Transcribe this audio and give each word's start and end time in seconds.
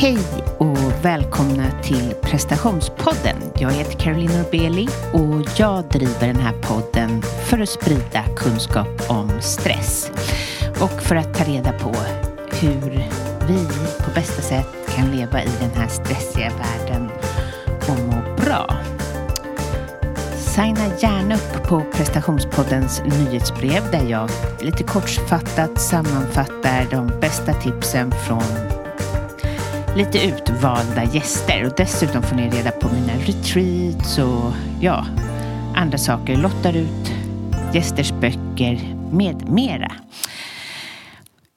Hej 0.00 0.18
och 0.58 1.04
välkomna 1.04 1.70
till 1.82 2.14
prestationspodden. 2.22 3.36
Jag 3.58 3.70
heter 3.70 3.98
Caroline 3.98 4.38
Norbeli 4.38 4.88
och 5.12 5.60
jag 5.60 5.84
driver 5.84 6.26
den 6.26 6.40
här 6.40 6.52
podden 6.52 7.22
för 7.22 7.58
att 7.58 7.68
sprida 7.68 8.24
kunskap 8.36 9.10
om 9.10 9.30
stress 9.40 10.10
och 10.80 11.02
för 11.02 11.16
att 11.16 11.34
ta 11.34 11.44
reda 11.44 11.72
på 11.72 11.94
hur 12.60 13.08
vi 13.48 13.66
på 14.04 14.10
bästa 14.14 14.42
sätt 14.42 14.68
kan 14.96 15.10
leva 15.10 15.42
i 15.42 15.50
den 15.60 15.70
här 15.70 15.88
stressiga 15.88 16.50
världen 16.50 17.10
och 17.88 17.98
må 17.98 18.36
bra. 18.44 18.76
Signa 20.36 20.86
gärna 20.98 21.34
upp 21.34 21.68
på 21.68 21.84
prestationspoddens 21.92 23.02
nyhetsbrev 23.04 23.90
där 23.92 24.06
jag 24.10 24.30
lite 24.60 24.84
kortfattat 24.84 25.80
sammanfattar 25.80 26.86
de 26.90 27.20
bästa 27.20 27.52
tipsen 27.52 28.12
från 28.26 28.77
lite 29.96 30.26
utvalda 30.26 31.04
gäster 31.04 31.66
och 31.66 31.72
dessutom 31.76 32.22
får 32.22 32.36
ni 32.36 32.50
reda 32.50 32.70
på 32.70 32.88
mina 32.88 33.12
retreats 33.12 34.18
och 34.18 34.52
ja, 34.80 35.06
andra 35.76 35.98
saker. 35.98 36.36
Lottar 36.36 36.76
ut 36.76 37.12
gästers 37.74 38.12
böcker 38.12 38.94
med 39.12 39.48
mera. 39.50 39.92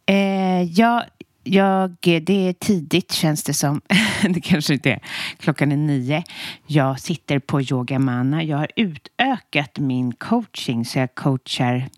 Eh, 0.06 0.64
ja, 0.64 1.06
jag, 1.44 1.96
det 2.02 2.48
är 2.48 2.54
tidigt 2.54 3.12
känns 3.12 3.44
det 3.44 3.54
som. 3.54 3.82
det 4.30 4.42
kanske 4.42 4.74
inte 4.74 4.92
är. 4.92 5.00
Klockan 5.38 5.72
är 5.72 5.78
nio. 5.78 6.24
Jag 6.68 7.00
sitter 7.00 7.40
på 7.40 7.62
Yoga 7.62 8.00
Mana. 8.00 8.44
Jag 8.44 8.58
har 8.58 8.72
utökat 8.76 9.80
min 9.80 10.12
coaching 10.14 10.86
så 10.86 11.00
jag 11.00 11.16
coachar 11.16 11.90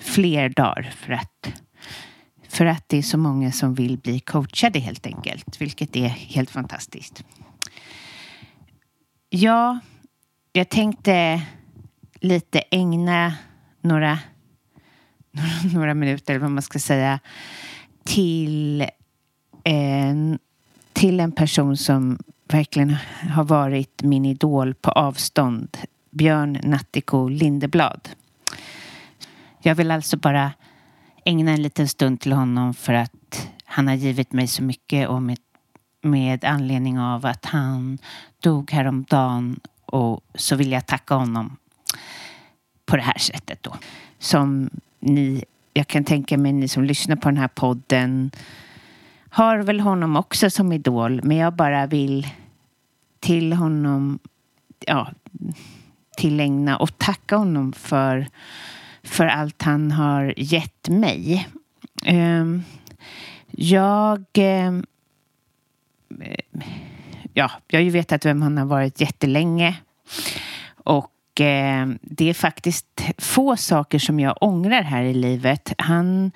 fler 0.00 0.48
dagar 0.48 0.92
för 0.96 1.12
att 1.12 1.52
för 2.50 2.66
att 2.66 2.88
det 2.88 2.96
är 2.96 3.02
så 3.02 3.18
många 3.18 3.52
som 3.52 3.74
vill 3.74 3.98
bli 3.98 4.20
coachade 4.20 4.78
helt 4.78 5.06
enkelt, 5.06 5.60
vilket 5.60 5.96
är 5.96 6.08
helt 6.08 6.50
fantastiskt. 6.50 7.24
Ja, 9.28 9.78
jag 10.52 10.68
tänkte 10.68 11.42
lite 12.20 12.62
ägna 12.70 13.34
några, 13.80 14.18
några 15.74 15.94
minuter, 15.94 16.34
eller 16.34 16.40
vad 16.40 16.50
man 16.50 16.62
ska 16.62 16.78
säga, 16.78 17.20
till 18.04 18.86
en, 19.64 20.38
till 20.92 21.20
en 21.20 21.32
person 21.32 21.76
som 21.76 22.18
verkligen 22.48 22.96
har 23.30 23.44
varit 23.44 24.02
min 24.02 24.24
idol 24.24 24.74
på 24.74 24.90
avstånd, 24.90 25.76
Björn 26.10 26.60
Nattiko 26.62 27.28
Lindeblad. 27.28 28.08
Jag 29.62 29.74
vill 29.74 29.90
alltså 29.90 30.16
bara 30.16 30.52
ägna 31.24 31.52
en 31.52 31.62
liten 31.62 31.88
stund 31.88 32.20
till 32.20 32.32
honom 32.32 32.74
för 32.74 32.92
att 32.92 33.48
han 33.64 33.88
har 33.88 33.94
givit 33.94 34.32
mig 34.32 34.46
så 34.46 34.62
mycket 34.62 35.08
och 35.08 35.22
med, 35.22 35.38
med 36.02 36.44
anledning 36.44 37.00
av 37.00 37.26
att 37.26 37.44
han 37.44 37.98
dog 38.40 38.70
häromdagen 38.70 39.60
och 39.86 40.20
så 40.34 40.56
vill 40.56 40.72
jag 40.72 40.86
tacka 40.86 41.14
honom 41.14 41.56
på 42.86 42.96
det 42.96 43.02
här 43.02 43.18
sättet 43.18 43.62
då. 43.62 43.76
Som 44.18 44.70
ni, 45.00 45.44
jag 45.72 45.86
kan 45.86 46.04
tänka 46.04 46.38
mig 46.38 46.52
ni 46.52 46.68
som 46.68 46.84
lyssnar 46.84 47.16
på 47.16 47.28
den 47.28 47.38
här 47.38 47.48
podden 47.48 48.30
har 49.30 49.58
väl 49.58 49.80
honom 49.80 50.16
också 50.16 50.50
som 50.50 50.72
idol 50.72 51.20
men 51.24 51.36
jag 51.36 51.52
bara 51.52 51.86
vill 51.86 52.28
till 53.20 53.52
honom 53.52 54.18
ja, 54.86 55.10
tillägna 56.16 56.76
och 56.76 56.98
tacka 56.98 57.36
honom 57.36 57.72
för 57.72 58.26
för 59.02 59.26
allt 59.26 59.62
han 59.62 59.90
har 59.90 60.34
gett 60.36 60.88
mig. 60.88 61.48
Ehm, 62.04 62.62
jag... 63.50 64.24
Ehm, 64.34 64.84
ja, 67.34 67.50
jag 67.68 67.80
har 67.80 67.84
ju 67.84 67.90
vetat 67.90 68.26
vem 68.26 68.42
han 68.42 68.58
har 68.58 68.66
varit 68.66 69.00
jättelänge. 69.00 69.76
Och 70.84 71.40
ehm, 71.40 71.98
det 72.02 72.30
är 72.30 72.34
faktiskt 72.34 72.86
få 73.18 73.56
saker 73.56 73.98
som 73.98 74.20
jag 74.20 74.36
ångrar 74.40 74.82
här 74.82 75.02
i 75.02 75.14
livet. 75.14 75.72
Han, 75.78 76.32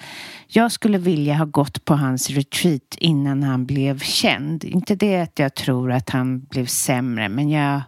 jag 0.48 0.72
skulle 0.72 0.98
vilja 0.98 1.34
ha 1.34 1.44
gått 1.44 1.84
på 1.84 1.94
hans 1.94 2.30
retreat 2.30 2.96
innan 2.98 3.42
han 3.42 3.66
blev 3.66 3.98
känd. 3.98 4.64
Inte 4.64 4.94
det 4.94 5.20
att 5.20 5.38
jag 5.38 5.54
tror 5.54 5.92
att 5.92 6.10
han 6.10 6.40
blev 6.40 6.66
sämre, 6.66 7.28
men 7.28 7.50
jag 7.50 7.80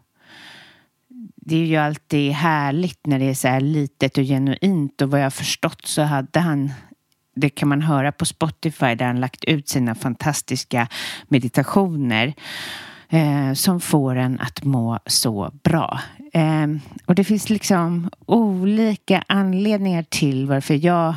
det 1.48 1.56
är 1.56 1.66
ju 1.66 1.76
alltid 1.76 2.32
härligt 2.32 3.06
när 3.06 3.18
det 3.18 3.24
är 3.24 3.34
så 3.34 3.48
här 3.48 3.60
litet 3.60 4.18
och 4.18 4.24
genuint 4.24 5.02
och 5.02 5.10
vad 5.10 5.20
jag 5.20 5.24
har 5.24 5.30
förstått 5.30 5.86
så 5.86 6.02
hade 6.02 6.40
han 6.40 6.72
det 7.36 7.50
kan 7.50 7.68
man 7.68 7.82
höra 7.82 8.12
på 8.12 8.24
Spotify 8.24 8.94
där 8.94 9.06
han 9.06 9.20
lagt 9.20 9.44
ut 9.44 9.68
sina 9.68 9.94
fantastiska 9.94 10.88
meditationer 11.28 12.34
eh, 13.08 13.52
som 13.52 13.80
får 13.80 14.16
en 14.16 14.40
att 14.40 14.64
må 14.64 14.98
så 15.06 15.50
bra. 15.62 16.00
Eh, 16.32 16.66
och 17.06 17.14
det 17.14 17.24
finns 17.24 17.50
liksom 17.50 18.10
olika 18.26 19.24
anledningar 19.28 20.02
till 20.02 20.46
varför 20.46 20.74
jag 20.74 21.14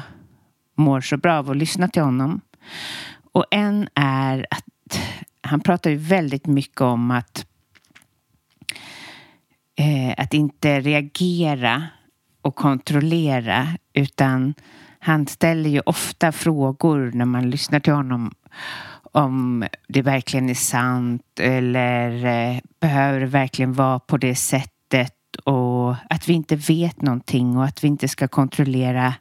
mår 0.77 1.01
så 1.01 1.17
bra 1.17 1.37
av 1.37 1.49
att 1.49 1.57
lyssna 1.57 1.87
till 1.87 2.01
honom. 2.01 2.41
Och 3.31 3.45
en 3.51 3.89
är 3.95 4.45
att 4.49 4.99
han 5.41 5.59
pratar 5.59 5.89
ju 5.89 5.97
väldigt 5.97 6.45
mycket 6.45 6.81
om 6.81 7.11
att 7.11 7.45
eh, 9.79 10.13
att 10.17 10.33
inte 10.33 10.79
reagera 10.79 11.83
och 12.41 12.55
kontrollera 12.55 13.67
utan 13.93 14.53
han 14.99 15.27
ställer 15.27 15.69
ju 15.69 15.81
ofta 15.85 16.31
frågor 16.31 17.11
när 17.13 17.25
man 17.25 17.49
lyssnar 17.49 17.79
till 17.79 17.93
honom 17.93 18.33
om 19.11 19.65
det 19.87 20.01
verkligen 20.01 20.49
är 20.49 20.53
sant 20.53 21.39
eller 21.39 22.25
eh, 22.25 22.57
behöver 22.79 23.19
det 23.19 23.25
verkligen 23.25 23.73
vara 23.73 23.99
på 23.99 24.17
det 24.17 24.35
sättet 24.35 25.15
och 25.43 25.95
att 26.09 26.29
vi 26.29 26.33
inte 26.33 26.55
vet 26.55 27.01
någonting 27.01 27.57
och 27.57 27.65
att 27.65 27.83
vi 27.83 27.87
inte 27.87 28.07
ska 28.07 28.27
kontrollera 28.27 29.13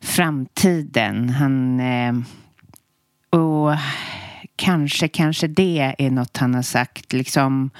framtiden. 0.00 1.30
Han, 1.30 1.80
eh, 1.80 2.14
och 3.30 3.76
kanske, 4.56 5.08
kanske 5.08 5.46
det 5.46 5.94
är 5.98 6.10
något 6.10 6.36
han 6.36 6.54
har 6.54 6.62
sagt 6.62 7.12
liksom 7.12 7.70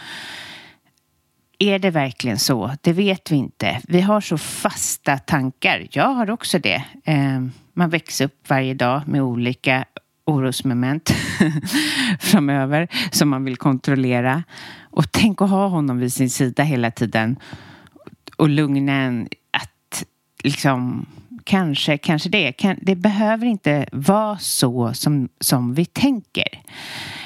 är 1.58 1.78
det 1.78 1.90
verkligen 1.90 2.38
så? 2.38 2.70
Det 2.80 2.92
vet 2.92 3.32
vi 3.32 3.36
inte. 3.36 3.80
Vi 3.88 4.00
har 4.00 4.20
så 4.20 4.38
fasta 4.38 5.18
tankar. 5.18 5.86
Jag 5.90 6.08
har 6.08 6.30
också 6.30 6.58
det. 6.58 6.84
Ehm, 7.04 7.52
man 7.72 7.90
växer 7.90 8.24
upp 8.24 8.48
varje 8.48 8.74
dag 8.74 9.02
med 9.06 9.22
olika 9.22 9.84
orosmoment 10.24 11.10
framöver 12.20 12.88
som 13.10 13.28
man 13.28 13.44
vill 13.44 13.56
kontrollera. 13.56 14.42
Och 14.80 15.12
tänk 15.12 15.42
att 15.42 15.50
ha 15.50 15.68
honom 15.68 15.98
vid 15.98 16.12
sin 16.12 16.30
sida 16.30 16.62
hela 16.62 16.90
tiden 16.90 17.36
och 18.36 18.48
lugna 18.48 18.92
en 18.92 19.28
att 19.50 20.04
liksom 20.44 21.06
kanske, 21.44 21.98
kanske 21.98 22.28
det. 22.28 22.76
Det 22.82 22.96
behöver 22.96 23.46
inte 23.46 23.86
vara 23.92 24.38
så 24.38 24.94
som, 24.94 25.28
som 25.40 25.74
vi 25.74 25.84
tänker. 25.84 26.62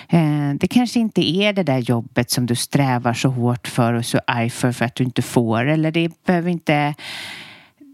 Eh, 0.08 0.54
det 0.54 0.68
kanske 0.68 1.00
inte 1.00 1.20
är 1.36 1.52
det 1.52 1.62
där 1.62 1.78
jobbet 1.78 2.30
som 2.30 2.46
du 2.46 2.54
strävar 2.54 3.14
så 3.14 3.28
hårt 3.28 3.68
för 3.68 3.92
och 3.92 4.06
så 4.06 4.20
arg 4.26 4.50
för, 4.50 4.72
för 4.72 4.84
att 4.84 4.94
du 4.94 5.04
inte 5.04 5.22
får. 5.22 5.64
Eller 5.64 5.90
det 5.90 6.24
behöver 6.26 6.50
inte... 6.50 6.94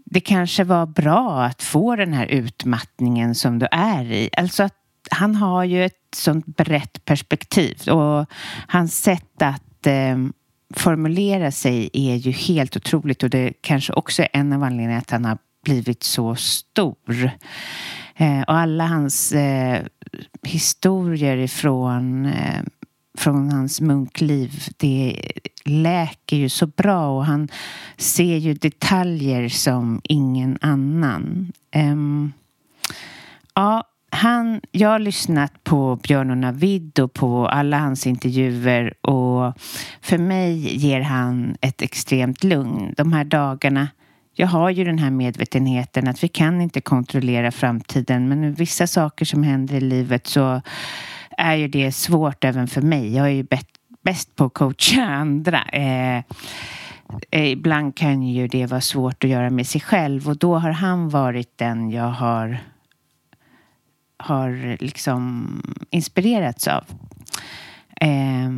Det 0.05 0.19
kanske 0.19 0.63
var 0.63 0.85
bra 0.85 1.43
att 1.43 1.63
få 1.63 1.95
den 1.95 2.13
här 2.13 2.25
utmattningen 2.25 3.35
som 3.35 3.59
du 3.59 3.67
är 3.71 4.11
i. 4.11 4.29
Alltså 4.37 4.63
att 4.63 4.73
han 5.11 5.35
har 5.35 5.63
ju 5.63 5.85
ett 5.85 5.93
sånt 6.15 6.45
brett 6.45 7.05
perspektiv 7.05 7.89
och 7.89 8.25
hans 8.67 9.01
sätt 9.01 9.41
att 9.41 9.87
eh, 9.87 10.17
formulera 10.75 11.51
sig 11.51 11.89
är 11.93 12.15
ju 12.15 12.31
helt 12.31 12.75
otroligt 12.75 13.23
och 13.23 13.29
det 13.29 13.53
kanske 13.61 13.93
också 13.93 14.21
är 14.21 14.27
en 14.33 14.53
av 14.53 14.63
anledningarna 14.63 14.97
att 14.97 15.11
han 15.11 15.25
har 15.25 15.37
blivit 15.63 16.03
så 16.03 16.35
stor. 16.35 17.31
Eh, 18.15 18.41
och 18.41 18.57
alla 18.57 18.85
hans 18.85 19.31
eh, 19.31 19.85
historier 20.43 21.37
ifrån 21.37 22.25
eh, 22.25 22.63
från 23.17 23.51
hans 23.51 23.81
munkliv, 23.81 24.63
det 24.77 25.21
läker 25.65 26.37
ju 26.37 26.49
så 26.49 26.67
bra 26.67 27.17
och 27.17 27.25
han 27.25 27.47
ser 27.97 28.37
ju 28.37 28.53
detaljer 28.53 29.49
som 29.49 30.01
ingen 30.03 30.57
annan. 30.61 31.51
Um, 31.75 32.33
ja, 33.53 33.83
han, 34.09 34.61
jag 34.71 34.89
har 34.89 34.99
lyssnat 34.99 35.63
på 35.63 35.95
Björn 35.95 36.31
och 36.31 36.37
Navid 36.37 36.99
och 36.99 37.13
på 37.13 37.47
alla 37.47 37.79
hans 37.79 38.07
intervjuer 38.07 39.05
och 39.05 39.53
för 40.01 40.17
mig 40.17 40.77
ger 40.77 41.01
han 41.01 41.57
ett 41.61 41.81
extremt 41.81 42.43
lugn. 42.43 42.93
De 42.97 43.13
här 43.13 43.23
dagarna 43.23 43.87
jag 44.37 44.47
har 44.47 44.69
ju 44.69 44.83
den 44.83 44.99
här 44.99 45.09
medvetenheten 45.09 46.07
att 46.07 46.23
vi 46.23 46.27
kan 46.27 46.61
inte 46.61 46.81
kontrollera 46.81 47.51
framtiden 47.51 48.29
men 48.29 48.53
vissa 48.53 48.87
saker 48.87 49.25
som 49.25 49.43
händer 49.43 49.75
i 49.75 49.81
livet 49.81 50.27
så 50.27 50.61
är 51.37 51.55
ju 51.55 51.67
det 51.67 51.91
svårt 51.91 52.43
även 52.43 52.67
för 52.67 52.81
mig. 52.81 53.15
Jag 53.15 53.25
är 53.25 53.31
ju 53.31 53.47
bäst 54.01 54.35
på 54.35 54.45
att 54.45 54.53
coacha 54.53 55.01
andra. 55.09 55.61
Eh, 55.63 56.23
eh, 57.31 57.51
ibland 57.51 57.95
kan 57.95 58.23
ju 58.23 58.47
det 58.47 58.65
vara 58.65 58.81
svårt 58.81 59.23
att 59.23 59.29
göra 59.29 59.49
med 59.49 59.67
sig 59.67 59.81
själv 59.81 60.29
och 60.29 60.37
då 60.37 60.57
har 60.57 60.71
han 60.71 61.09
varit 61.09 61.57
den 61.57 61.89
jag 61.89 62.09
har 62.09 62.59
har 64.17 64.77
liksom 64.83 65.47
inspirerats 65.89 66.67
av. 66.67 66.83
Eh, 68.01 68.49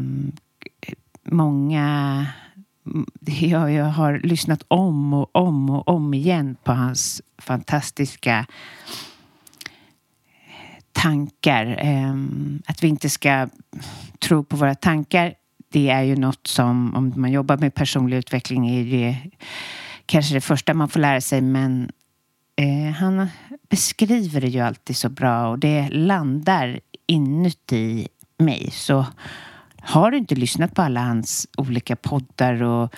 många 1.23 2.25
jag, 3.25 3.71
jag 3.71 3.85
har 3.85 4.19
lyssnat 4.23 4.63
om 4.67 5.13
och 5.13 5.35
om 5.35 5.69
och 5.69 5.87
om 5.87 6.13
igen 6.13 6.55
på 6.63 6.71
hans 6.71 7.21
fantastiska 7.37 8.45
tankar. 10.91 11.75
Ehm, 11.79 12.61
att 12.65 12.83
vi 12.83 12.87
inte 12.87 13.09
ska 13.09 13.47
tro 14.19 14.43
på 14.43 14.55
våra 14.57 14.75
tankar, 14.75 15.33
det 15.71 15.89
är 15.89 16.01
ju 16.01 16.15
något 16.15 16.47
som 16.47 16.95
om 16.95 17.13
man 17.15 17.31
jobbar 17.31 17.57
med 17.57 17.75
personlig 17.75 18.17
utveckling 18.17 18.69
är 18.69 18.85
det 18.85 19.17
kanske 20.05 20.33
det 20.33 20.41
första 20.41 20.73
man 20.73 20.89
får 20.89 20.99
lära 20.99 21.21
sig 21.21 21.41
men 21.41 21.91
eh, 22.55 22.93
han 22.95 23.27
beskriver 23.69 24.41
det 24.41 24.47
ju 24.47 24.59
alltid 24.59 24.97
så 24.97 25.09
bra 25.09 25.47
och 25.47 25.59
det 25.59 25.89
landar 25.89 26.79
inuti 27.07 28.07
mig. 28.37 28.69
Så 28.71 29.05
har 29.87 30.11
du 30.11 30.17
inte 30.17 30.35
lyssnat 30.35 30.75
på 30.75 30.81
alla 30.81 31.01
hans 31.01 31.47
olika 31.57 31.95
poddar 31.95 32.63
och 32.63 32.93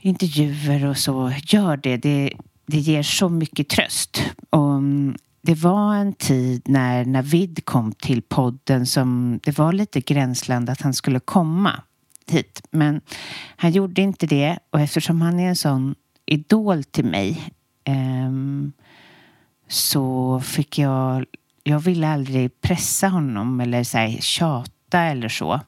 intervjuer 0.00 0.84
och 0.84 0.98
så, 0.98 1.32
gör 1.42 1.76
det. 1.76 1.96
Det, 1.96 2.32
det 2.66 2.78
ger 2.78 3.02
så 3.02 3.28
mycket 3.28 3.68
tröst. 3.68 4.22
Och 4.50 4.80
det 5.42 5.54
var 5.54 5.94
en 5.94 6.12
tid 6.12 6.62
när 6.64 7.04
Navid 7.04 7.64
kom 7.64 7.92
till 7.92 8.22
podden 8.22 8.86
som 8.86 9.40
det 9.42 9.58
var 9.58 9.72
lite 9.72 10.00
gränsland 10.00 10.70
att 10.70 10.80
han 10.80 10.94
skulle 10.94 11.20
komma 11.20 11.82
hit. 12.26 12.62
Men 12.70 13.00
han 13.56 13.72
gjorde 13.72 14.02
inte 14.02 14.26
det 14.26 14.58
och 14.70 14.80
eftersom 14.80 15.20
han 15.20 15.40
är 15.40 15.48
en 15.48 15.56
sån 15.56 15.94
idol 16.26 16.84
till 16.84 17.04
mig 17.04 17.52
um, 17.88 18.72
så 19.68 20.40
fick 20.40 20.78
jag 20.78 21.24
jag 21.64 21.78
ville 21.78 22.08
aldrig 22.08 22.60
pressa 22.60 23.08
honom 23.08 23.60
eller 23.60 23.84
så 23.84 23.98
här, 23.98 24.16
tjata 24.20 25.00
eller 25.00 25.28
så. 25.28 25.60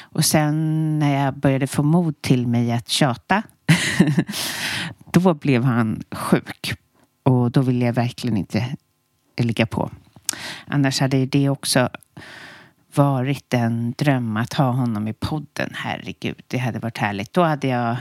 Och 0.00 0.24
sen 0.24 0.98
när 0.98 1.24
jag 1.24 1.34
började 1.34 1.66
få 1.66 1.82
mod 1.82 2.22
till 2.22 2.46
mig 2.46 2.72
att 2.72 2.88
tjata 2.88 3.42
då 5.12 5.34
blev 5.34 5.64
han 5.64 6.02
sjuk. 6.10 6.74
Och 7.22 7.50
då 7.50 7.60
ville 7.60 7.84
jag 7.84 7.92
verkligen 7.92 8.36
inte 8.36 8.76
ligga 9.36 9.66
på. 9.66 9.90
Annars 10.66 11.00
hade 11.00 11.26
det 11.26 11.48
också 11.48 11.88
varit 12.94 13.54
en 13.54 13.94
dröm 13.98 14.36
att 14.36 14.52
ha 14.52 14.70
honom 14.70 15.08
i 15.08 15.12
podden. 15.12 15.70
Herregud, 15.74 16.42
det 16.46 16.58
hade 16.58 16.78
varit 16.78 16.98
härligt. 16.98 17.32
Då 17.32 17.42
hade 17.42 17.68
jag 17.68 17.96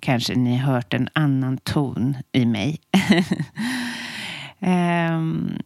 kanske 0.00 0.34
ni 0.34 0.56
hört 0.56 0.94
en 0.94 1.08
annan 1.12 1.58
ton 1.58 2.16
i 2.32 2.46
mig. 2.46 2.80
um, 4.58 5.58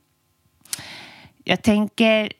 jag 1.44 1.62
tänker 1.62 2.32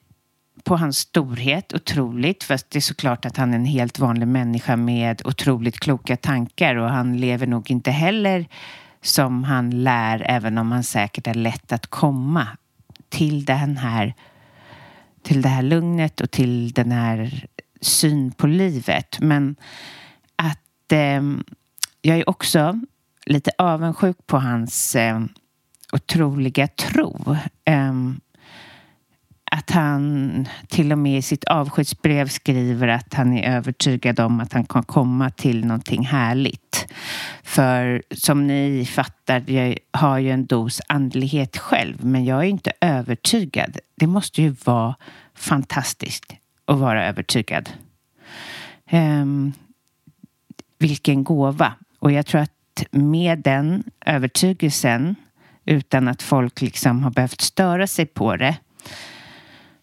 på 0.64 0.76
hans 0.76 0.98
storhet 0.98 1.72
otroligt. 1.72 2.44
Fast 2.44 2.70
det 2.70 2.78
är 2.78 2.80
såklart 2.80 3.24
att 3.26 3.36
han 3.36 3.50
är 3.50 3.56
en 3.56 3.64
helt 3.64 3.98
vanlig 3.98 4.28
människa 4.28 4.76
med 4.76 5.22
otroligt 5.24 5.80
kloka 5.80 6.16
tankar 6.16 6.76
och 6.76 6.90
han 6.90 7.16
lever 7.16 7.46
nog 7.46 7.70
inte 7.70 7.90
heller 7.90 8.46
som 9.02 9.44
han 9.44 9.82
lär 9.82 10.26
även 10.28 10.58
om 10.58 10.72
han 10.72 10.84
säkert 10.84 11.26
är 11.26 11.34
lätt 11.34 11.72
att 11.72 11.86
komma 11.86 12.48
till 13.08 13.44
den 13.44 13.76
här 13.76 14.14
till 15.22 15.42
det 15.42 15.48
här 15.48 15.62
lugnet 15.62 16.20
och 16.20 16.30
till 16.30 16.72
den 16.72 16.92
här 16.92 17.46
syn 17.80 18.32
på 18.32 18.46
livet. 18.46 19.20
Men 19.20 19.56
att 20.36 20.92
eh, 20.92 21.22
jag 22.02 22.18
är 22.18 22.28
också 22.28 22.80
lite 23.26 23.50
avundsjuk 23.58 24.16
på 24.26 24.38
hans 24.38 24.96
eh, 24.96 25.20
otroliga 25.92 26.68
tro. 26.68 27.36
Eh, 27.64 27.92
att 29.54 29.70
han 29.70 30.48
till 30.68 30.92
och 30.92 30.98
med 30.98 31.18
i 31.18 31.22
sitt 31.22 31.44
avskedsbrev 31.44 32.28
skriver 32.28 32.88
att 32.88 33.14
han 33.14 33.32
är 33.32 33.56
övertygad 33.56 34.20
om 34.20 34.40
att 34.40 34.52
han 34.52 34.64
kan 34.64 34.82
komma 34.82 35.30
till 35.30 35.66
någonting 35.66 36.06
härligt. 36.06 36.86
För 37.42 38.02
som 38.10 38.46
ni 38.46 38.88
fattar, 38.90 39.50
jag 39.50 39.78
har 39.90 40.18
ju 40.18 40.30
en 40.30 40.46
dos 40.46 40.80
andlighet 40.88 41.58
själv, 41.58 42.04
men 42.04 42.24
jag 42.24 42.38
är 42.38 42.48
inte 42.48 42.72
övertygad. 42.80 43.78
Det 43.94 44.06
måste 44.06 44.42
ju 44.42 44.54
vara 44.64 44.94
fantastiskt 45.34 46.34
att 46.64 46.78
vara 46.78 47.06
övertygad. 47.06 47.70
Um, 48.90 49.52
vilken 50.78 51.24
gåva. 51.24 51.72
Och 51.98 52.12
jag 52.12 52.26
tror 52.26 52.40
att 52.40 52.84
med 52.90 53.38
den 53.38 53.84
övertygelsen, 54.06 55.16
utan 55.64 56.08
att 56.08 56.22
folk 56.22 56.60
liksom 56.60 57.02
har 57.02 57.10
behövt 57.10 57.40
störa 57.40 57.86
sig 57.86 58.06
på 58.06 58.36
det, 58.36 58.56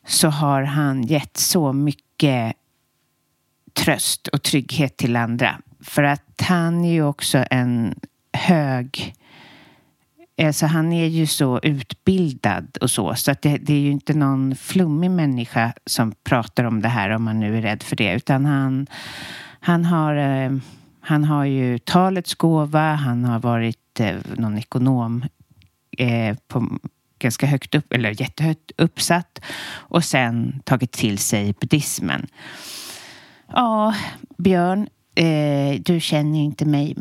så 0.09 0.29
har 0.29 0.63
han 0.63 1.03
gett 1.03 1.37
så 1.37 1.73
mycket 1.73 2.55
tröst 3.73 4.27
och 4.27 4.43
trygghet 4.43 4.97
till 4.97 5.15
andra. 5.15 5.61
För 5.79 6.03
att 6.03 6.41
han 6.41 6.85
är 6.85 6.91
ju 6.91 7.03
också 7.03 7.45
en 7.51 7.95
hög... 8.33 9.15
Alltså 10.41 10.65
han 10.65 10.93
är 10.93 11.05
ju 11.05 11.27
så 11.27 11.59
utbildad 11.63 12.77
och 12.81 12.91
så, 12.91 13.15
så 13.15 13.31
att 13.31 13.41
det, 13.41 13.57
det, 13.57 13.73
är 13.73 13.79
ju 13.79 13.91
inte 13.91 14.13
någon 14.13 14.55
flummig 14.55 15.11
människa 15.11 15.73
som 15.85 16.11
pratar 16.23 16.63
om 16.63 16.81
det 16.81 16.89
här 16.89 17.09
om 17.09 17.23
man 17.23 17.39
nu 17.39 17.57
är 17.57 17.61
rädd 17.61 17.83
för 17.83 17.95
det, 17.95 18.13
utan 18.13 18.45
han, 18.45 18.87
han 19.59 19.85
har... 19.85 20.15
Eh, 20.15 20.51
han 21.01 21.23
har 21.23 21.45
ju 21.45 21.79
talets 21.79 22.35
gåva, 22.35 22.93
han 22.93 23.25
har 23.25 23.39
varit 23.39 23.99
eh, 23.99 24.15
någon 24.35 24.57
ekonom 24.57 25.25
eh, 25.97 26.37
på 26.47 26.79
ganska 27.19 27.45
högt 27.45 27.75
upp, 27.75 27.93
eller 27.93 28.21
jättehögt 28.21 28.71
uppsatt 28.77 29.41
och 29.71 30.03
sen 30.03 30.61
tagit 30.65 30.91
till 30.91 31.17
sig 31.17 31.53
buddhismen. 31.59 32.27
Ja, 33.53 33.95
Björn, 34.37 34.87
eh, 35.15 35.81
du 35.81 35.99
känner 35.99 36.39
inte 36.39 36.65
mig 36.65 36.95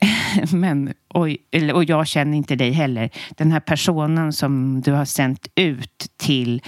men, 0.52 0.92
och, 1.08 1.28
och 1.74 1.84
jag 1.84 2.06
känner 2.06 2.36
inte 2.36 2.56
dig 2.56 2.70
heller. 2.70 3.10
Den 3.30 3.52
här 3.52 3.60
personen 3.60 4.32
som 4.32 4.80
du 4.80 4.92
har 4.92 5.04
sänt 5.04 5.48
ut 5.54 6.06
till 6.16 6.62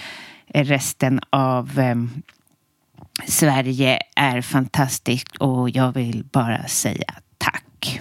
resten 0.55 1.21
av 1.31 1.79
eh, 1.79 1.97
Sverige 3.27 3.99
är 4.17 4.41
fantastisk 4.41 5.27
och 5.39 5.71
jag 5.71 5.93
vill 5.93 6.25
bara 6.33 6.69
säga 6.69 7.15
tack. 7.39 8.01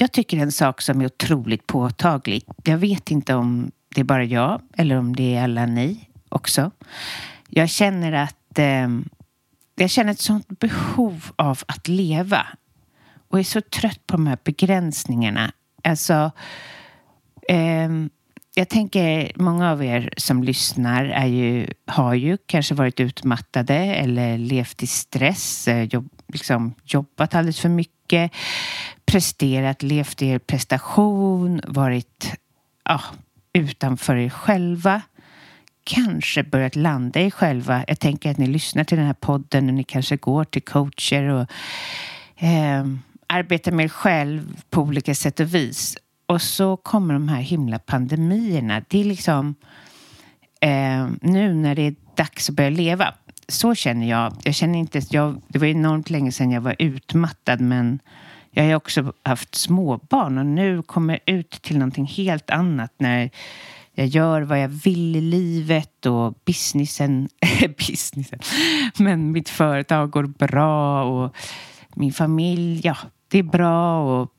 jag 0.00 0.12
tycker 0.12 0.38
en 0.38 0.52
sak 0.52 0.80
som 0.80 1.00
är 1.00 1.06
otroligt 1.06 1.66
påtaglig. 1.66 2.44
Jag 2.64 2.78
vet 2.78 3.10
inte 3.10 3.34
om 3.34 3.70
det 3.94 4.00
är 4.00 4.04
bara 4.04 4.24
jag 4.24 4.60
eller 4.76 4.96
om 4.96 5.16
det 5.16 5.34
är 5.36 5.42
alla 5.42 5.66
ni 5.66 6.10
också. 6.28 6.70
Jag 7.48 7.68
känner 7.68 8.12
att 8.12 8.58
eh, 8.58 8.88
jag 9.74 9.90
känner 9.90 10.12
ett 10.12 10.20
sånt 10.20 10.48
behov 10.48 11.24
av 11.36 11.58
att 11.68 11.88
leva 11.88 12.46
och 13.28 13.38
är 13.38 13.42
så 13.42 13.60
trött 13.60 14.06
på 14.06 14.16
de 14.16 14.26
här 14.26 14.38
begränsningarna. 14.44 15.52
Alltså, 15.82 16.30
eh, 17.48 17.88
jag 18.54 18.68
tänker 18.68 19.32
många 19.36 19.70
av 19.72 19.84
er 19.84 20.12
som 20.16 20.42
lyssnar 20.42 21.04
är 21.04 21.26
ju, 21.26 21.66
har 21.86 22.14
ju 22.14 22.38
kanske 22.46 22.74
varit 22.74 23.00
utmattade 23.00 23.74
eller 23.74 24.38
levt 24.38 24.82
i 24.82 24.86
stress, 24.86 25.68
eh, 25.68 25.82
jobb, 25.82 26.08
liksom 26.28 26.74
jobbat 26.84 27.34
alldeles 27.34 27.60
för 27.60 27.68
mycket, 27.68 28.32
presterat, 29.06 29.82
levt 29.82 30.22
i 30.22 30.26
er 30.34 30.38
prestation, 30.38 31.60
varit 31.66 32.32
ja, 32.84 33.00
utanför 33.52 34.16
er 34.16 34.28
själva. 34.28 35.02
Kanske 35.84 36.42
börjat 36.42 36.76
landa 36.76 37.20
i 37.20 37.26
er 37.26 37.30
själva. 37.30 37.84
Jag 37.88 37.98
tänker 37.98 38.30
att 38.30 38.38
ni 38.38 38.46
lyssnar 38.46 38.84
till 38.84 38.98
den 38.98 39.06
här 39.06 39.14
podden 39.14 39.68
och 39.68 39.74
ni 39.74 39.84
kanske 39.84 40.16
går 40.16 40.44
till 40.44 40.62
coacher 40.62 41.22
och 41.22 41.46
eh, 42.44 42.86
arbetar 43.26 43.72
med 43.72 43.84
er 43.84 43.88
själv 43.88 44.62
på 44.70 44.82
olika 44.82 45.14
sätt 45.14 45.40
och 45.40 45.54
vis. 45.54 45.96
Och 46.26 46.42
så 46.42 46.76
kommer 46.76 47.14
de 47.14 47.28
här 47.28 47.40
himla 47.40 47.78
pandemierna. 47.78 48.82
Det 48.88 49.00
är 49.00 49.04
liksom 49.04 49.54
eh, 50.60 51.06
nu 51.20 51.54
när 51.54 51.74
det 51.74 51.82
är 51.82 51.94
dags 52.14 52.48
att 52.48 52.56
börja 52.56 52.70
leva. 52.70 53.14
Så 53.48 53.74
känner 53.74 54.08
jag. 54.08 54.32
Jag 54.42 54.54
känner 54.54 54.78
inte, 54.78 55.02
jag, 55.10 55.42
det 55.48 55.58
var 55.58 55.66
enormt 55.66 56.10
länge 56.10 56.32
sedan 56.32 56.50
jag 56.50 56.60
var 56.60 56.76
utmattad 56.78 57.60
men 57.60 57.98
jag 58.56 58.64
har 58.64 58.74
också 58.74 59.12
haft 59.22 59.54
småbarn 59.54 60.38
och 60.38 60.46
nu 60.46 60.82
kommer 60.82 61.20
jag 61.24 61.36
ut 61.36 61.50
till 61.50 61.78
någonting 61.78 62.06
helt 62.06 62.50
annat 62.50 62.92
när 62.98 63.30
jag 63.92 64.06
gör 64.06 64.42
vad 64.42 64.62
jag 64.62 64.68
vill 64.68 65.16
i 65.16 65.20
livet 65.20 66.06
och 66.06 66.34
businessen, 66.44 67.28
businessen, 67.78 68.38
men 68.98 69.32
mitt 69.32 69.48
företag 69.48 70.10
går 70.10 70.24
bra 70.24 71.04
och 71.04 71.36
min 71.94 72.12
familj, 72.12 72.80
ja, 72.84 72.96
det 73.28 73.38
är 73.38 73.42
bra 73.42 74.00
och 74.00 74.32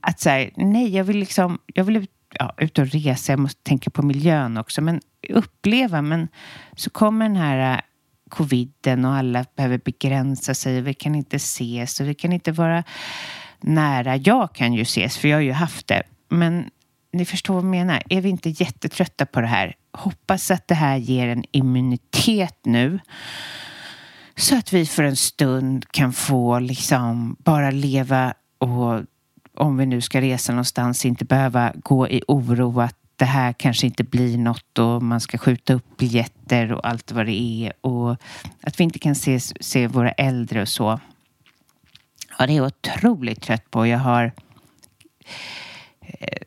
att 0.00 0.20
säga 0.20 0.50
nej, 0.56 0.96
jag 0.96 1.04
vill 1.04 1.18
liksom, 1.18 1.58
jag 1.66 1.84
vill 1.84 1.96
ut, 1.96 2.10
ja, 2.34 2.54
ut 2.58 2.78
och 2.78 2.86
resa, 2.86 3.32
jag 3.32 3.38
måste 3.40 3.62
tänka 3.62 3.90
på 3.90 4.02
miljön 4.02 4.56
också, 4.56 4.82
men 4.82 5.00
uppleva, 5.28 6.02
men 6.02 6.28
så 6.76 6.90
kommer 6.90 7.28
den 7.28 7.36
här 7.36 7.80
coviden 8.28 9.04
och 9.04 9.14
alla 9.14 9.44
behöver 9.56 9.78
begränsa 9.78 10.54
sig 10.54 10.78
och 10.78 10.86
vi 10.86 10.94
kan 10.94 11.14
inte 11.14 11.36
ses 11.36 12.00
och 12.00 12.08
vi 12.08 12.14
kan 12.14 12.32
inte 12.32 12.52
vara 12.52 12.84
nära. 13.60 14.16
Jag 14.16 14.54
kan 14.54 14.72
ju 14.72 14.82
ses, 14.82 15.16
för 15.16 15.28
jag 15.28 15.36
har 15.36 15.42
ju 15.42 15.52
haft 15.52 15.86
det, 15.86 16.02
men 16.28 16.70
ni 17.12 17.24
förstår 17.24 17.54
vad 17.54 17.64
jag 17.64 17.70
menar. 17.70 18.02
Är 18.08 18.20
vi 18.20 18.28
inte 18.28 18.50
jättetrötta 18.50 19.26
på 19.26 19.40
det 19.40 19.46
här? 19.46 19.74
Hoppas 19.92 20.50
att 20.50 20.68
det 20.68 20.74
här 20.74 20.96
ger 20.96 21.28
en 21.28 21.44
immunitet 21.50 22.58
nu. 22.64 22.98
Så 24.36 24.58
att 24.58 24.72
vi 24.72 24.86
för 24.86 25.02
en 25.02 25.16
stund 25.16 25.88
kan 25.90 26.12
få 26.12 26.58
liksom 26.58 27.36
bara 27.38 27.70
leva 27.70 28.34
och 28.58 29.02
om 29.56 29.76
vi 29.76 29.86
nu 29.86 30.00
ska 30.00 30.20
resa 30.20 30.52
någonstans 30.52 31.04
inte 31.04 31.24
behöva 31.24 31.72
gå 31.74 32.08
i 32.08 32.22
oro 32.28 32.80
att 32.80 32.96
det 33.18 33.24
här 33.24 33.52
kanske 33.52 33.86
inte 33.86 34.04
blir 34.04 34.38
något 34.38 34.78
och 34.78 35.02
man 35.02 35.20
ska 35.20 35.38
skjuta 35.38 35.74
upp 35.74 35.96
biljetter 35.96 36.72
och 36.72 36.88
allt 36.88 37.12
vad 37.12 37.26
det 37.26 37.40
är 37.40 37.72
och 37.80 38.16
att 38.60 38.80
vi 38.80 38.84
inte 38.84 38.98
kan 38.98 39.14
se, 39.14 39.40
se 39.40 39.86
våra 39.86 40.10
äldre 40.10 40.62
och 40.62 40.68
så. 40.68 41.00
Ja, 42.38 42.46
det 42.46 42.52
är 42.52 42.56
jag 42.56 42.66
otroligt 42.66 43.42
trött 43.42 43.70
på. 43.70 43.86
Jag 43.86 43.98
har 43.98 44.32
eh, 46.00 46.42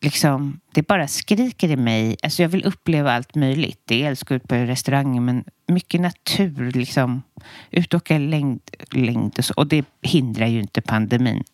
liksom, 0.00 0.60
det 0.74 0.86
bara 0.86 1.08
skriker 1.08 1.70
i 1.70 1.76
mig. 1.76 2.16
Alltså 2.22 2.42
jag 2.42 2.48
vill 2.48 2.64
uppleva 2.64 3.12
allt 3.12 3.34
möjligt. 3.34 3.80
Dels 3.84 4.22
gå 4.22 4.34
ut 4.34 4.48
på 4.48 4.54
restauranger 4.54 5.20
men 5.20 5.44
mycket 5.66 6.00
natur 6.00 6.72
liksom. 6.72 7.22
Ut 7.70 7.94
och 7.94 7.98
åka 7.98 8.18
längd, 8.18 8.60
längd 8.90 9.38
och 9.38 9.44
så. 9.44 9.54
Och 9.56 9.66
det 9.66 9.86
hindrar 10.02 10.46
ju 10.46 10.60
inte 10.60 10.80
pandemin. 10.80 11.44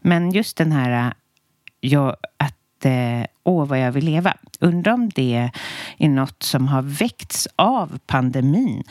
Men 0.00 0.30
just 0.30 0.56
den 0.56 0.72
här 0.72 1.06
eh, 1.06 1.12
jag, 1.80 2.16
att 2.36 2.57
eh, 2.86 3.24
åh 3.44 3.66
vad 3.66 3.80
jag 3.80 3.92
vill 3.92 4.04
leva. 4.04 4.34
Undrar 4.60 4.92
om 4.92 5.08
det 5.14 5.50
är 5.98 6.08
något 6.08 6.42
som 6.42 6.68
har 6.68 6.82
väckts 6.82 7.48
av 7.56 7.98
pandemin. 8.06 8.84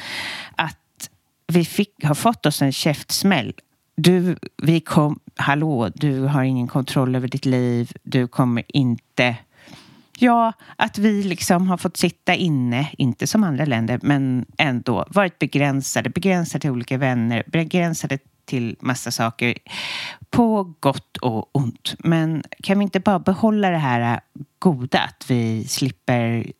Att 0.56 1.10
vi 1.48 1.66
fick, 1.66 2.04
har 2.04 2.16
fått 2.16 2.46
oss 2.46 2.62
en 2.62 2.72
käftsmäll. 2.72 3.54
Du, 3.96 4.38
vi 4.64 4.80
kom, 4.80 5.20
hallå, 5.36 5.90
du 5.96 6.22
har 6.22 6.44
ingen 6.44 6.68
kontroll 6.68 7.16
över 7.16 7.28
ditt 7.28 7.46
liv. 7.46 7.92
Du 8.04 8.28
kommer 8.28 8.64
inte 8.68 9.36
Ja, 10.20 10.54
att 10.76 10.98
vi 10.98 11.24
liksom 11.24 11.68
har 11.68 11.78
fått 11.78 11.98
sitta 11.98 12.36
inne, 12.36 12.90
inte 12.98 13.28
som 13.28 13.44
andra 13.44 13.66
länder, 13.66 14.00
men 14.04 14.46
ändå 14.58 15.06
varit 15.10 15.40
begränsade, 15.40 16.10
begränsade 16.10 16.62
till 16.62 16.70
olika 16.70 16.98
vänner, 16.98 17.44
begränsade 17.48 18.20
till 18.48 18.76
massa 18.80 19.12
saker 19.12 19.54
på 20.30 20.74
gott 20.80 21.18
och 21.18 21.56
ont. 21.56 21.96
Men 22.00 22.44
kan 22.64 22.80
vi 22.80 22.84
inte 22.84 23.00
bara 23.00 23.20
behålla 23.20 23.70
det 23.70 23.78
här 23.78 24.20
goda 24.60 25.00
att 25.00 25.30
vi 25.30 25.68
slipper 25.68 26.52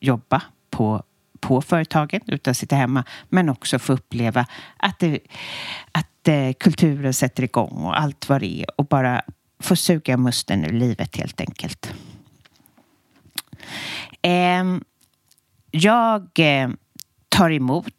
jobba 0.00 0.42
på, 0.70 1.02
på 1.40 1.62
företagen 1.62 2.20
utan 2.26 2.54
sitta 2.54 2.76
hemma 2.76 3.04
men 3.28 3.48
också 3.48 3.78
få 3.78 3.92
uppleva 3.92 4.46
att, 4.76 4.98
det, 4.98 5.18
att 5.92 6.28
eh, 6.28 6.52
kulturen 6.52 7.14
sätter 7.14 7.42
igång 7.42 7.84
och 7.84 8.00
allt 8.00 8.28
vad 8.28 8.40
det 8.40 8.60
är 8.60 8.80
och 8.80 8.86
bara 8.86 9.22
få 9.60 9.76
suga 9.76 10.16
musten 10.16 10.64
ur 10.64 10.72
livet 10.72 11.16
helt 11.16 11.40
enkelt. 11.40 11.92
Eh, 14.22 14.64
jag 15.70 16.30
eh, 16.38 16.68
tar 17.28 17.50
emot 17.50 17.95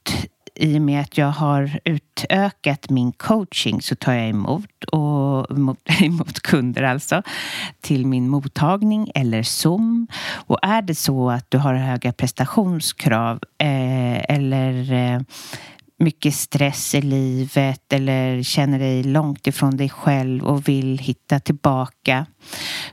i 0.59 0.77
och 0.77 0.81
med 0.81 1.01
att 1.01 1.17
jag 1.17 1.31
har 1.31 1.79
utökat 1.83 2.89
min 2.89 3.11
coaching 3.11 3.81
så 3.81 3.95
tar 3.95 4.13
jag 4.13 4.29
emot, 4.29 4.83
och, 4.91 5.51
emot, 5.51 5.79
emot 6.01 6.39
kunder 6.39 6.83
alltså 6.83 7.21
till 7.81 8.05
min 8.05 8.29
mottagning 8.29 9.11
eller 9.15 9.43
Zoom. 9.43 10.07
Och 10.33 10.59
är 10.61 10.81
det 10.81 10.95
så 10.95 11.29
att 11.29 11.51
du 11.51 11.57
har 11.57 11.73
höga 11.73 12.13
prestationskrav 12.13 13.39
eh, 13.57 14.35
eller 14.35 14.93
eh, 14.93 15.21
mycket 15.99 16.33
stress 16.33 16.95
i 16.95 17.01
livet 17.01 17.93
eller 17.93 18.43
känner 18.43 18.79
dig 18.79 19.03
långt 19.03 19.47
ifrån 19.47 19.77
dig 19.77 19.89
själv 19.89 20.43
och 20.43 20.67
vill 20.67 20.97
hitta 20.97 21.39
tillbaka 21.39 22.25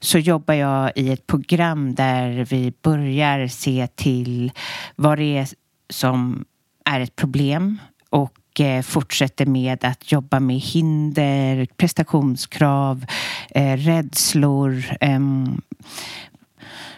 så 0.01 0.19
jobbar 0.19 0.55
jag 0.55 0.93
i 0.97 1.13
ett 1.13 1.27
program 1.27 1.95
där 1.95 2.45
vi 2.45 2.73
börjar 2.83 3.47
se 3.47 3.87
till 3.95 4.53
vad 4.97 5.19
det 5.19 5.39
är 5.39 5.49
som 5.91 6.45
är 6.85 7.01
ett 7.01 7.17
problem 7.17 7.79
och 8.11 8.61
eh, 8.61 8.83
fortsätter 8.83 9.47
med 9.47 9.85
att 9.85 10.13
jobba 10.13 10.41
med 10.41 10.57
hinder, 10.57 11.67
prestationskrav, 11.77 13.07
eh, 13.51 13.77
rädslor 13.77 14.85
ehm, 15.01 15.61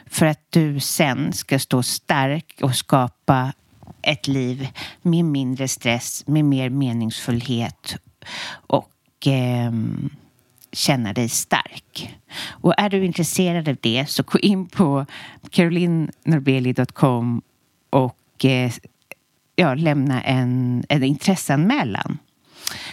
för 0.07 0.26
att 0.26 0.47
du 0.50 0.81
sen 0.81 1.33
ska 1.33 1.59
stå 1.59 1.83
stark 1.83 2.59
och 2.62 2.76
skapa 2.76 3.52
ett 4.02 4.26
liv 4.26 4.69
med 5.02 5.25
mindre 5.25 5.69
stress, 5.69 6.26
med 6.26 6.45
mer 6.45 6.71
meningsfullhet 6.71 7.97
och 8.50 9.26
eh, 9.26 9.73
känna 10.73 11.12
dig 11.12 11.28
stark. 11.28 12.19
Och 12.49 12.75
är 12.78 12.90
du 12.90 13.05
intresserad 13.05 13.69
av 13.69 13.76
det 13.81 14.07
så 14.09 14.23
gå 14.23 14.38
in 14.38 14.69
på 14.69 15.07
carolinnorbeli.com 15.50 17.43
och 17.90 18.45
eh, 18.45 18.73
ja, 19.57 19.75
lämna 19.75 20.23
en, 20.23 20.85
en 20.89 21.05
intresseanmälan 21.05 22.19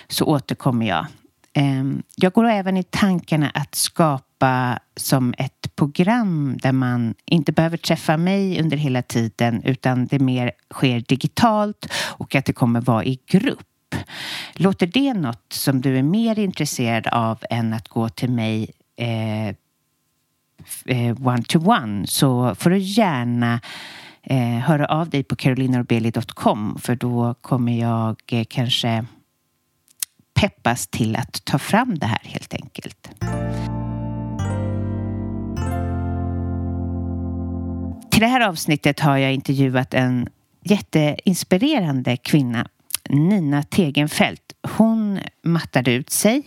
så 0.08 0.25
återkommer 0.25 0.88
jag. 0.88 1.05
Ehm, 1.53 2.03
jag 2.15 2.34
går 2.34 2.50
även 2.50 2.77
i 2.77 2.84
tankarna 2.84 3.50
att 3.50 3.75
skapa 3.75 4.79
som 4.96 5.34
ett 5.38 5.75
program 5.75 6.58
där 6.62 6.72
man 6.72 7.13
inte 7.25 7.51
behöver 7.51 7.77
träffa 7.77 8.17
mig 8.17 8.62
under 8.62 8.77
hela 8.77 9.01
tiden 9.01 9.62
utan 9.63 10.05
det 10.05 10.20
mer 10.20 10.51
sker 10.74 11.00
digitalt 11.00 11.88
och 12.17 12.36
att 12.36 12.46
det 12.46 12.53
kommer 12.53 12.82
vara 12.82 13.05
i 13.05 13.20
grupp. 13.27 13.96
Låter 14.53 14.88
det 14.88 15.13
något 15.13 15.53
som 15.53 15.82
du 15.82 15.98
är 15.98 16.03
mer 16.03 16.39
intresserad 16.39 17.08
av 17.08 17.38
än 17.50 17.74
att 17.74 17.88
gå 17.88 18.10
till 18.10 18.29
mig 18.29 18.72
eh, 18.98 19.48
eh 20.86 21.15
one-to-one 21.27 22.05
så 22.08 22.55
får 22.55 22.70
du 22.70 22.77
gärna 22.77 23.60
eh, 24.23 24.37
höra 24.37 24.85
av 24.85 25.09
dig 25.09 25.23
på 25.23 25.35
carolinaorbeli.com 25.35 26.77
för 26.79 26.95
då 26.95 27.35
kommer 27.41 27.79
jag 27.79 28.21
eh, 28.31 28.45
kanske 28.49 29.05
peppas 30.33 30.87
till 30.87 31.15
att 31.15 31.45
ta 31.45 31.59
fram 31.59 31.99
det 31.99 32.05
här 32.05 32.21
helt 32.23 32.53
enkelt. 32.53 33.09
Till 38.11 38.21
det 38.21 38.27
här 38.27 38.47
avsnittet 38.47 38.99
har 38.99 39.17
jag 39.17 39.33
intervjuat 39.33 39.93
en 39.93 40.29
jätteinspirerande 40.63 42.17
kvinna, 42.17 42.67
Nina 43.09 43.63
Tegenfält. 43.63 44.53
Hon 44.77 45.19
mattade 45.43 45.91
ut 45.91 46.09
sig 46.09 46.43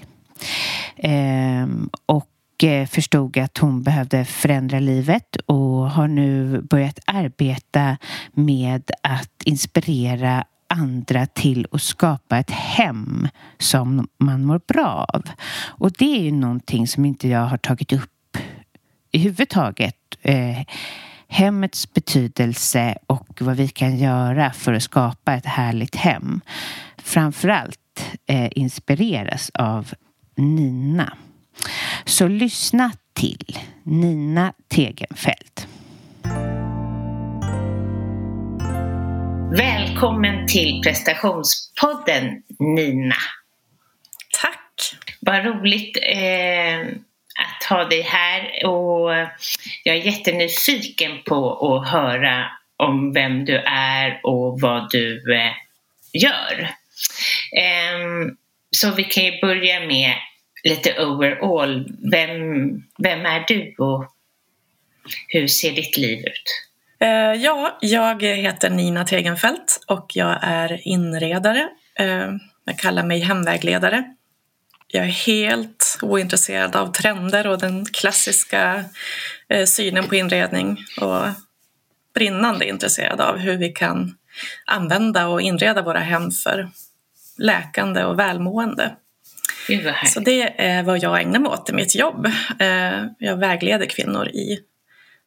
eh, 0.96 1.66
och 2.06 2.28
Eh, 2.62 2.86
förstod 2.86 3.38
att 3.38 3.58
hon 3.58 3.82
behövde 3.82 4.24
förändra 4.24 4.80
livet 4.80 5.36
och 5.46 5.90
har 5.90 6.08
nu 6.08 6.60
börjat 6.62 6.98
arbeta 7.06 7.96
med 8.32 8.90
att 9.02 9.42
inspirera 9.44 10.44
andra 10.68 11.26
till 11.26 11.66
att 11.70 11.82
skapa 11.82 12.38
ett 12.38 12.50
hem 12.50 13.28
som 13.58 14.08
man 14.18 14.44
mår 14.44 14.60
bra 14.66 15.06
av. 15.08 15.22
Och 15.64 15.92
det 15.92 16.18
är 16.18 16.22
ju 16.22 16.32
någonting 16.32 16.88
som 16.88 17.04
inte 17.04 17.28
jag 17.28 17.46
har 17.46 17.58
tagit 17.58 17.92
upp 17.92 18.38
i 19.12 19.18
huvudtaget. 19.18 19.96
Eh, 20.22 20.58
hemmets 21.28 21.92
betydelse 21.92 22.98
och 23.06 23.42
vad 23.42 23.56
vi 23.56 23.68
kan 23.68 23.96
göra 23.96 24.52
för 24.52 24.72
att 24.72 24.82
skapa 24.82 25.34
ett 25.34 25.46
härligt 25.46 25.96
hem. 25.96 26.40
Framförallt 26.98 28.16
eh, 28.26 28.48
inspireras 28.50 29.50
av 29.54 29.94
Nina. 30.36 31.16
Så 32.04 32.28
lyssna 32.28 32.92
till 33.14 33.58
Nina 33.82 34.52
Tegenfält. 34.68 35.66
Välkommen 39.56 40.46
till 40.46 40.80
prestationspodden 40.82 42.42
Nina. 42.58 43.14
Tack. 44.40 44.96
Vad 45.20 45.44
roligt 45.44 45.98
eh, 46.02 46.80
att 47.38 47.64
ha 47.68 47.84
dig 47.84 48.02
här 48.02 48.66
och 48.66 49.12
jag 49.84 49.96
är 49.96 50.06
jättenyfiken 50.06 51.22
på 51.26 51.74
att 51.74 51.88
höra 51.88 52.46
om 52.76 53.12
vem 53.12 53.44
du 53.44 53.56
är 53.66 54.20
och 54.22 54.60
vad 54.60 54.90
du 54.90 55.34
eh, 55.34 55.52
gör. 56.12 56.70
Eh, 57.58 58.28
så 58.70 58.90
vi 58.90 59.04
kan 59.04 59.24
ju 59.24 59.40
börja 59.40 59.80
med 59.80 60.14
lite 60.68 61.04
overall. 61.04 61.88
Vem, 62.10 62.30
vem 62.98 63.26
är 63.26 63.44
du 63.48 63.74
och 63.78 64.12
hur 65.28 65.46
ser 65.46 65.72
ditt 65.72 65.96
liv 65.96 66.18
ut? 66.18 66.66
Eh, 67.00 67.42
ja, 67.42 67.78
jag 67.80 68.22
heter 68.22 68.70
Nina 68.70 69.04
Tegenfält 69.04 69.84
och 69.86 70.10
jag 70.14 70.38
är 70.42 70.88
inredare. 70.88 71.68
Eh, 71.98 72.30
jag 72.64 72.78
kallar 72.78 73.04
mig 73.04 73.20
hemvägledare. 73.20 74.04
Jag 74.88 75.04
är 75.04 75.08
helt 75.08 75.98
ointresserad 76.02 76.76
av 76.76 76.92
trender 76.92 77.46
och 77.46 77.58
den 77.58 77.84
klassiska 77.84 78.84
eh, 79.48 79.64
synen 79.64 80.04
på 80.04 80.14
inredning 80.14 80.78
och 81.00 81.22
brinnande 82.14 82.68
intresserad 82.68 83.20
av 83.20 83.38
hur 83.38 83.56
vi 83.56 83.68
kan 83.68 84.16
använda 84.64 85.28
och 85.28 85.40
inreda 85.40 85.82
våra 85.82 85.98
hem 85.98 86.30
för 86.30 86.70
läkande 87.38 88.04
och 88.04 88.18
välmående. 88.18 88.96
Så 90.06 90.20
det 90.20 90.62
är 90.62 90.82
vad 90.82 91.02
jag 91.02 91.20
ägnar 91.20 91.40
mig 91.40 91.50
åt 91.50 91.70
i 91.70 91.72
mitt 91.72 91.94
jobb. 91.94 92.26
Jag 93.18 93.36
vägleder 93.36 93.86
kvinnor 93.86 94.28
i 94.28 94.58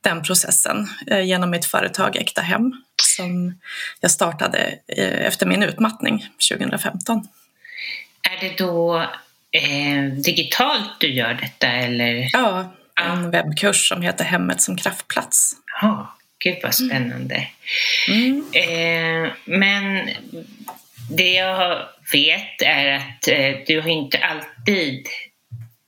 den 0.01 0.23
processen 0.23 0.87
eh, 1.07 1.21
genom 1.21 1.49
mitt 1.49 1.65
företag 1.65 2.15
Äkta 2.15 2.41
Hem 2.41 2.73
som 3.19 3.59
jag 3.99 4.11
startade 4.11 4.79
eh, 4.87 5.25
efter 5.27 5.45
min 5.45 5.63
utmattning 5.63 6.25
2015. 6.51 7.27
Är 8.21 8.49
det 8.49 8.57
då 8.57 9.01
eh, 9.51 10.13
digitalt 10.13 10.99
du 10.99 11.13
gör 11.13 11.33
detta 11.33 11.67
eller? 11.67 12.29
Ja, 12.33 12.73
en 13.01 13.31
webbkurs 13.31 13.89
som 13.89 14.01
heter 14.01 14.25
Hemmet 14.25 14.61
som 14.61 14.77
kraftplats. 14.77 15.55
Ja, 15.81 16.15
gud 16.43 16.57
vad 16.63 16.75
spännande. 16.75 17.47
Mm. 18.09 18.45
Eh, 18.53 19.31
men 19.45 20.09
det 21.09 21.31
jag 21.31 21.81
vet 22.11 22.61
är 22.65 22.95
att 22.95 23.27
eh, 23.27 23.63
du 23.67 23.81
har 23.81 23.89
inte 23.89 24.17
alltid 24.17 25.07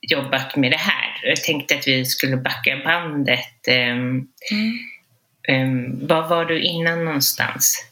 jobbat 0.00 0.56
med 0.56 0.70
det 0.70 0.76
här. 0.76 1.20
Jag 1.22 1.42
tänkte 1.42 1.74
att 1.74 1.88
vi 1.88 2.04
skulle 2.04 2.36
backa 2.36 2.80
bandet. 2.84 3.68
Um, 3.68 4.28
mm. 4.50 4.78
um, 5.48 6.06
var 6.06 6.28
var 6.28 6.44
du 6.44 6.62
innan 6.62 7.04
någonstans? 7.04 7.86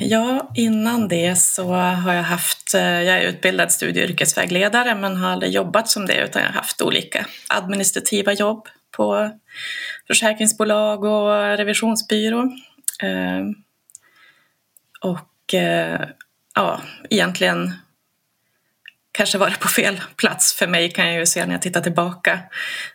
Ja, 0.00 0.52
innan 0.54 1.08
det 1.08 1.36
så 1.36 1.72
har 1.74 2.12
jag 2.14 2.22
haft, 2.22 2.74
eh, 2.74 2.82
jag 2.82 3.18
är 3.18 3.28
utbildad 3.28 3.72
studie 3.72 4.04
och 4.04 4.10
yrkesvägledare 4.10 4.94
men 4.94 5.16
har 5.16 5.30
aldrig 5.30 5.52
jobbat 5.52 5.88
som 5.88 6.06
det 6.06 6.24
utan 6.24 6.42
jag 6.42 6.48
har 6.48 6.54
haft 6.54 6.82
olika 6.82 7.26
administrativa 7.48 8.32
jobb 8.32 8.68
på 8.96 9.30
försäkringsbolag 10.06 11.04
och 11.04 11.58
revisionsbyrå. 11.58 12.40
Um, 13.02 13.54
och 15.00 15.54
uh, 15.54 16.06
ja, 16.54 16.80
egentligen 17.10 17.74
kanske 19.12 19.38
varit 19.38 19.60
på 19.60 19.68
fel 19.68 20.00
plats 20.16 20.52
för 20.52 20.66
mig 20.66 20.90
kan 20.90 21.08
jag 21.08 21.18
ju 21.18 21.26
se 21.26 21.46
när 21.46 21.54
jag 21.54 21.62
tittar 21.62 21.80
tillbaka. 21.80 22.40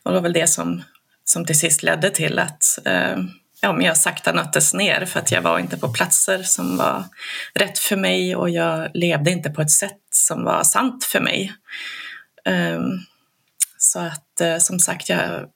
Och 0.04 0.12
det 0.12 0.16
var 0.16 0.22
väl 0.22 0.34
det 0.34 0.48
som, 0.48 0.84
som 1.24 1.46
till 1.46 1.60
sist 1.60 1.84
ledde 1.84 2.10
till 2.10 2.40
att 2.40 2.80
eh, 2.86 3.18
ja, 3.62 3.74
men 3.74 3.86
jag 3.86 3.98
sakta 3.98 4.32
nöttes 4.32 4.74
ner 4.74 5.06
för 5.06 5.20
att 5.20 5.32
jag 5.32 5.42
var 5.42 5.60
inte 5.60 5.78
på 5.78 5.94
platser 5.94 6.44
som 6.44 6.78
var 6.78 7.04
rätt 7.54 7.80
för 7.80 7.96
mig 7.96 8.36
och 8.36 8.50
jag 8.50 8.92
levde 8.94 9.32
inte 9.32 9.50
på 9.50 9.62
ett 9.62 9.72
sätt 9.72 10.02
som 10.10 10.44
var 10.44 10.64
sant 10.64 11.04
för 11.04 11.20
mig. 11.20 11.54
Eh, 12.46 12.80
så 13.78 14.00
att 14.00 14.42
eh, 14.42 14.58
som 14.58 14.80
sagt, 14.80 15.10
jag, 15.10 15.50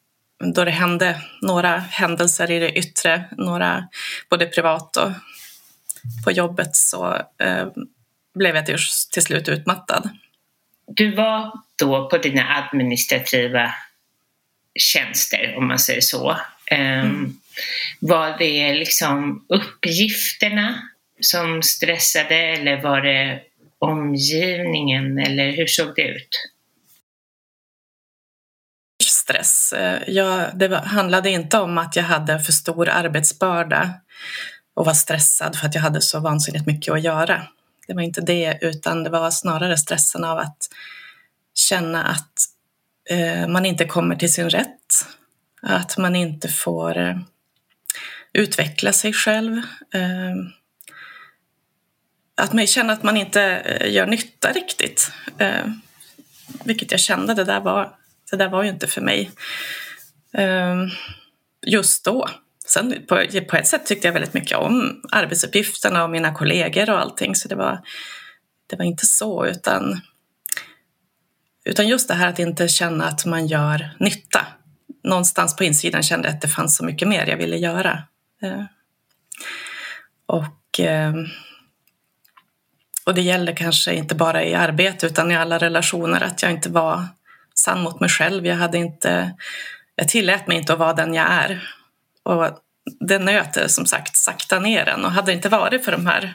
då 0.56 0.66
det 0.66 0.72
hände 0.72 1.22
några 1.42 1.78
händelser 1.78 2.52
i 2.52 2.60
det 2.60 2.72
yttre, 2.72 3.26
några 3.32 3.88
både 4.30 4.46
privat 4.46 4.98
och 4.98 5.12
på 6.26 6.32
jobbet 6.32 6.76
så 6.76 7.14
eh, 7.38 7.68
blev 8.36 8.56
jag 8.56 8.66
till 8.66 9.24
slut 9.24 9.50
utmattad 9.50 10.10
du 10.96 11.16
var 11.16 11.52
då 11.76 12.10
på 12.10 12.18
dina 12.18 12.58
administrativa 12.58 13.74
tjänster, 14.80 15.56
om 15.58 15.68
man 15.68 15.80
säger 15.80 16.02
så. 16.02 16.38
Ehm, 16.72 17.06
mm. 17.06 17.38
Var 18.00 18.38
det 18.38 18.74
liksom 18.74 19.46
uppgifterna 19.50 20.82
som 21.20 21.64
stressade 21.64 22.36
eller 22.36 22.82
var 22.82 23.02
det 23.02 23.42
omgivningen 23.80 25.20
eller 25.20 25.52
hur 25.52 25.68
såg 25.68 25.96
det 25.96 26.08
ut? 26.08 26.50
Stress. 29.04 29.74
Eh, 29.74 30.02
jag, 30.08 30.58
det 30.58 30.78
handlade 30.78 31.30
inte 31.30 31.60
om 31.60 31.78
att 31.78 31.96
jag 31.96 32.04
hade 32.04 32.40
för 32.40 32.52
stor 32.52 32.90
arbetsbörda 32.90 33.94
och 34.80 34.86
var 34.86 34.94
stressad 34.94 35.56
för 35.56 35.68
att 35.68 35.76
jag 35.76 35.82
hade 35.82 36.02
så 36.02 36.20
vansinnigt 36.20 36.66
mycket 36.66 36.94
att 36.94 37.02
göra. 37.02 37.48
Det 37.88 37.94
var 37.94 38.02
inte 38.02 38.22
det, 38.22 38.58
utan 38.62 39.04
det 39.04 39.10
var 39.10 39.32
snarare 39.32 39.78
stressen 39.78 40.24
av 40.24 40.38
att 40.38 40.70
känna 41.54 42.04
att 42.04 42.46
eh, 43.10 43.48
man 43.48 43.66
inte 43.66 43.86
kommer 43.86 44.16
till 44.16 44.34
sin 44.34 44.50
rätt. 44.50 45.06
Att 45.62 45.98
man 45.98 46.16
inte 46.16 46.48
får 46.48 46.98
eh, 46.98 47.18
utveckla 48.34 48.94
sig 48.94 49.14
själv. 49.14 49.58
Eh, 49.94 50.36
att 52.36 52.54
man 52.54 52.68
känner 52.68 52.94
att 52.94 53.04
man 53.04 53.18
inte 53.18 53.42
eh, 53.44 53.94
gör 53.94 54.08
nytta 54.08 54.52
riktigt. 54.52 55.12
Eh, 55.38 55.66
vilket 56.64 56.92
jag 56.92 57.00
kände, 57.00 57.34
det 57.34 57.44
där 57.44 57.60
var, 57.60 57.96
det 58.32 58.38
där 58.38 58.50
var 58.50 58.64
ju 58.64 58.70
inte 58.70 58.88
för 58.88 59.02
mig 59.02 59.32
eh, 60.34 60.76
just 61.66 62.06
då. 62.06 62.30
Sen 62.70 63.06
på, 63.08 63.26
på 63.50 63.56
ett 63.56 63.68
sätt 63.68 63.86
tyckte 63.86 64.08
jag 64.08 64.14
väldigt 64.14 64.34
mycket 64.34 64.58
om 64.58 65.02
arbetsuppgifterna 65.12 66.04
och 66.04 66.10
mina 66.10 66.34
kollegor 66.34 66.90
och 66.90 67.00
allting 67.00 67.36
så 67.36 67.48
det 67.48 67.56
var, 67.56 67.82
det 68.68 68.76
var 68.76 68.86
inte 68.86 69.06
så 69.06 69.46
utan, 69.46 70.02
utan 71.66 71.88
just 71.88 72.08
det 72.08 72.14
här 72.14 72.30
att 72.30 72.40
inte 72.40 72.68
känna 72.68 73.06
att 73.06 73.26
man 73.26 73.48
gör 73.48 73.90
nytta. 74.00 74.46
Någonstans 75.04 75.56
på 75.56 75.64
insidan 75.64 76.04
kände 76.04 76.28
jag 76.28 76.36
att 76.36 76.42
det 76.42 76.48
fanns 76.48 76.78
så 76.78 76.86
mycket 76.86 77.08
mer 77.08 77.28
jag 77.28 77.38
ville 77.38 77.58
göra. 77.58 78.04
Eh, 78.42 78.64
och, 80.26 80.80
eh, 80.80 81.14
och 83.06 83.14
det 83.14 83.22
gäller 83.22 83.56
kanske 83.56 83.94
inte 83.94 84.16
bara 84.16 84.44
i 84.44 84.54
arbete 84.54 85.08
utan 85.08 85.32
i 85.32 85.36
alla 85.36 85.58
relationer 85.58 86.22
att 86.22 86.42
jag 86.42 86.52
inte 86.52 86.70
var 86.70 87.08
sann 87.56 87.82
mot 87.82 88.00
mig 88.00 88.10
själv. 88.10 88.46
Jag, 88.46 88.56
hade 88.56 88.78
inte, 88.78 89.36
jag 89.96 90.08
tillät 90.10 90.48
mig 90.48 90.58
inte 90.58 90.74
att 90.74 90.80
vara 90.80 90.94
den 90.94 91.14
jag 91.14 91.32
är. 91.32 91.79
Och 92.26 92.60
det 93.00 93.20
nöt 93.20 93.72
som 93.72 93.86
sagt 93.86 94.16
sakta 94.16 94.60
ner 94.60 94.90
en 94.90 95.06
och 95.06 95.12
hade 95.12 95.32
det 95.32 95.36
inte 95.36 95.50
varit 95.50 95.86
för 95.86 95.92
de 95.92 96.08
här 96.08 96.34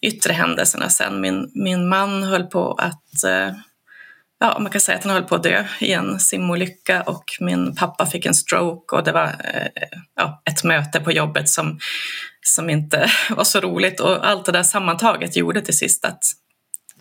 yttre 0.00 0.32
händelserna 0.32 0.88
sen, 0.88 1.20
min, 1.20 1.50
min 1.54 1.88
man 1.88 2.22
höll 2.22 2.46
på 2.46 2.72
att 2.72 3.24
eh, 3.24 3.52
ja, 4.40 4.58
man 4.58 4.72
kan 4.72 4.80
säga 4.80 4.98
att 4.98 5.04
han 5.04 5.12
höll 5.12 5.24
på 5.24 5.34
att 5.34 5.42
dö 5.42 5.64
i 5.80 5.92
en 5.92 6.20
simolycka 6.20 7.02
och 7.02 7.24
min 7.40 7.76
pappa 7.76 8.06
fick 8.06 8.26
en 8.26 8.34
stroke 8.34 8.96
och 8.96 9.04
det 9.04 9.12
var 9.12 9.26
eh, 9.26 9.88
ja, 10.16 10.42
ett 10.44 10.64
möte 10.64 11.00
på 11.00 11.12
jobbet 11.12 11.48
som, 11.48 11.78
som 12.42 12.70
inte 12.70 13.10
var 13.30 13.44
så 13.44 13.60
roligt 13.60 14.00
och 14.00 14.28
allt 14.28 14.44
det 14.44 14.52
där 14.52 14.62
sammantaget 14.62 15.36
gjorde 15.36 15.60
till 15.60 15.78
sist 15.78 16.04
att 16.04 16.22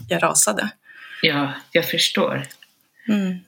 jag 0.10 0.24
rasade. 0.24 0.70
Ja, 1.22 1.54
jag 1.72 1.90
förstår. 1.90 2.48
Mm. 3.08 3.40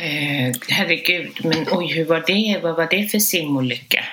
Eh, 0.00 0.54
herregud, 0.68 1.44
men 1.44 1.66
oj, 1.70 1.92
hur 1.92 2.04
var 2.04 2.24
det? 2.26 2.60
Vad 2.62 2.76
var 2.76 2.86
det 2.90 3.08
för 3.08 3.18
simolycka? 3.18 4.04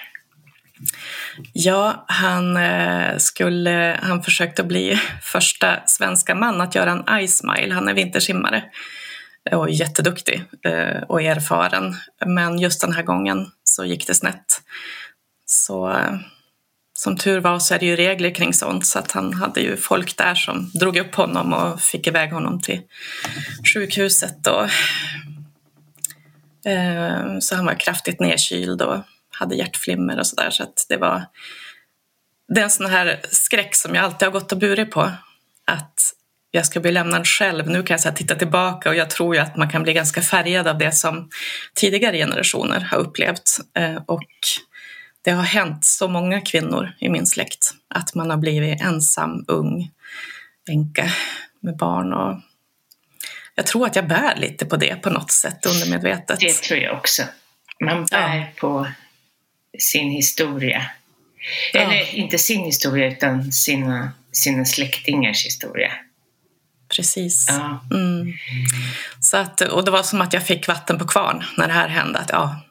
Ja, 1.54 2.06
han, 2.08 2.58
eh, 2.58 3.17
skulle, 3.17 4.00
han 4.02 4.24
försökte 4.24 4.63
bli 4.63 5.00
första 5.22 5.80
svenska 5.86 6.36
man 6.36 6.62
att 6.62 6.76
göra 6.76 6.91
en 6.91 7.28
ice-mile. 7.28 7.74
Han 7.74 7.88
är 7.88 7.94
vintersimmare 7.94 8.63
och 9.52 9.70
jätteduktig 9.70 10.44
eh, 10.65 11.04
och 11.08 11.22
erfaren. 11.22 11.96
Men 12.26 12.60
just 12.60 12.82
den 12.82 12.94
här 12.94 13.04
gången 13.04 13.52
så 13.63 13.86
gick 13.86 14.08
det 14.08 14.15
snett. 14.15 14.62
Så 15.46 15.96
som 16.94 17.17
tur 17.17 17.39
var 17.39 17.60
så 17.60 17.74
är 17.74 17.80
det 17.80 17.86
ju 17.86 17.96
regler 17.96 18.36
kring 18.36 18.54
sånt 18.54 18.86
så 18.86 19.00
att 19.00 19.12
han 19.12 19.34
hade 19.34 19.62
ju 19.62 19.78
folk 19.78 20.17
där 20.17 20.36
som 20.36 20.72
drog 20.74 20.98
upp 20.98 21.15
honom 21.15 21.54
och 21.54 21.82
fick 21.82 22.08
iväg 22.08 22.32
honom 22.32 22.62
till 22.62 22.82
sjukhuset. 23.74 24.48
Och, 24.48 24.70
Ehm, 26.65 27.41
så 27.41 27.56
han 27.56 27.65
var 27.65 27.80
kraftigt 27.80 28.19
nedkyld 28.19 28.82
och 28.82 28.97
hade 29.30 29.56
hjärtflimmer 29.56 30.19
och 30.19 30.28
sådär. 30.28 30.50
Så 30.50 30.63
att 30.63 30.86
det 30.89 30.97
var 30.97 31.26
det 32.47 32.60
är 32.60 32.63
en 32.63 32.69
sån 32.69 32.89
här 32.89 33.19
skräck 33.32 33.76
som 33.76 33.95
jag 33.95 34.04
alltid 34.04 34.28
har 34.28 34.32
gått 34.34 34.52
och 34.52 34.58
burit 34.58 34.91
på. 34.91 35.12
Att 35.65 36.13
jag 36.52 36.65
ska 36.65 36.80
bli 36.80 36.91
lämnad 36.91 37.28
själv. 37.28 37.69
Nu 37.69 37.84
kan 37.84 37.93
jag 37.93 38.02
så 38.02 38.12
titta 38.12 38.36
tillbaka 38.36 38.89
och 38.89 38.95
jag 38.95 39.10
tror 39.10 39.36
ju 39.36 39.41
att 39.41 39.58
man 39.58 39.69
kan 39.69 39.84
bli 39.84 39.93
ganska 39.93 40.21
färgad 40.21 40.67
av 40.67 40.78
det 40.78 40.91
som 40.91 41.30
tidigare 41.76 42.17
generationer 42.17 42.80
har 42.80 42.97
upplevt. 42.97 43.60
Ehm, 43.74 44.02
och 44.08 44.30
det 45.21 45.32
har 45.32 45.43
hänt 45.43 45.86
så 45.86 46.08
många 46.08 46.41
kvinnor 46.41 46.91
i 47.00 47.10
min 47.10 47.26
släkt 47.26 47.71
att 47.88 48.15
man 48.15 48.30
har 48.30 48.38
blivit 48.38 48.82
ensam, 48.82 49.45
ung, 49.47 49.91
änka 50.69 51.12
med 51.60 51.78
barn. 51.78 52.13
Och 52.13 52.39
jag 53.56 53.66
tror 53.66 53.86
att 53.88 53.96
jag 53.96 54.08
bär 54.08 54.36
lite 54.36 54.66
på 54.66 54.78
det 54.78 54.96
på 54.96 55.10
något 55.10 55.32
sätt 55.32 55.66
undermedvetet. 55.66 56.40
Det 56.40 56.54
tror 56.54 56.80
jag 56.80 56.98
också. 56.98 57.24
Man 57.86 58.06
bär 58.06 58.36
ja. 58.36 58.46
på 58.60 58.88
sin 59.80 60.12
historia. 60.12 60.86
Eller 61.74 61.96
ja. 61.96 62.06
inte 62.08 62.38
sin 62.38 62.66
historia 62.66 63.08
utan 63.08 63.52
sina, 63.52 64.12
sina 64.32 64.66
släktingars 64.66 65.46
historia. 65.46 65.92
Precis. 66.96 67.46
Ja. 67.50 67.86
Mm. 67.92 68.34
Så 69.20 69.38
att, 69.38 69.62
och 69.62 69.86
det 69.86 69.92
var 69.92 70.04
som 70.04 70.22
att 70.22 70.34
jag 70.34 70.46
fick 70.46 70.68
vatten 70.68 71.00
på 71.00 71.08
kvarn 71.08 71.44
när 71.58 71.68
det 71.68 71.74
här 71.74 71.88
hände. 71.88 72.20
Att, 72.20 72.30
ja, 72.30 72.62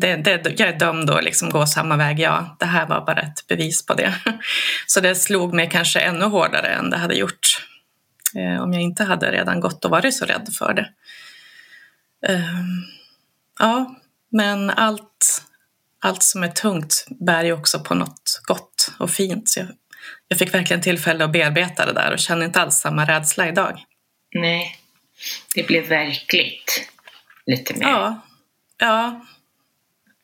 det, 0.00 0.16
det, 0.16 0.60
jag 0.60 0.68
är 0.68 0.78
dömd 0.78 1.10
att 1.10 1.24
liksom 1.24 1.50
gå 1.50 1.66
samma 1.66 1.96
väg, 1.96 2.20
ja. 2.20 2.56
Det 2.58 2.66
här 2.66 2.86
var 2.86 3.06
bara 3.06 3.20
ett 3.20 3.46
bevis 3.48 3.86
på 3.86 3.94
det. 3.94 4.14
Så 4.86 5.00
det 5.00 5.14
slog 5.14 5.54
mig 5.54 5.68
kanske 5.72 6.00
ännu 6.00 6.24
hårdare 6.24 6.68
än 6.68 6.90
det 6.90 6.96
hade 6.96 7.14
gjort 7.14 7.66
om 8.60 8.72
jag 8.72 8.82
inte 8.82 9.04
hade 9.04 9.32
redan 9.32 9.60
gått 9.60 9.84
och 9.84 9.90
varit 9.90 10.14
så 10.14 10.24
rädd 10.24 10.48
för 10.58 10.74
det. 10.74 10.88
Eh, 12.28 12.64
ja, 13.58 14.00
men 14.30 14.70
allt, 14.70 15.42
allt 16.00 16.22
som 16.22 16.42
är 16.42 16.48
tungt 16.48 17.06
bär 17.08 17.44
ju 17.44 17.52
också 17.52 17.80
på 17.80 17.94
något 17.94 18.40
gott 18.42 18.92
och 18.98 19.10
fint. 19.10 19.48
Så 19.48 19.60
jag, 19.60 19.68
jag 20.28 20.38
fick 20.38 20.54
verkligen 20.54 20.82
tillfälle 20.82 21.24
att 21.24 21.32
bearbeta 21.32 21.86
det 21.86 21.92
där 21.92 22.12
och 22.12 22.18
känner 22.18 22.46
inte 22.46 22.60
alls 22.60 22.74
samma 22.74 23.04
rädsla 23.04 23.48
idag. 23.48 23.84
Nej, 24.34 24.76
det 25.54 25.66
blev 25.66 25.88
verkligt 25.88 26.90
lite 27.46 27.74
mer. 27.74 27.86
Ja, 27.86 28.20
ja 28.78 29.26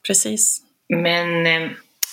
precis. 0.07 0.63
Men 0.89 1.47
eh, 1.47 1.71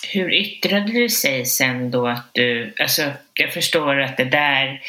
hur 0.07 0.33
yttrade 0.33 0.91
du 0.91 1.09
sig 1.09 1.45
sen 1.45 1.91
då 1.91 2.07
att 2.07 2.29
du, 2.31 2.73
alltså 2.79 3.11
jag 3.33 3.53
förstår 3.53 3.99
att 3.99 4.17
det 4.17 4.25
där 4.25 4.81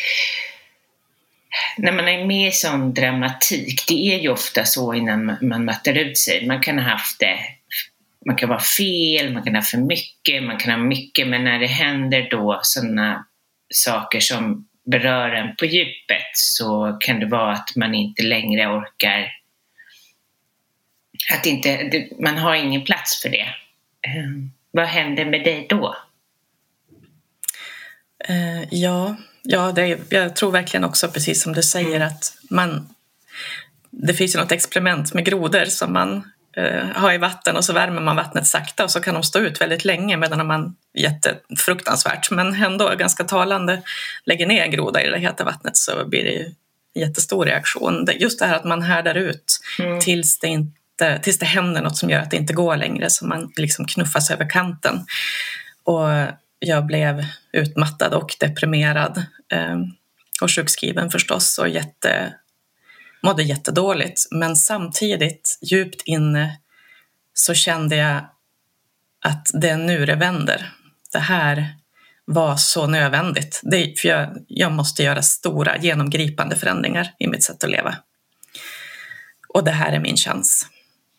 när 1.76 1.92
man 1.92 2.08
är 2.08 2.24
med 2.24 2.48
i 2.48 2.52
sån 2.52 2.94
dramatik, 2.94 3.84
det 3.88 4.14
är 4.14 4.18
ju 4.18 4.28
ofta 4.28 4.64
så 4.64 4.94
innan 4.94 5.36
man 5.40 5.64
mattar 5.64 5.98
ut 5.98 6.18
sig. 6.18 6.46
Man 6.46 6.60
kan 6.60 6.78
ha 6.78 6.90
haft 6.90 7.20
det, 7.20 7.38
man 8.26 8.36
kan 8.36 8.48
vara 8.48 8.60
fel, 8.60 9.32
man 9.32 9.42
kan 9.42 9.54
ha 9.54 9.62
för 9.62 9.78
mycket, 9.78 10.42
man 10.42 10.58
kan 10.58 10.70
ha 10.70 10.78
mycket, 10.78 11.28
men 11.28 11.44
när 11.44 11.58
det 11.58 11.66
händer 11.66 12.28
då 12.30 12.60
sådana 12.62 13.26
saker 13.74 14.20
som 14.20 14.66
berör 14.84 15.30
en 15.30 15.56
på 15.56 15.64
djupet 15.64 16.30
så 16.32 16.96
kan 17.00 17.20
det 17.20 17.26
vara 17.26 17.52
att 17.52 17.76
man 17.76 17.94
inte 17.94 18.22
längre 18.22 18.66
orkar 18.66 19.40
att 21.32 21.46
inte, 21.46 22.08
man 22.18 22.38
har 22.38 22.54
ingen 22.54 22.84
plats 22.84 23.22
för 23.22 23.28
det. 23.28 23.48
Ehm, 24.02 24.50
vad 24.70 24.86
händer 24.86 25.24
med 25.24 25.44
dig 25.44 25.66
då? 25.68 25.96
Uh, 28.30 28.64
ja, 28.70 29.16
ja 29.42 29.72
det, 29.72 29.98
jag 30.08 30.36
tror 30.36 30.50
verkligen 30.50 30.84
också 30.84 31.08
precis 31.08 31.42
som 31.42 31.52
du 31.52 31.62
säger 31.62 31.96
mm. 31.96 32.08
att 32.08 32.32
man 32.50 32.88
det 33.90 34.14
finns 34.14 34.34
ju 34.34 34.38
något 34.38 34.52
experiment 34.52 35.14
med 35.14 35.24
grodor 35.24 35.64
som 35.64 35.92
man 35.92 36.24
uh, 36.58 36.84
har 36.94 37.12
i 37.12 37.18
vatten 37.18 37.56
och 37.56 37.64
så 37.64 37.72
värmer 37.72 38.00
man 38.00 38.16
vattnet 38.16 38.46
sakta 38.46 38.84
och 38.84 38.90
så 38.90 39.00
kan 39.00 39.14
de 39.14 39.22
stå 39.22 39.38
ut 39.38 39.60
väldigt 39.60 39.84
länge 39.84 40.16
medan 40.16 40.46
man 40.46 40.76
jättefruktansvärt 40.94 42.30
men 42.30 42.54
ändå 42.54 42.94
ganska 42.98 43.24
talande 43.24 43.82
lägger 44.24 44.46
ner 44.46 44.62
en 44.62 44.70
groda 44.70 45.02
i 45.02 45.10
det 45.10 45.18
heta 45.18 45.44
vattnet 45.44 45.76
så 45.76 46.04
blir 46.04 46.24
det 46.24 46.30
ju 46.30 46.54
jättestor 46.94 47.44
reaktion. 47.44 48.06
Just 48.18 48.38
det 48.38 48.46
här 48.46 48.56
att 48.56 48.64
man 48.64 48.82
härdar 48.82 49.14
ut 49.14 49.60
mm. 49.78 50.00
tills 50.00 50.38
det 50.38 50.46
inte, 50.46 51.18
tills 51.22 51.38
det 51.38 51.46
händer 51.46 51.82
något 51.82 51.96
som 51.96 52.10
gör 52.10 52.20
att 52.20 52.30
det 52.30 52.36
inte 52.36 52.52
går 52.52 52.76
längre, 52.76 53.10
så 53.10 53.26
man 53.26 53.52
liksom 53.56 53.86
knuffas 53.86 54.30
över 54.30 54.50
kanten. 54.50 55.04
Och 55.84 56.08
jag 56.60 56.86
blev 56.86 57.24
utmattad 57.52 58.14
och 58.14 58.36
deprimerad 58.40 59.24
eh, 59.52 59.78
och 60.40 60.50
sjukskriven 60.50 61.10
förstås 61.10 61.58
och 61.58 61.68
jätte, 61.68 62.34
mådde 63.22 63.42
jättedåligt. 63.42 64.26
Men 64.30 64.56
samtidigt, 64.56 65.58
djupt 65.62 66.02
inne, 66.04 66.58
så 67.34 67.54
kände 67.54 67.96
jag 67.96 68.24
att 69.24 69.46
det 69.54 69.68
är 69.68 69.76
nu 69.76 70.06
det 70.06 70.14
vänder. 70.14 70.72
Det 71.12 71.18
här 71.18 71.74
var 72.24 72.56
så 72.56 72.86
nödvändigt. 72.86 73.60
Det, 73.62 74.00
för 74.00 74.08
jag, 74.08 74.44
jag 74.48 74.72
måste 74.72 75.02
göra 75.02 75.22
stora 75.22 75.78
genomgripande 75.78 76.56
förändringar 76.56 77.14
i 77.18 77.26
mitt 77.26 77.44
sätt 77.44 77.64
att 77.64 77.70
leva. 77.70 77.96
Och 79.48 79.64
det 79.64 79.70
här 79.70 79.92
är 79.92 80.00
min 80.00 80.16
chans 80.16 80.66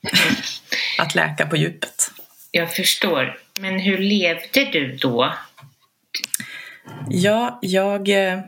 att 0.97 1.15
läka 1.15 1.45
på 1.45 1.55
djupet. 1.55 2.11
Jag 2.51 2.75
förstår. 2.75 3.37
Men 3.61 3.79
hur 3.79 3.97
levde 3.97 4.71
du 4.71 4.95
då? 4.95 5.33
Ja, 7.09 7.59
jag, 7.61 8.09
eh, 8.09 8.39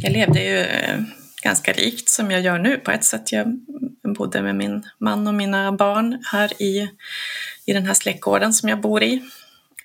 jag 0.00 0.12
levde 0.12 0.42
ju 0.42 0.58
eh, 0.58 1.00
ganska 1.42 1.72
rikt 1.72 2.08
som 2.08 2.30
jag 2.30 2.40
gör 2.40 2.58
nu 2.58 2.76
på 2.76 2.90
ett 2.90 3.04
sätt. 3.04 3.32
Jag 3.32 3.46
bodde 4.16 4.42
med 4.42 4.54
min 4.54 4.82
man 4.98 5.28
och 5.28 5.34
mina 5.34 5.72
barn 5.72 6.22
här 6.32 6.62
i, 6.62 6.88
i 7.66 7.72
den 7.72 7.86
här 7.86 7.94
släktgården 7.94 8.52
som 8.52 8.68
jag 8.68 8.80
bor 8.80 9.02
i. 9.02 9.22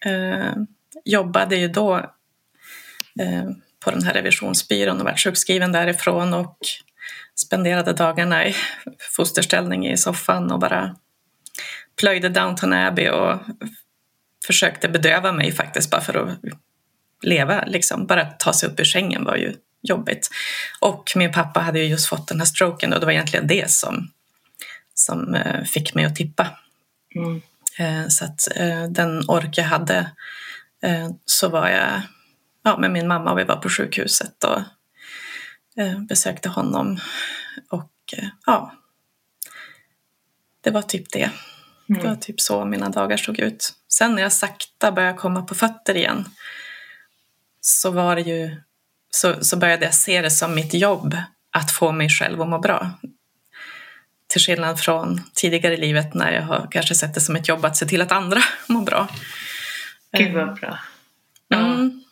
Eh, 0.05 0.53
jobbade 1.05 1.55
ju 1.55 1.67
då 1.67 1.95
eh, 3.19 3.49
på 3.79 3.91
den 3.91 4.03
här 4.03 4.13
revisionsbyrån 4.13 4.99
och 4.99 5.05
var 5.05 5.15
sjukskriven 5.17 5.71
därifrån 5.71 6.33
och 6.33 6.57
spenderade 7.35 7.93
dagarna 7.93 8.47
i 8.47 8.55
fosterställning 9.15 9.87
i 9.87 9.97
soffan 9.97 10.51
och 10.51 10.59
bara 10.59 10.95
plöjde 11.99 12.29
Downton 12.29 12.73
Abbey 12.73 13.09
och 13.09 13.39
försökte 14.49 14.89
bedöva 14.89 15.31
mig 15.31 15.51
faktiskt 15.51 15.91
bara 15.91 16.01
för 16.01 16.13
att 16.13 16.39
leva. 17.21 17.65
Liksom. 17.65 18.05
Bara 18.05 18.25
ta 18.25 18.53
sig 18.53 18.69
upp 18.69 18.79
ur 18.79 18.83
sängen 18.83 19.23
var 19.23 19.35
ju 19.35 19.53
jobbigt. 19.81 20.29
Och 20.79 21.11
min 21.15 21.31
pappa 21.31 21.59
hade 21.59 21.79
ju 21.79 21.85
just 21.85 22.07
fått 22.07 22.27
den 22.27 22.39
här 22.39 22.45
stroken 22.45 22.93
och 22.93 22.99
det 22.99 23.05
var 23.05 23.13
egentligen 23.13 23.47
det 23.47 23.71
som, 23.71 24.11
som 24.93 25.35
eh, 25.35 25.63
fick 25.63 25.95
mig 25.95 26.05
att 26.05 26.15
tippa. 26.15 26.47
Mm. 27.15 27.41
Eh, 27.79 28.07
så 28.07 28.25
att 28.25 28.47
eh, 28.55 28.83
den 28.83 29.23
ork 29.27 29.57
jag 29.57 29.63
hade 29.63 30.11
så 31.25 31.49
var 31.49 31.69
jag 31.69 32.01
ja, 32.63 32.77
med 32.77 32.91
min 32.91 33.07
mamma 33.07 33.31
och 33.31 33.39
vi 33.39 33.43
var 33.43 33.55
på 33.55 33.69
sjukhuset 33.69 34.43
och 34.43 34.61
besökte 36.07 36.49
honom 36.49 36.99
och 37.69 37.91
ja, 38.45 38.73
det 40.61 40.71
var 40.71 40.81
typ 40.81 41.11
det. 41.11 41.31
Mm. 41.89 42.01
Det 42.01 42.07
var 42.07 42.15
typ 42.15 42.41
så 42.41 42.65
mina 42.65 42.89
dagar 42.89 43.17
såg 43.17 43.39
ut. 43.39 43.73
Sen 43.99 44.15
när 44.15 44.21
jag 44.21 44.33
sakta 44.33 44.91
började 44.91 45.17
komma 45.17 45.41
på 45.41 45.55
fötter 45.55 45.97
igen 45.97 46.25
så 47.61 47.91
var 47.91 48.15
det 48.15 48.21
ju 48.21 48.61
så, 49.11 49.43
så 49.43 49.57
började 49.57 49.85
jag 49.85 49.93
se 49.93 50.21
det 50.21 50.31
som 50.31 50.55
mitt 50.55 50.73
jobb 50.73 51.17
att 51.51 51.71
få 51.71 51.91
mig 51.91 52.09
själv 52.09 52.41
att 52.41 52.47
må 52.47 52.59
bra. 52.59 52.91
Till 54.27 54.41
skillnad 54.41 54.79
från 54.79 55.21
tidigare 55.33 55.73
i 55.73 55.77
livet 55.77 56.13
när 56.13 56.31
jag 56.31 56.41
har 56.41 56.67
kanske 56.71 56.95
sett 56.95 57.13
det 57.13 57.21
som 57.21 57.35
ett 57.35 57.47
jobb 57.47 57.65
att 57.65 57.77
se 57.77 57.85
till 57.85 58.01
att 58.01 58.11
andra 58.11 58.41
mår 58.67 58.81
bra. 58.81 59.07
Gud 60.11 60.33
vad 60.33 60.59
bra. 60.59 60.79
Mm. 61.53 62.03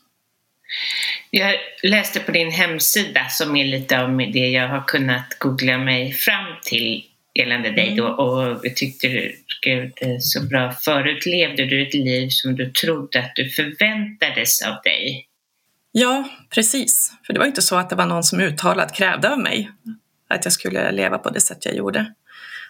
Jag 1.30 1.56
läste 1.84 2.20
på 2.20 2.32
din 2.32 2.52
hemsida 2.52 3.30
som 3.30 3.56
är 3.56 3.66
lite 3.66 4.02
av 4.02 4.18
det 4.18 4.50
jag 4.50 4.68
har 4.68 4.84
kunnat 4.88 5.40
googla 5.40 5.78
mig 5.78 6.14
fram 6.14 6.56
till 6.64 7.06
gällande 7.38 7.72
dig 7.72 7.96
då 7.96 8.04
Mm. 8.08 8.20
och 8.20 8.60
jag 8.64 8.76
tyckte 8.76 9.08
du 9.08 9.36
skrev 9.48 9.92
det 9.96 10.22
så 10.22 10.42
bra. 10.44 10.72
Förut 10.72 11.26
levde 11.26 11.66
du 11.66 11.88
ett 11.88 11.94
liv 11.94 12.28
som 12.30 12.56
du 12.56 12.72
trodde 12.72 13.20
att 13.20 13.32
du 13.36 13.50
förväntades 13.50 14.62
av 14.62 14.76
dig. 14.84 15.28
Ja, 15.92 16.30
precis. 16.50 17.14
För 17.26 17.34
det 17.34 17.40
var 17.40 17.46
inte 17.46 17.62
så 17.62 17.76
att 17.76 17.90
det 17.90 17.96
var 17.96 18.06
någon 18.06 18.24
som 18.24 18.40
uttalat 18.40 18.96
krävde 18.96 19.30
av 19.30 19.40
mig 19.40 19.72
att 20.30 20.46
jag 20.46 20.54
skulle 20.54 20.92
leva 20.92 21.18
på 21.18 21.30
det 21.30 21.42
sätt 21.42 21.66
jag 21.66 21.76
gjorde. 21.76 22.14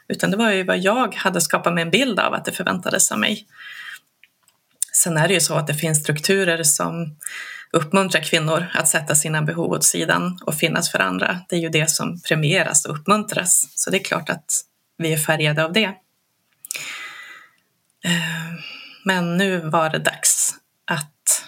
Utan 0.07 0.31
det 0.31 0.37
var 0.37 0.51
ju 0.51 0.63
vad 0.63 0.77
jag 0.79 1.15
hade 1.15 1.41
skapat 1.41 1.73
mig 1.73 1.81
en 1.81 1.89
bild 1.89 2.19
av 2.19 2.33
att 2.33 2.45
det 2.45 2.51
förväntades 2.51 3.11
av 3.11 3.19
mig. 3.19 3.45
Sen 4.93 5.17
är 5.17 5.27
det 5.27 5.33
ju 5.33 5.39
så 5.39 5.53
att 5.53 5.67
det 5.67 5.73
finns 5.73 5.99
strukturer 6.03 6.63
som 6.63 7.15
uppmuntrar 7.71 8.21
kvinnor 8.21 8.67
att 8.73 8.87
sätta 8.87 9.15
sina 9.15 9.41
behov 9.41 9.71
åt 9.71 9.83
sidan 9.83 10.39
och 10.45 10.55
finnas 10.55 10.91
för 10.91 10.99
andra. 10.99 11.39
Det 11.49 11.55
är 11.55 11.59
ju 11.59 11.69
det 11.69 11.89
som 11.89 12.21
premieras 12.21 12.85
och 12.85 12.95
uppmuntras. 12.95 13.69
Så 13.75 13.89
det 13.89 13.97
är 13.97 14.03
klart 14.03 14.29
att 14.29 14.45
vi 14.97 15.13
är 15.13 15.17
färgade 15.17 15.63
av 15.65 15.73
det. 15.73 15.83
Eh, 18.05 18.53
Men 19.05 19.37
nu 19.37 19.57
var 19.59 19.89
det 19.89 19.99
dags 19.99 20.55
att 20.91 21.43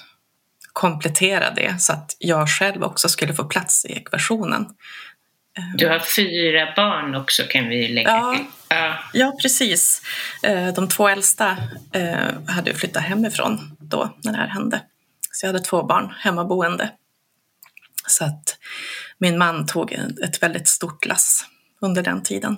komplettera 0.73 1.51
det 1.51 1.81
så 1.81 1.93
att 1.93 2.15
jag 2.19 2.49
själv 2.49 2.83
också 2.83 3.09
skulle 3.09 3.33
få 3.33 3.43
plats 3.43 3.85
i 3.85 3.93
ekvationen. 3.93 4.65
Du 5.77 5.87
har 5.89 5.99
fyra 5.99 6.73
barn 6.75 7.15
också 7.15 7.43
kan 7.49 7.67
vi 7.69 7.87
lägga 7.87 8.09
Ja. 8.09 8.33
till. 8.37 8.45
Ja. 8.69 8.99
Ja, 9.13 9.37
precis. 9.41 10.01
Eh, 10.43 10.67
De 10.73 10.87
två 10.87 11.07
äldsta 11.07 11.57
eh, 11.93 12.27
hade 12.47 12.73
flyttat 12.73 13.03
hemifrån 13.03 13.77
då 13.79 14.17
när 14.23 14.31
det 14.31 14.37
här 14.37 14.47
hände. 14.47 14.81
Så 15.39 15.45
jag 15.45 15.53
hade 15.53 15.65
två 15.65 15.83
barn 15.83 16.13
hemmaboende. 16.19 16.91
Så 18.07 18.25
att 18.25 18.57
min 19.17 19.37
man 19.37 19.67
tog 19.67 19.91
ett 20.23 20.43
väldigt 20.43 20.67
stort 20.67 21.05
lass 21.05 21.45
under 21.81 22.03
den 22.03 22.23
tiden. 22.23 22.57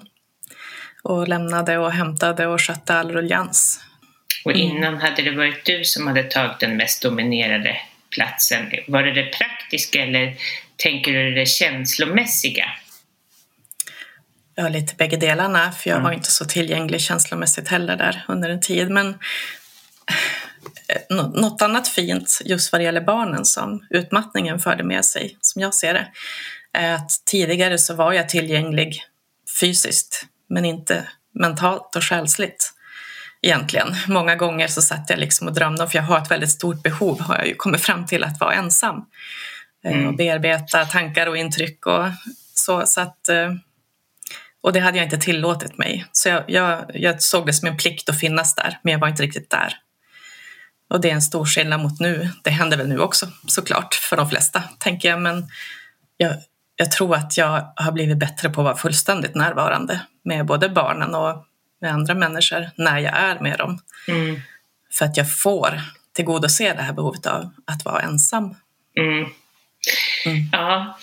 Och 1.04 1.28
lämnade 1.28 1.78
och 1.78 1.92
hämtade 1.92 2.48
och 2.48 2.62
skötte 2.62 2.96
all 2.96 3.12
ruljans. 3.12 3.80
Och 4.46 4.52
Mm. 4.52 4.62
innan 4.62 4.98
hade 4.98 5.22
det 5.22 5.32
varit 5.32 5.66
du 5.66 5.84
som 5.84 6.08
hade 6.08 6.24
tagit 6.24 6.60
den 6.60 6.78
mest 6.78 7.02
dominerade 7.02 7.78
platsen. 8.10 8.72
Var 8.88 9.04
det 9.04 9.14
det 9.14 9.32
praktiska 9.38 10.04
eller 10.04 10.36
tänker 10.76 11.14
du 11.14 11.32
det 11.32 11.46
känslomässiga? 11.46 12.66
Jag 14.56 14.64
har 14.64 14.70
lite 14.70 14.96
bägge 14.96 15.18
delarna, 15.18 15.72
för 15.72 15.90
jag 15.90 16.02
var 16.02 16.12
inte 16.12 16.32
så 16.32 16.46
tillgänglig 16.46 17.02
känslomässigt 17.02 17.68
heller 17.68 17.98
där 17.98 18.26
under 18.28 18.50
en 18.50 18.62
tid. 18.62 18.90
Men 18.90 19.18
något 21.10 21.62
annat 21.62 21.88
fint 21.88 22.42
just 22.46 22.72
vad 22.72 22.82
det 22.82 22.86
gäller 22.86 23.02
barnen 23.02 23.46
som 23.46 23.86
utmattningen 23.90 24.60
förde 24.60 24.84
med 24.84 25.06
sig, 25.06 25.38
som 25.42 25.62
jag 25.62 25.74
ser 25.74 25.94
det, 25.94 26.08
är 26.74 26.96
att 26.96 27.10
tidigare 27.26 27.78
så 27.78 27.94
var 27.96 28.14
jag 28.14 28.30
tillgänglig 28.30 29.04
fysiskt, 29.60 30.26
men 30.50 30.66
inte 30.66 31.08
mentalt 31.40 31.96
och 31.96 32.04
själsligt 32.04 32.74
egentligen. 33.42 33.96
Många 34.08 34.36
gånger 34.36 34.68
så 34.68 34.82
satt 34.82 35.10
jag 35.10 35.20
liksom 35.20 35.48
och 35.48 35.54
drömde 35.54 35.84
om, 35.84 35.90
för 35.90 35.98
jag 35.98 36.04
har 36.04 36.18
ett 36.18 36.32
väldigt 36.32 36.52
stort 36.52 36.84
behov, 36.84 37.22
har 37.22 37.38
jag 37.38 37.48
ju 37.48 37.56
kommit 37.56 37.82
fram 37.82 38.06
till, 38.06 38.24
att 38.24 38.40
vara 38.40 38.54
ensam. 38.54 39.06
Eh, 39.86 40.08
Och 40.08 40.16
bearbeta 40.16 40.86
tankar 40.86 41.28
och 41.28 41.38
intryck 41.38 41.86
och 41.86 42.06
så. 42.54 42.86
så 42.86 43.02
att, 43.02 43.30
eh, 43.30 43.52
och 44.64 44.74
det 44.74 44.80
hade 44.80 44.98
jag 44.98 45.06
inte 45.06 45.18
tillåtit 45.18 45.78
mig. 45.78 46.06
Så 46.12 46.30
jag, 46.30 46.44
jag, 46.48 46.92
jag 46.94 47.22
såg 47.22 47.46
det 47.46 47.54
som 47.54 47.68
en 47.68 47.78
plikt 47.78 48.10
att 48.10 48.20
finnas 48.20 48.56
där, 48.56 48.80
men 48.84 48.92
jag 48.92 49.00
var 49.00 49.08
inte 49.08 49.24
riktigt 49.24 49.50
där. 49.50 49.74
Och 50.92 51.02
det 51.02 51.10
är 51.10 51.14
en 51.14 51.22
stor 51.22 51.46
skillnad 51.46 51.80
mot 51.80 52.00
nu. 52.00 52.30
Det 52.44 52.50
händer 52.50 52.78
väl 52.78 52.88
nu 52.88 53.00
också 53.00 53.28
såklart, 53.48 53.94
för 53.94 54.18
de 54.18 54.30
flesta, 54.30 54.64
tänker 54.80 55.10
jag. 55.10 55.22
Men 55.22 55.48
jag, 56.18 56.36
jag 56.76 56.92
tror 56.92 57.16
att 57.16 57.38
jag 57.38 57.74
har 57.76 57.92
blivit 57.92 58.18
bättre 58.18 58.50
på 58.50 58.62
att 58.62 58.66
vara 58.66 58.78
fullständigt 58.78 59.36
närvarande 59.36 60.02
med 60.24 60.46
både 60.46 60.70
barnen 60.70 61.16
och 61.16 61.46
med 61.82 61.92
andra 61.92 62.14
människor 62.14 62.70
när 62.76 63.00
jag 63.00 63.18
är 63.18 63.40
med 63.40 63.58
dem. 63.58 63.80
Mm. 64.08 64.42
För 64.92 65.06
att 65.06 65.18
jag 65.18 65.38
får 65.40 65.82
tillgodose 66.16 66.74
det 66.74 66.82
här 66.82 66.94
behovet 66.94 67.26
av 67.26 67.50
att 67.66 67.86
vara 67.86 68.02
ensam. 68.02 68.56
Mm. 68.98 69.30
Ja, 70.52 70.98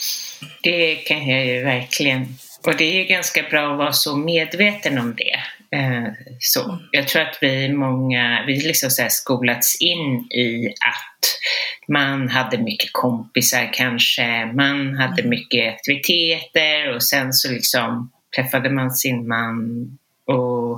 det 0.63 0.95
kan 0.95 1.29
jag 1.29 1.47
ju 1.47 1.65
verkligen. 1.65 2.39
Och 2.67 2.77
det 2.77 2.85
är 2.85 2.95
ju 2.95 3.05
ganska 3.05 3.43
bra 3.43 3.73
att 3.73 3.79
vara 3.79 3.93
så 3.93 4.17
medveten 4.17 4.99
om 4.99 5.15
det. 5.15 5.39
Eh, 5.71 6.13
så. 6.39 6.79
Jag 6.93 7.09
tror 7.09 7.23
att 7.23 7.39
vi 7.41 7.73
många, 7.73 8.45
vi 8.47 8.61
liksom 8.61 8.91
så 8.91 9.07
skolats 9.09 9.81
in 9.81 10.31
i 10.31 10.69
att 10.69 11.39
man 11.89 12.29
hade 12.29 12.59
mycket 12.59 12.93
kompisar 12.93 13.71
kanske, 13.73 14.47
man 14.47 14.95
hade 14.95 15.23
mycket 15.23 15.75
aktiviteter 15.75 16.95
och 16.95 17.03
sen 17.03 17.33
så 17.33 17.53
liksom 17.53 18.13
träffade 18.37 18.71
man 18.71 18.91
sin 18.91 19.29
man 19.29 19.99
och, 20.25 20.73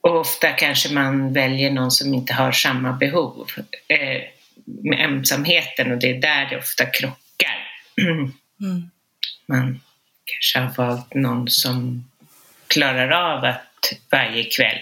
och 0.00 0.20
ofta 0.20 0.48
kanske 0.48 0.94
man 0.94 1.32
väljer 1.32 1.70
någon 1.70 1.90
som 1.90 2.14
inte 2.14 2.32
har 2.32 2.52
samma 2.52 2.92
behov 2.92 3.46
eh, 3.88 4.22
med 4.64 5.00
ensamheten 5.00 5.92
och 5.92 5.98
det 5.98 6.10
är 6.10 6.20
där 6.20 6.48
det 6.50 6.58
ofta 6.58 6.86
krockar. 6.86 7.68
Mm. 8.60 8.90
Man 9.46 9.80
kanske 10.24 10.58
har 10.58 10.86
valt 10.86 11.14
någon 11.14 11.48
som 11.48 12.04
klarar 12.76 13.10
av 13.10 13.44
att 13.44 13.92
varje 14.10 14.44
kväll 14.44 14.78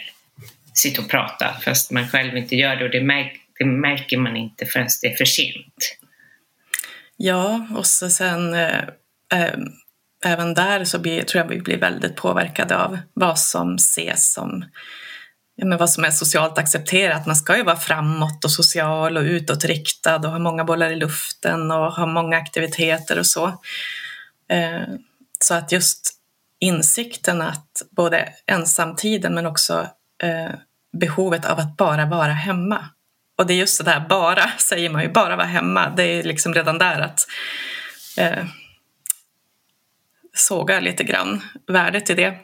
sitta 0.75 1.03
och 1.03 1.11
prata 1.11 1.55
fast 1.65 1.91
man 1.91 2.09
själv 2.09 2.37
inte 2.37 2.57
gör 2.57 2.77
det 2.77 2.85
och 2.85 2.91
det, 2.91 3.01
märk, 3.01 3.41
det 3.59 3.65
märker 3.65 4.17
man 4.17 4.37
inte 4.37 4.67
förrän 4.67 4.89
det 5.03 5.09
är 5.09 5.17
för 5.17 5.25
sent. 5.25 5.99
Ja, 7.17 7.67
och 7.77 7.87
så 7.87 8.11
sen 8.11 8.55
eh, 8.55 8.79
eh, 9.33 9.55
även 10.25 10.55
där 10.55 10.85
så 10.85 10.99
blir, 10.99 11.23
tror 11.23 11.43
jag 11.45 11.49
vi 11.49 11.61
blir 11.61 11.79
väldigt 11.79 12.17
påverkade 12.17 12.77
av 12.77 12.99
vad 13.15 13.39
som 13.39 13.75
ses 13.75 14.33
som 14.33 14.65
ja, 15.57 15.67
men 15.67 15.79
vad 15.79 15.91
som 15.91 16.05
är 16.05 16.11
socialt 16.11 16.59
accepterat. 16.59 17.27
Man 17.27 17.37
ska 17.37 17.57
ju 17.57 17.63
vara 17.63 17.77
framåt 17.77 18.45
och 18.45 18.53
social 18.53 19.17
och 19.17 19.23
utåtriktad 19.23 20.17
och 20.17 20.31
ha 20.31 20.39
många 20.39 20.65
bollar 20.65 20.91
i 20.91 20.97
luften 20.97 21.71
och 21.71 21.93
ha 21.93 22.07
många 22.07 22.37
aktiviteter 22.37 23.19
och 23.19 23.27
så. 23.27 23.47
Eh, 24.49 24.83
så 25.41 25.55
att 25.55 25.73
just 25.73 26.24
insikten 26.61 27.43
att 27.43 27.83
både 27.91 28.29
ensamtiden 28.47 29.35
men 29.35 29.47
också 29.47 29.89
eh, 30.23 30.55
behovet 31.01 31.45
av 31.45 31.59
att 31.59 31.77
bara 31.77 32.07
vara 32.07 32.33
hemma. 32.33 32.89
Och 33.39 33.47
det 33.47 33.55
är 33.55 33.59
just 33.59 33.85
det 33.85 33.91
där 33.91 34.07
bara, 34.09 34.51
säger 34.59 34.91
man 34.91 35.03
ju, 35.03 35.09
bara 35.09 35.37
vara 35.37 35.47
hemma. 35.47 35.91
Det 35.97 36.05
är 36.05 36.23
liksom 36.23 36.55
redan 36.55 36.79
där 36.79 37.01
att 37.01 37.21
eh, 38.19 38.45
såga 40.35 40.81
lite 40.81 41.05
grann 41.05 41.43
värdet 41.67 42.11
i 42.11 42.15
det. 42.15 42.39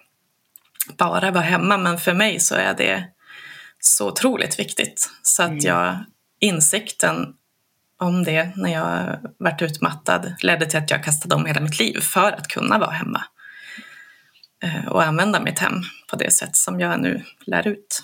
Bara 0.99 1.31
vara 1.31 1.45
hemma, 1.45 1.79
men 1.79 1.99
för 1.99 2.15
mig 2.15 2.41
så 2.41 2.55
är 2.55 2.75
det 2.75 3.05
så 3.79 4.09
otroligt 4.09 4.59
viktigt. 4.59 5.11
Så 5.23 5.43
att 5.43 5.63
jag, 5.63 6.05
insikten 6.41 7.35
om 7.99 8.25
det 8.25 8.57
när 8.57 8.73
jag 8.73 9.19
varit 9.39 9.63
utmattad 9.63 10.35
ledde 10.41 10.67
till 10.67 10.79
att 10.79 10.91
jag 10.91 11.05
kastade 11.05 11.35
om 11.35 11.47
hela 11.47 11.61
mitt 11.61 11.79
liv 11.79 12.01
för 12.01 12.33
att 12.33 12.49
kunna 12.49 12.79
vara 12.79 12.91
hemma 12.91 13.25
och 14.89 15.03
använda 15.03 15.41
mitt 15.41 15.59
hem 15.59 15.83
på 16.11 16.17
det 16.17 16.31
sätt 16.31 16.57
som 16.57 16.81
jag 16.81 17.01
nu 17.01 17.25
lär 17.47 17.69
ut. 17.69 18.03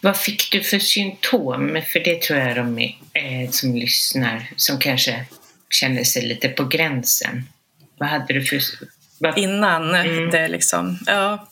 Vad 0.00 0.16
fick 0.16 0.52
du 0.52 0.62
för 0.62 0.78
symptom? 0.78 1.82
För 1.92 2.00
det 2.00 2.22
tror 2.22 2.38
jag 2.38 2.56
de 2.56 2.78
är, 2.78 2.94
eh, 3.12 3.50
som 3.50 3.74
lyssnar 3.74 4.50
som 4.56 4.78
kanske 4.78 5.24
känner 5.70 6.04
sig 6.04 6.22
lite 6.22 6.48
på 6.48 6.64
gränsen. 6.64 7.44
Vad 7.98 8.08
hade 8.08 8.34
du 8.34 8.44
för... 8.44 8.60
Vad, 9.18 9.38
Innan 9.38 9.94
Mm. 9.94 10.30
det 10.30 10.48
liksom, 10.48 10.98
ja, 11.06 11.48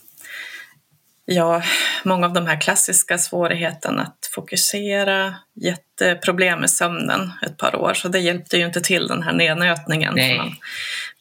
ja, 1.24 1.62
många 2.04 2.26
av 2.26 2.32
de 2.32 2.46
här 2.46 2.60
klassiska 2.60 3.18
svårigheterna 3.18 4.02
att 4.02 4.30
fokusera, 4.34 5.34
jätteproblem 5.54 6.60
med 6.60 6.70
sömnen 6.70 7.32
ett 7.42 7.56
par 7.56 7.76
år, 7.76 7.94
så 7.94 8.08
det 8.08 8.18
hjälpte 8.18 8.56
ju 8.56 8.66
inte 8.66 8.80
till 8.80 9.06
den 9.06 9.22
här 9.22 9.32
nednötningen. 9.32 10.36
Man 10.36 10.54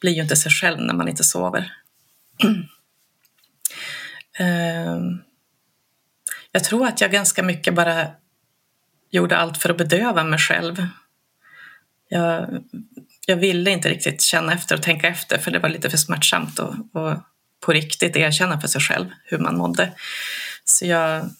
blir 0.00 0.12
ju 0.12 0.22
inte 0.22 0.36
sig 0.36 0.52
själv 0.52 0.80
när 0.80 0.94
man 0.94 1.08
inte 1.08 1.24
sover. 1.24 1.72
Ehm, 4.36 5.22
jag 6.52 6.64
tror 6.64 6.86
att 6.86 7.00
jag 7.00 7.12
ganska 7.12 7.42
mycket 7.42 7.74
bara 7.74 8.06
gjorde 9.10 9.36
allt 9.36 9.58
för 9.58 9.70
att 9.70 9.78
bedöva 9.78 10.24
mig 10.24 10.38
själv. 10.38 10.86
Jag, 12.08 12.64
jag 13.26 13.36
ville 13.36 13.70
inte 13.70 13.88
riktigt 13.88 14.22
känna 14.22 14.52
efter 14.52 14.74
och 14.74 14.82
tänka 14.82 15.08
efter 15.08 15.38
för 15.38 15.50
det 15.50 15.58
var 15.58 15.68
lite 15.68 15.90
för 15.90 15.96
smärtsamt 15.96 16.60
att 16.60 16.96
att 16.96 17.26
på 17.60 17.72
riktigt 17.72 18.16
erkänna 18.16 18.60
för 18.60 18.68
sig 18.68 18.80
själv 18.80 19.06
hur 19.24 19.38
man 19.38 19.56
mådde. 19.56 19.92
Så 20.64 20.86
jag... 20.86 21.30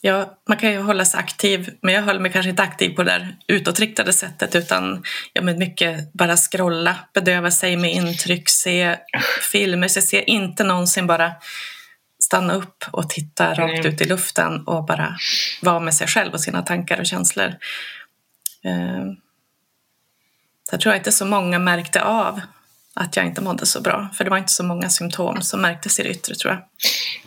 Ja, 0.00 0.38
man 0.48 0.58
kan 0.58 0.72
ju 0.72 0.78
hålla 0.78 1.04
sig 1.04 1.20
aktiv, 1.20 1.76
men 1.82 1.94
jag 1.94 2.02
höll 2.02 2.20
mig 2.20 2.32
kanske 2.32 2.50
inte 2.50 2.62
aktiv 2.62 2.90
på 2.90 3.02
det 3.02 3.10
där 3.10 3.36
utåtriktade 3.46 4.12
sättet 4.12 4.54
utan 4.54 5.02
ja, 5.32 5.42
men 5.42 5.58
mycket 5.58 6.12
bara 6.12 6.36
scrolla, 6.36 6.96
bedöva 7.14 7.50
sig 7.50 7.76
med 7.76 7.92
intryck, 7.92 8.48
se 8.48 8.96
filmer. 9.52 9.88
Så 9.88 9.96
jag 9.96 10.04
ser 10.04 10.30
inte 10.30 10.64
någonsin 10.64 11.06
bara 11.06 11.32
stanna 12.18 12.54
upp 12.54 12.84
och 12.90 13.08
titta 13.08 13.54
rakt 13.54 13.84
Nej. 13.84 13.86
ut 13.86 14.00
i 14.00 14.04
luften 14.04 14.66
och 14.66 14.84
bara 14.84 15.16
vara 15.62 15.80
med 15.80 15.94
sig 15.94 16.06
själv 16.06 16.32
och 16.32 16.40
sina 16.40 16.62
tankar 16.62 17.00
och 17.00 17.06
känslor. 17.06 17.54
Eh, 18.64 19.04
jag 20.70 20.80
tror 20.80 20.94
inte 20.94 21.12
så 21.12 21.26
många 21.26 21.58
märkte 21.58 22.02
av 22.02 22.40
att 22.96 23.16
jag 23.16 23.26
inte 23.26 23.40
mådde 23.40 23.66
så 23.66 23.80
bra. 23.80 24.08
För 24.14 24.24
det 24.24 24.30
var 24.30 24.38
inte 24.38 24.52
så 24.52 24.64
många 24.64 24.88
symptom 24.88 25.42
som 25.42 25.60
märktes 25.62 26.00
i 26.00 26.02
det 26.02 26.08
yttre 26.08 26.34
tror 26.34 26.52
jag. 26.52 26.62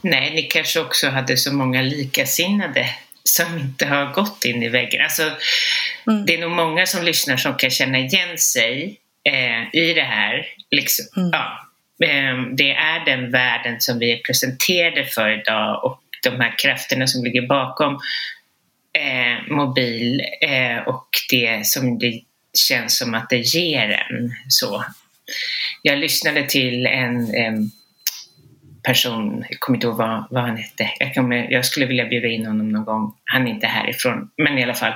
Nej, 0.02 0.34
ni 0.34 0.42
kanske 0.42 0.80
också 0.80 1.10
hade 1.10 1.38
så 1.38 1.54
många 1.54 1.82
likasinnade 1.82 2.90
som 3.24 3.60
inte 3.60 3.86
har 3.86 4.14
gått 4.14 4.46
in 4.46 4.64
i 4.64 4.70
väggen. 4.70 5.02
Alltså, 5.02 5.24
mm. 6.08 6.26
Det 6.26 6.34
är 6.34 6.38
nog 6.38 6.52
många 6.52 6.86
som 6.86 7.04
lyssnar 7.04 7.38
som 7.38 7.56
kan 7.56 7.70
känna 7.70 7.98
igen 7.98 8.38
sig 8.38 9.00
eh, 9.24 9.82
i 9.82 9.94
det 9.94 10.02
här. 10.02 10.46
Liksom, 10.72 11.06
mm. 11.18 11.30
ja, 11.34 11.68
eh, 12.08 12.56
det 12.58 12.72
är 12.72 13.06
den 13.06 13.32
världen 13.32 13.82
som 13.82 14.00
vi 14.00 14.12
är 14.12 14.18
presenterade 14.18 15.06
för 15.06 15.30
idag 15.30 15.84
och 15.84 16.02
de 16.24 16.30
här 16.30 16.58
krafterna 16.58 17.08
som 17.08 17.24
ligger 17.24 17.48
bakom 17.48 18.00
eh, 18.94 19.56
mobil 19.56 20.22
eh, 20.42 20.88
och 20.88 21.08
det 21.30 21.68
som 21.68 22.00
det 22.00 22.22
känns 22.54 22.98
som 22.98 23.14
att 23.14 23.30
det 23.30 23.38
ger 23.38 23.90
en. 23.90 24.32
Så. 24.50 24.86
Jag 25.82 25.98
lyssnade 25.98 26.44
till 26.44 26.86
en 26.86 27.36
en 27.36 27.72
person, 28.84 29.46
jag 29.50 29.60
kommer 29.60 29.78
inte 29.78 29.88
ihåg 29.88 29.98
vad, 29.98 30.28
vad 30.30 30.44
han 30.44 30.58
hette. 30.58 30.90
Jag, 31.00 31.14
kommer, 31.14 31.52
jag 31.52 31.66
skulle 31.66 31.86
vilja 31.86 32.06
bjuda 32.06 32.28
in 32.28 32.46
honom 32.46 32.70
någon 32.70 32.86
gång. 32.86 33.14
Han 33.24 33.48
är 33.48 33.52
inte 33.52 33.68
härifrån, 33.68 34.30
men 34.38 34.58
i 34.58 34.64
alla 34.64 34.74
fall. 34.74 34.94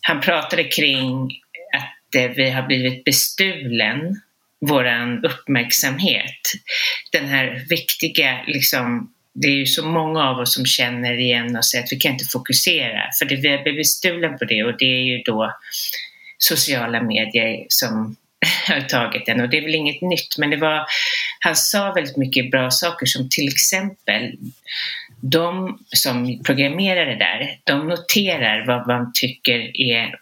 Han 0.00 0.20
pratade 0.20 0.64
kring 0.64 1.30
att 1.76 2.14
eh, 2.14 2.30
vi 2.30 2.50
har 2.50 2.62
blivit 2.62 3.04
bestulen, 3.04 4.20
våran 4.60 5.24
uppmärksamhet. 5.24 6.40
Den 7.12 7.26
här 7.26 7.64
viktiga, 7.68 8.40
liksom, 8.46 9.12
det 9.34 9.48
är 9.48 9.56
ju 9.56 9.66
så 9.66 9.86
många 9.86 10.24
av 10.24 10.38
oss 10.38 10.54
som 10.54 10.66
känner 10.66 11.18
igen 11.20 11.56
och 11.56 11.64
säger 11.64 11.84
att 11.84 11.92
vi 11.92 11.96
kan 11.96 12.12
inte 12.12 12.24
fokusera, 12.24 13.02
för 13.18 13.24
det, 13.24 13.36
vi 13.36 13.48
har 13.48 13.62
blivit 13.62 13.80
bestulna 13.80 14.28
på 14.28 14.44
det 14.44 14.64
och 14.64 14.78
det 14.78 14.84
är 14.84 15.02
ju 15.02 15.22
då 15.22 15.56
sociala 16.38 17.02
medier 17.02 17.66
som 17.68 18.16
har 18.66 18.80
tagit 18.80 19.26
den 19.26 19.40
och 19.40 19.48
det 19.48 19.58
är 19.58 19.62
väl 19.62 19.74
inget 19.74 20.02
nytt 20.02 20.38
men 20.38 20.50
det 20.50 20.56
var, 20.56 20.86
han 21.40 21.56
sa 21.56 21.92
väldigt 21.92 22.16
mycket 22.16 22.50
bra 22.50 22.70
saker 22.70 23.06
som 23.06 23.28
till 23.28 23.48
exempel 23.48 24.32
de 25.20 25.78
som 25.88 26.42
programmerar 26.44 27.06
det 27.06 27.16
där, 27.16 27.58
de 27.64 27.88
noterar 27.88 28.66
vad 28.66 28.86
man 28.86 29.12
tycker 29.14 29.80
är 29.80 30.14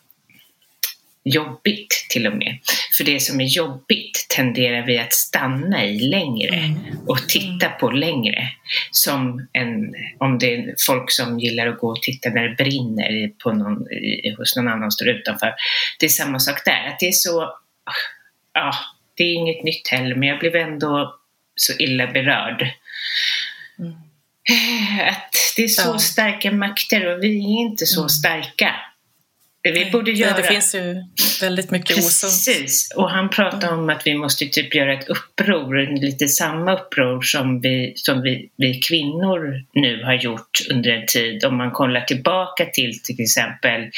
jobbigt 1.25 2.07
till 2.11 2.27
och 2.27 2.37
med. 2.37 2.59
För 2.97 3.05
det 3.05 3.21
som 3.21 3.41
är 3.41 3.45
jobbigt 3.45 4.27
tenderar 4.37 4.87
vi 4.87 4.99
att 4.99 5.13
stanna 5.13 5.85
i 5.85 5.99
längre 5.99 6.55
mm. 6.55 6.79
och 7.07 7.29
titta 7.29 7.69
på 7.69 7.91
längre. 7.91 8.49
Som 8.91 9.49
en, 9.53 9.95
om 10.19 10.39
det 10.39 10.55
är 10.55 10.75
folk 10.87 11.11
som 11.11 11.39
gillar 11.39 11.67
att 11.67 11.79
gå 11.79 11.89
och 11.89 12.03
titta 12.03 12.31
när 12.31 12.49
det 12.49 12.65
brinner 12.65 13.29
på 13.29 13.53
någon, 13.53 13.87
hos 14.39 14.57
någon 14.57 14.69
annan 14.69 14.91
står 14.91 15.09
utanför. 15.09 15.55
Det 15.99 16.07
är 16.07 16.11
samma 16.11 16.39
sak 16.39 16.65
där, 16.65 16.89
att 16.89 16.99
det 17.01 17.09
är 17.09 17.13
så 17.13 17.55
ja, 18.55 18.75
det 19.17 19.25
är 19.25 19.35
inget 19.35 19.65
nytt 19.65 19.89
heller, 19.89 20.15
men 20.15 20.29
jag 20.29 20.39
blev 20.39 20.57
ändå 20.57 21.21
så 21.57 21.73
illa 21.79 22.07
berörd. 22.07 22.71
Mm. 23.79 23.93
Att 25.09 25.35
det 25.57 25.65
är 25.65 25.69
så 25.69 25.89
ja. 25.89 25.99
starka 25.99 26.53
makter 26.53 27.07
och 27.07 27.25
vi 27.25 27.37
är 27.37 27.61
inte 27.61 27.87
så 27.87 28.01
mm. 28.01 28.09
starka. 28.09 28.75
Vi 29.73 29.91
borde 29.91 30.11
göra... 30.11 30.37
Det 30.37 30.43
finns 30.43 30.75
ju 30.75 31.05
väldigt 31.41 31.71
mycket 31.71 31.99
osunt. 31.99 32.33
Precis, 32.33 32.93
och 32.97 33.11
han 33.11 33.31
pratar 33.31 33.73
om 33.73 33.91
att 33.91 34.07
vi 34.07 34.15
måste 34.15 34.47
typ 34.47 34.75
göra 34.75 34.93
ett 34.93 35.09
uppror, 35.09 36.01
lite 36.01 36.29
samma 36.29 36.75
uppror 36.75 37.23
som 37.23 37.61
vi, 37.61 37.93
som 37.97 38.23
vi, 38.23 38.51
vi 38.57 38.81
kvinnor 38.81 39.65
nu 39.73 40.05
har 40.05 40.15
gjort 40.15 40.61
under 40.71 40.91
en 40.91 41.07
tid. 41.07 41.45
Om 41.45 41.57
man 41.57 41.71
kollar 41.71 42.01
tillbaka 42.01 42.67
till 42.67 43.03
till 43.03 43.21
exempel 43.21 43.91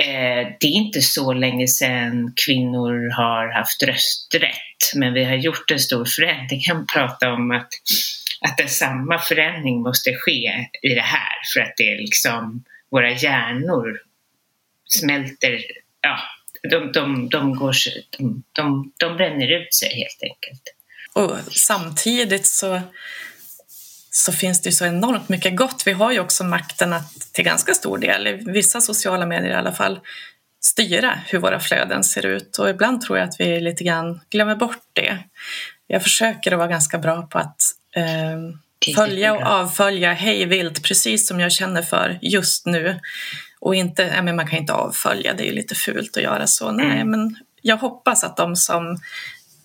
Eh, 0.00 0.48
det 0.60 0.66
är 0.66 0.72
inte 0.72 1.02
så 1.02 1.32
länge 1.32 1.68
sedan 1.68 2.32
kvinnor 2.46 3.10
har 3.10 3.52
haft 3.52 3.82
rösträtt, 3.82 4.94
men 4.94 5.12
vi 5.12 5.24
har 5.24 5.34
gjort 5.34 5.70
en 5.70 5.80
stor 5.80 6.04
förändring. 6.04 6.62
Jag 6.64 6.76
kan 6.76 6.86
prata 6.86 7.32
om 7.32 7.50
att, 7.50 7.68
att 8.40 8.70
samma 8.70 9.18
förändring 9.18 9.82
måste 9.82 10.14
ske 10.14 10.68
i 10.82 10.94
det 10.94 11.00
här 11.00 11.32
för 11.54 11.60
att 11.60 11.72
det 11.76 11.92
är 11.92 11.98
liksom 11.98 12.64
våra 12.90 13.10
hjärnor 13.10 14.00
smälter, 14.84 15.60
ja, 16.00 16.18
de, 16.62 16.92
de, 16.92 17.28
de, 17.28 17.54
går, 17.54 17.74
de, 18.18 18.42
de, 18.52 18.92
de 18.96 19.16
bränner 19.16 19.60
ut 19.62 19.74
sig 19.74 19.88
helt 19.94 20.22
enkelt. 20.22 20.62
Och 21.12 21.52
samtidigt 21.52 22.46
så 22.46 22.80
så 24.10 24.32
finns 24.32 24.62
det 24.62 24.68
ju 24.68 24.72
så 24.72 24.86
enormt 24.86 25.28
mycket 25.28 25.56
gott. 25.56 25.82
Vi 25.86 25.92
har 25.92 26.12
ju 26.12 26.20
också 26.20 26.44
makten 26.44 26.92
att 26.92 27.32
till 27.32 27.44
ganska 27.44 27.74
stor 27.74 27.98
del, 27.98 28.26
i 28.26 28.32
vissa 28.32 28.80
sociala 28.80 29.26
medier 29.26 29.50
i 29.50 29.54
alla 29.54 29.72
fall, 29.72 30.00
styra 30.60 31.20
hur 31.26 31.38
våra 31.38 31.60
flöden 31.60 32.04
ser 32.04 32.26
ut 32.26 32.58
och 32.58 32.70
ibland 32.70 33.00
tror 33.00 33.18
jag 33.18 33.28
att 33.28 33.40
vi 33.40 33.60
lite 33.60 33.84
grann 33.84 34.20
glömmer 34.30 34.56
bort 34.56 34.82
det. 34.92 35.18
Jag 35.86 36.02
försöker 36.02 36.52
att 36.52 36.58
vara 36.58 36.68
ganska 36.68 36.98
bra 36.98 37.22
på 37.22 37.38
att 37.38 37.62
eh, 37.96 38.94
följa 38.94 39.34
och 39.34 39.42
avfölja 39.42 40.12
hej 40.12 40.46
vilt 40.46 40.82
precis 40.82 41.26
som 41.26 41.40
jag 41.40 41.52
känner 41.52 41.82
för 41.82 42.18
just 42.22 42.66
nu. 42.66 43.00
Och 43.60 43.74
inte, 43.74 44.12
ja, 44.16 44.22
men 44.22 44.36
man 44.36 44.46
kan 44.48 44.58
inte 44.58 44.72
avfölja, 44.72 45.34
det 45.34 45.42
är 45.42 45.46
ju 45.46 45.52
lite 45.52 45.74
fult 45.74 46.16
att 46.16 46.22
göra 46.22 46.46
så. 46.46 46.72
Nej, 46.72 47.00
mm. 47.00 47.10
men 47.10 47.36
jag 47.62 47.76
hoppas 47.76 48.24
att 48.24 48.36
de 48.36 48.56
som 48.56 48.98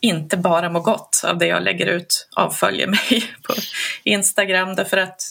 inte 0.06 0.38
bara 0.38 0.70
mår 0.70 0.82
gott 0.82 1.22
av 1.26 1.38
det 1.38 1.48
jag 1.48 1.63
lägger 1.63 1.86
ut 1.86 2.28
avföljer 2.36 2.88
mig 2.88 3.24
på 3.44 3.54
Instagram 4.04 4.76
därför 4.76 4.98
att 4.98 5.22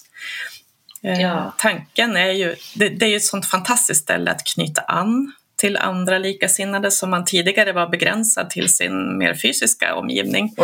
eh, 1.03 1.21
ja. 1.21 1.55
tanken 1.59 2.17
är 2.17 2.31
ju, 2.31 2.57
det, 2.75 2.89
det, 2.89 3.07
är 3.07 3.11
ju 3.11 3.17
ett 3.17 3.25
sånt 3.25 3.47
fantastiskt 3.47 4.03
ställe 4.03 4.31
att 4.31 4.45
knyta 4.45 4.81
an 4.81 5.33
till 5.57 5.77
andra 5.77 6.19
likasinnade 6.19 6.91
som 6.91 7.11
man 7.11 7.25
tidigare 7.25 7.73
var 7.73 7.89
begränsad 7.89 8.51
till 8.51 8.75
sin 8.75 9.19
mer 9.19 9.35
fysiska 9.35 9.95
omgivning. 9.95 10.55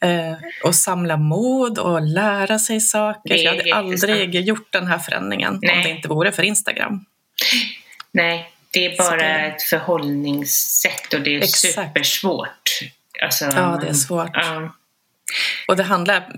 Eh, 0.00 0.32
och 0.64 0.74
samla 0.74 1.16
mod 1.16 1.78
och 1.78 2.02
lära 2.02 2.58
sig 2.58 2.80
saker. 2.80 3.34
Jag 3.34 3.56
hade 3.56 3.74
aldrig 3.74 4.34
gjort 4.34 4.72
den 4.72 4.86
här 4.86 4.98
förändringen 4.98 5.58
Nej. 5.62 5.76
om 5.76 5.82
det 5.82 5.90
inte 5.90 6.08
vore 6.08 6.32
för 6.32 6.42
Instagram. 6.42 7.04
Nej, 8.12 8.50
det 8.70 8.86
är 8.86 8.96
bara 8.96 9.16
det... 9.16 9.24
ett 9.24 9.62
förhållningssätt 9.62 11.14
och 11.14 11.20
det 11.20 11.36
är 11.36 11.38
Exakt. 11.38 11.74
supersvårt. 11.74 12.80
Alltså, 13.22 13.44
ja, 13.44 13.78
det 13.82 13.88
är 13.88 13.92
svårt. 13.92 14.30
Ja. 14.32 14.72
Och 15.68 15.76
det 15.76 15.82
handlar 15.82 16.32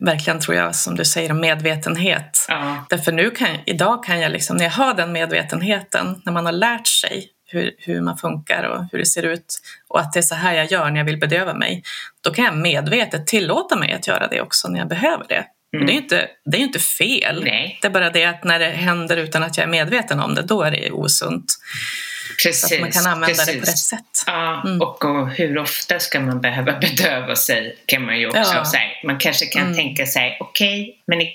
verkligen, 0.00 0.40
tror 0.40 0.56
jag, 0.56 0.74
som 0.74 0.96
du 0.96 1.04
säger, 1.04 1.30
om 1.30 1.40
medvetenhet. 1.40 2.46
Ja. 2.48 2.86
Därför 2.88 3.12
nu 3.12 3.30
kan, 3.30 3.48
idag 3.66 4.04
kan 4.04 4.20
jag, 4.20 4.32
liksom, 4.32 4.56
när 4.56 4.64
jag 4.64 4.70
har 4.70 4.94
den 4.94 5.12
medvetenheten, 5.12 6.22
när 6.24 6.32
man 6.32 6.44
har 6.44 6.52
lärt 6.52 6.86
sig 6.86 7.30
hur, 7.46 7.74
hur 7.78 8.00
man 8.00 8.16
funkar 8.16 8.62
och 8.62 8.84
hur 8.92 8.98
det 8.98 9.06
ser 9.06 9.22
ut 9.22 9.58
och 9.88 10.00
att 10.00 10.12
det 10.12 10.20
är 10.20 10.22
så 10.22 10.34
här 10.34 10.54
jag 10.54 10.70
gör 10.70 10.90
när 10.90 10.98
jag 10.98 11.04
vill 11.04 11.18
bedöva 11.18 11.54
mig, 11.54 11.82
då 12.20 12.30
kan 12.30 12.44
jag 12.44 12.56
medvetet 12.56 13.26
tillåta 13.26 13.76
mig 13.76 13.92
att 13.92 14.06
göra 14.06 14.28
det 14.28 14.40
också 14.40 14.68
när 14.68 14.78
jag 14.78 14.88
behöver 14.88 15.26
det. 15.28 15.44
Mm. 15.76 15.86
Det, 15.86 15.92
är 15.92 15.96
inte, 15.96 16.28
det 16.44 16.56
är 16.56 16.60
inte 16.60 16.78
fel. 16.78 17.44
Nej. 17.44 17.78
Det 17.82 17.88
är 17.88 17.92
bara 17.92 18.10
det 18.10 18.24
att 18.24 18.44
när 18.44 18.58
det 18.58 18.68
händer 18.68 19.16
utan 19.16 19.42
att 19.42 19.56
jag 19.56 19.64
är 19.64 19.70
medveten 19.70 20.20
om 20.20 20.34
det, 20.34 20.42
då 20.42 20.62
är 20.62 20.70
det 20.70 20.90
osunt. 20.90 21.54
Precis, 22.44 22.68
så 22.68 22.74
att 22.74 22.80
man 22.80 22.90
kan 22.90 23.06
använda 23.06 23.26
precis. 23.26 23.54
det 23.54 23.60
på 23.60 23.66
rätt 23.66 23.78
sätt. 23.78 24.24
Ja, 24.26 24.62
mm. 24.66 24.80
och, 24.80 25.04
och, 25.04 25.28
hur 25.30 25.58
ofta 25.58 25.98
ska 25.98 26.20
man 26.20 26.40
behöva 26.40 26.72
bedöva 26.80 27.36
sig 27.36 27.76
kan 27.86 28.04
man 28.04 28.18
ju 28.18 28.26
också 28.26 28.54
ja. 28.54 28.64
säga. 28.64 28.90
Man 29.04 29.18
kanske 29.18 29.46
kan 29.46 29.62
mm. 29.62 29.74
tänka 29.74 30.06
sig, 30.06 30.36
okej, 30.40 30.82
okay, 30.82 30.94
men 31.06 31.20
i, 31.20 31.32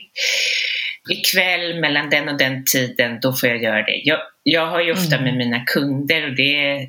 ikväll 1.10 1.80
mellan 1.80 2.10
den 2.10 2.30
och 2.30 2.38
den 2.38 2.66
tiden, 2.66 3.20
då 3.22 3.34
får 3.34 3.50
jag 3.50 3.64
göra 3.64 3.84
det. 3.84 4.02
Jag, 4.04 4.20
jag 4.44 4.68
har 4.68 4.82
ju 4.82 4.92
ofta 4.92 5.16
mm. 5.16 5.24
med 5.24 5.38
mina 5.38 5.64
kunder, 5.66 6.30
och 6.30 6.36
det 6.36 6.74
eh, 6.74 6.88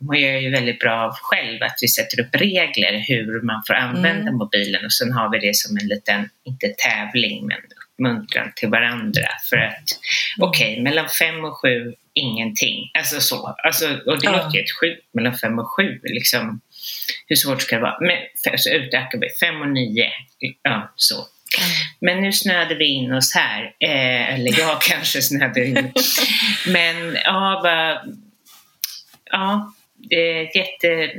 mår 0.00 0.16
jag 0.16 0.42
ju 0.42 0.50
väldigt 0.50 0.80
bra 0.80 1.04
av 1.04 1.12
själv, 1.22 1.62
att 1.62 1.78
vi 1.82 1.88
sätter 1.88 2.20
upp 2.20 2.34
regler 2.34 3.04
hur 3.08 3.42
man 3.42 3.62
får 3.66 3.74
använda 3.74 4.28
mm. 4.28 4.34
mobilen 4.34 4.84
och 4.84 4.92
sen 4.92 5.12
har 5.12 5.30
vi 5.32 5.38
det 5.38 5.56
som 5.56 5.76
en 5.76 5.86
liten, 5.88 6.28
inte 6.44 6.68
tävling, 6.68 7.46
men 7.46 7.58
uppmuntran 7.98 8.52
till 8.56 8.68
varandra. 8.68 9.28
För 9.50 9.56
att 9.56 9.66
mm. 9.66 10.48
okej, 10.48 10.72
okay, 10.72 10.82
mellan 10.82 11.08
fem 11.08 11.44
och 11.44 11.56
sju, 11.62 11.94
ingenting. 12.18 12.90
Alltså 12.98 13.20
så. 13.20 13.56
Alltså, 13.64 13.86
och 14.06 14.20
det 14.20 14.24
ja. 14.24 14.32
låter 14.32 14.58
helt 14.58 14.80
sjukt, 14.80 15.14
mellan 15.14 15.38
fem 15.38 15.58
och 15.58 15.70
sju. 15.76 16.00
Liksom, 16.02 16.60
hur 17.26 17.36
svårt 17.36 17.62
ska 17.62 17.76
det 17.76 17.82
vara? 17.82 17.98
Men, 18.00 18.58
så 18.58 18.70
utökar 18.70 19.18
vi, 19.20 19.28
fem 19.46 19.60
och 19.60 19.68
nio. 19.68 20.08
Ja, 20.62 20.92
så. 20.96 21.14
Mm. 21.14 21.70
Men 22.00 22.22
nu 22.22 22.32
snöade 22.32 22.74
vi 22.74 22.84
in 22.84 23.12
oss 23.12 23.34
här. 23.34 23.74
Eh, 23.80 24.34
eller 24.34 24.58
jag 24.58 24.80
kanske 24.90 25.22
snöade 25.22 25.66
in. 25.66 25.92
Men 26.66 27.16
ja, 27.24 27.60
vad, 27.62 28.16
ja, 29.24 29.72
jätte 30.54 31.12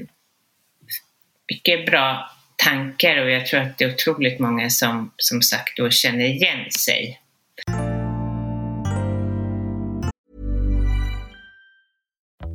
mycket 1.50 1.86
bra 1.86 2.32
tankar 2.56 3.18
och 3.18 3.32
jag 3.32 3.46
tror 3.46 3.60
att 3.60 3.78
det 3.78 3.86
är 3.86 3.94
otroligt 3.94 4.40
många 4.40 4.70
som 4.70 5.12
som 5.18 5.42
sagt 5.42 5.78
då 5.78 5.90
känner 5.90 6.26
igen 6.26 6.72
sig. 6.72 7.20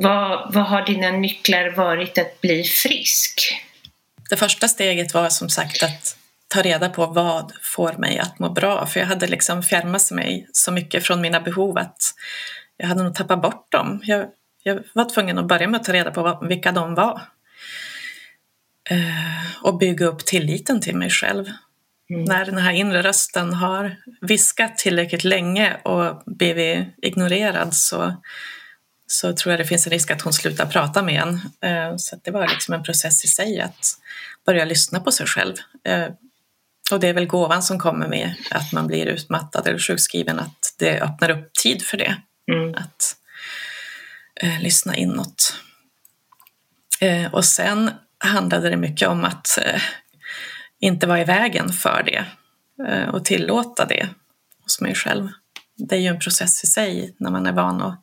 Vad, 0.00 0.54
vad 0.54 0.64
har 0.64 0.82
dina 0.82 1.10
nycklar 1.10 1.70
varit 1.70 2.18
att 2.18 2.40
bli 2.40 2.64
frisk? 2.64 3.62
Det 4.30 4.36
första 4.36 4.68
steget 4.68 5.14
var 5.14 5.28
som 5.28 5.48
sagt 5.48 5.82
att 5.82 6.16
ta 6.48 6.62
reda 6.62 6.88
på 6.88 7.06
vad 7.06 7.52
får 7.62 7.92
mig 7.92 8.18
att 8.18 8.38
må 8.38 8.48
bra. 8.48 8.86
För 8.86 9.00
jag 9.00 9.06
hade 9.06 9.26
liksom 9.26 9.62
fjärmat 9.62 10.10
mig 10.10 10.48
så 10.52 10.72
mycket 10.72 11.06
från 11.06 11.20
mina 11.20 11.40
behov 11.40 11.78
att 11.78 11.98
jag 12.76 12.86
hade 12.86 13.02
nog 13.02 13.14
tappat 13.14 13.42
bort 13.42 13.72
dem. 13.72 14.00
Jag, 14.04 14.26
jag 14.62 14.82
var 14.92 15.04
tvungen 15.04 15.38
att 15.38 15.48
börja 15.48 15.68
med 15.68 15.80
att 15.80 15.86
ta 15.86 15.92
reda 15.92 16.10
på 16.10 16.22
vad, 16.22 16.48
vilka 16.48 16.72
de 16.72 16.94
var. 16.94 17.20
Eh, 18.90 19.62
och 19.62 19.78
bygga 19.78 20.06
upp 20.06 20.24
tilliten 20.24 20.80
till 20.80 20.96
mig 20.96 21.10
själv. 21.10 21.46
Mm. 22.10 22.24
När 22.24 22.44
den 22.44 22.58
här 22.58 22.72
inre 22.72 23.02
rösten 23.02 23.54
har 23.54 23.96
viskat 24.20 24.78
tillräckligt 24.78 25.24
länge 25.24 25.76
och 25.82 26.22
blivit 26.26 26.88
ignorerad 27.02 27.74
så 27.74 28.16
så 29.06 29.32
tror 29.32 29.52
jag 29.52 29.60
det 29.60 29.64
finns 29.64 29.86
en 29.86 29.92
risk 29.92 30.10
att 30.10 30.22
hon 30.22 30.32
slutar 30.32 30.66
prata 30.66 31.02
med 31.02 31.22
en. 31.22 31.34
Eh, 31.70 31.96
så 31.96 32.16
det 32.24 32.30
var 32.30 32.48
liksom 32.48 32.74
en 32.74 32.82
process 32.82 33.24
i 33.24 33.28
sig 33.28 33.60
att 33.60 33.98
börja 34.46 34.64
lyssna 34.64 35.00
på 35.00 35.12
sig 35.12 35.26
själv. 35.26 35.54
Eh, 35.84 36.08
och 36.92 37.00
det 37.00 37.08
är 37.08 37.14
väl 37.14 37.26
gåvan 37.26 37.62
som 37.62 37.78
kommer 37.78 38.08
med 38.08 38.34
att 38.50 38.72
man 38.72 38.86
blir 38.86 39.06
utmattad 39.06 39.66
eller 39.66 39.78
sjukskriven, 39.78 40.38
att 40.38 40.74
det 40.78 41.00
öppnar 41.00 41.30
upp 41.30 41.52
tid 41.52 41.82
för 41.82 41.96
det. 41.96 42.16
Mm. 42.52 42.74
Att 42.74 43.16
eh, 44.42 44.60
lyssna 44.60 44.96
inåt. 44.96 45.54
Eh, 47.00 47.34
och 47.34 47.44
sen 47.44 47.90
handlade 48.18 48.70
det 48.70 48.76
mycket 48.76 49.08
om 49.08 49.24
att 49.24 49.58
eh, 49.58 49.82
inte 50.80 51.06
vara 51.06 51.20
i 51.20 51.24
vägen 51.24 51.72
för 51.72 52.02
det 52.06 52.24
eh, 52.88 53.08
och 53.08 53.24
tillåta 53.24 53.84
det 53.84 54.08
hos 54.62 54.80
mig 54.80 54.94
själv. 54.94 55.28
Det 55.76 55.96
är 55.96 56.00
ju 56.00 56.06
en 56.06 56.20
process 56.20 56.64
i 56.64 56.66
sig 56.66 57.14
när 57.18 57.30
man 57.30 57.46
är 57.46 57.52
van 57.52 57.82
att 57.82 58.00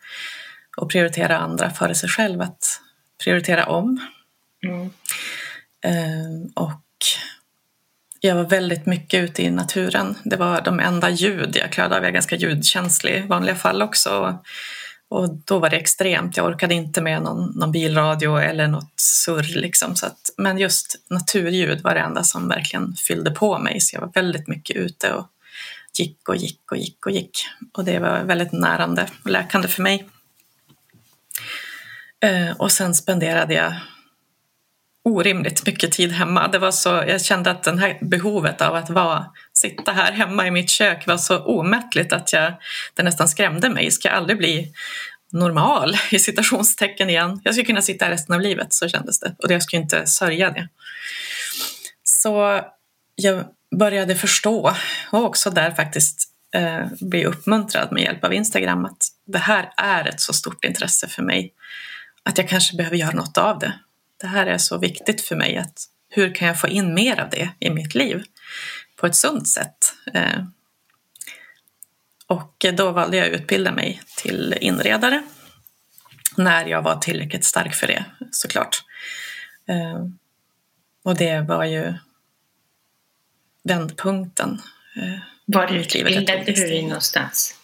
och 0.78 0.90
prioritera 0.90 1.38
andra 1.38 1.70
före 1.70 1.96
sig 1.96 2.10
själv, 2.10 2.42
att 2.42 2.80
prioritera 3.24 3.66
om. 3.66 4.08
Mm. 4.64 4.90
Eh, 5.86 6.64
och 6.64 6.84
jag 8.20 8.36
var 8.36 8.44
väldigt 8.44 8.86
mycket 8.86 9.24
ute 9.24 9.44
i 9.44 9.52
naturen. 9.52 10.16
Det 10.24 10.36
var 10.36 10.62
de 10.62 10.80
enda 10.80 11.10
ljud 11.10 11.56
jag 11.56 11.72
klarade 11.72 11.96
av. 11.96 12.02
Jag 12.02 12.10
är 12.10 12.14
ganska 12.14 12.36
ljudkänslig 12.36 13.16
i 13.16 13.28
vanliga 13.28 13.56
fall 13.56 13.82
också. 13.82 14.40
Och 15.10 15.30
då 15.30 15.60
var 15.60 15.70
det 15.70 15.78
extremt. 15.78 16.38
Jag 16.38 16.46
orkade 16.46 16.74
inte 16.74 17.02
med 17.02 17.22
någon, 17.22 17.60
någon 17.60 17.72
bilradio 17.72 18.38
eller 18.38 18.68
något 18.68 18.94
surr. 19.00 19.56
Liksom. 19.56 19.96
Så 19.96 20.06
att, 20.06 20.30
men 20.38 20.58
just 20.58 20.96
naturljud 21.10 21.82
var 21.82 21.94
det 21.94 22.00
enda 22.00 22.24
som 22.24 22.48
verkligen 22.48 22.96
fyllde 22.96 23.32
på 23.32 23.60
mig. 23.60 23.82
Så 23.82 23.96
jag 23.96 24.02
var 24.02 24.12
väldigt 24.14 24.48
mycket 24.48 24.76
ute 24.76 25.14
och 25.14 25.28
gick 26.00 26.30
och 26.30 26.36
gick 26.36 26.72
och 26.72 26.78
gick 26.78 27.06
och 27.06 27.12
gick. 27.12 27.46
Och 27.74 27.86
det 27.86 28.00
var 28.00 28.24
väldigt 28.24 28.52
närande 28.52 29.08
och 29.24 29.30
läkande 29.30 29.68
för 29.68 29.82
mig. 29.82 30.10
Eh, 32.24 32.52
och 32.58 32.72
sen 32.72 32.96
spenderade 32.96 33.54
jag 33.54 33.74
orimligt 35.06 35.66
mycket 35.66 35.92
tid 35.92 36.12
hemma. 36.12 36.48
Det 36.48 36.60
var 36.60 36.72
så, 36.72 36.90
jag 36.90 37.22
kände 37.22 37.52
att 37.52 37.64
det 37.64 37.80
här 37.80 37.98
behovet 38.02 38.62
av 38.62 38.76
att 38.76 38.90
vara, 38.90 39.26
sitta 39.54 39.92
här 39.92 40.12
hemma 40.12 40.48
i 40.48 40.52
mitt 40.52 40.70
kök 40.70 41.08
var 41.08 41.18
så 41.18 41.40
omättligt 41.40 42.14
att 42.14 42.34
jag, 42.34 42.54
det 42.94 43.04
nästan 43.04 43.28
skrämde 43.28 43.70
mig. 43.70 43.92
Ska 43.92 44.08
jag 44.08 44.18
aldrig 44.18 44.38
bli 44.38 44.74
normal 45.32 45.98
i 46.12 46.20
citationstecken 46.20 47.10
igen? 47.10 47.42
Jag 47.44 47.54
skulle 47.54 47.66
kunna 47.66 47.82
sitta 47.82 48.06
här 48.06 48.12
resten 48.12 48.36
av 48.36 48.42
livet, 48.42 48.74
så 48.74 48.90
kändes 48.90 49.20
det. 49.20 49.36
Och 49.44 49.52
jag 49.52 49.64
skulle 49.64 49.82
inte 49.82 50.08
sörja 50.08 50.50
det. 50.50 50.70
Så 52.04 52.62
jag 53.16 53.46
började 53.80 54.16
förstå 54.16 54.76
och 55.12 55.24
också 55.24 55.50
där 55.50 55.72
faktiskt 55.72 56.30
eh, 56.56 56.86
bli 57.02 57.26
uppmuntrad 57.26 57.92
med 57.92 58.04
hjälp 58.04 58.24
av 58.24 58.34
Instagram 58.34 58.86
att 58.86 59.08
det 59.26 59.38
här 59.38 59.74
är 59.78 60.08
ett 60.08 60.22
så 60.22 60.34
stort 60.34 60.66
intresse 60.66 61.08
för 61.08 61.24
mig 61.24 61.54
att 62.24 62.38
jag 62.38 62.50
kanske 62.50 62.76
behöver 62.76 62.98
göra 62.98 63.12
något 63.12 63.38
av 63.38 63.60
det. 63.60 63.80
Det 64.22 64.28
här 64.28 64.46
är 64.46 64.58
så 64.58 64.78
viktigt 64.78 65.22
för 65.22 65.36
mig 65.36 65.58
att 65.58 65.86
hur 66.10 66.36
kan 66.36 66.48
jag 66.48 66.62
få 66.62 66.68
in 66.68 66.94
mer 66.94 67.20
av 67.20 67.30
det 67.30 67.50
i 67.60 67.70
mitt 67.70 67.96
liv 67.96 68.24
på 68.96 69.08
ett 69.08 69.16
sunt 69.16 69.48
sätt? 69.48 69.94
Eh, 70.14 70.44
och 72.28 72.66
då 72.74 72.92
valde 72.92 73.18
jag 73.18 73.28
att 73.28 73.42
utbilda 73.42 73.72
mig 73.72 74.02
till 74.18 74.58
inredare 74.62 75.24
när 76.38 76.66
jag 76.66 76.82
var 76.82 76.96
tillräckligt 76.96 77.46
stark 77.46 77.76
för 77.76 77.88
det 77.88 78.06
såklart. 78.32 78.84
Eh, 79.68 80.08
och 81.04 81.16
det 81.16 81.42
var 81.42 81.66
ju 81.66 81.94
vändpunkten. 83.64 84.62
Eh, 84.96 85.20
var 85.46 85.74
utbildade 85.74 86.44
du 86.46 86.54
dig 86.54 86.84
någonstans? 86.84 87.56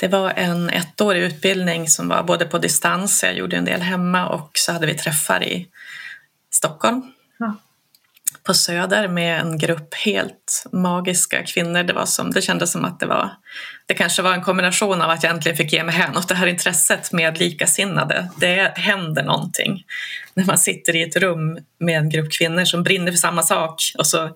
Det 0.00 0.08
var 0.08 0.32
en 0.36 0.70
ettårig 0.70 1.22
utbildning 1.22 1.88
som 1.88 2.08
var 2.08 2.22
både 2.22 2.44
på 2.44 2.58
distans, 2.58 3.22
jag 3.22 3.34
gjorde 3.34 3.56
en 3.56 3.64
del 3.64 3.80
hemma 3.80 4.28
och 4.28 4.50
så 4.54 4.72
hade 4.72 4.86
vi 4.86 4.94
träffar 4.94 5.44
i 5.44 5.66
Stockholm. 6.50 7.02
Ja. 7.38 7.56
På 8.42 8.54
Söder 8.54 9.08
med 9.08 9.40
en 9.40 9.58
grupp 9.58 9.94
helt 9.94 10.66
magiska 10.72 11.42
kvinnor. 11.42 11.82
Det, 11.82 11.92
var 11.92 12.06
som, 12.06 12.30
det 12.30 12.42
kändes 12.42 12.72
som 12.72 12.84
att 12.84 13.00
det 13.00 13.06
var 13.06 13.30
det 13.86 13.94
kanske 13.94 14.22
var 14.22 14.34
en 14.34 14.42
kombination 14.42 15.02
av 15.02 15.10
att 15.10 15.22
jag 15.22 15.34
äntligen 15.34 15.56
fick 15.56 15.72
ge 15.72 15.84
mig 15.84 15.94
hän 15.94 16.16
åt 16.16 16.28
det 16.28 16.34
här 16.34 16.46
intresset 16.46 17.12
med 17.12 17.38
likasinnade. 17.38 18.30
Det 18.36 18.72
händer 18.78 19.22
någonting 19.22 19.84
när 20.34 20.44
man 20.44 20.58
sitter 20.58 20.96
i 20.96 21.02
ett 21.02 21.16
rum 21.16 21.58
med 21.78 21.98
en 21.98 22.10
grupp 22.10 22.32
kvinnor 22.32 22.64
som 22.64 22.82
brinner 22.82 23.12
för 23.12 23.18
samma 23.18 23.42
sak 23.42 23.82
och 23.98 24.06
så 24.06 24.30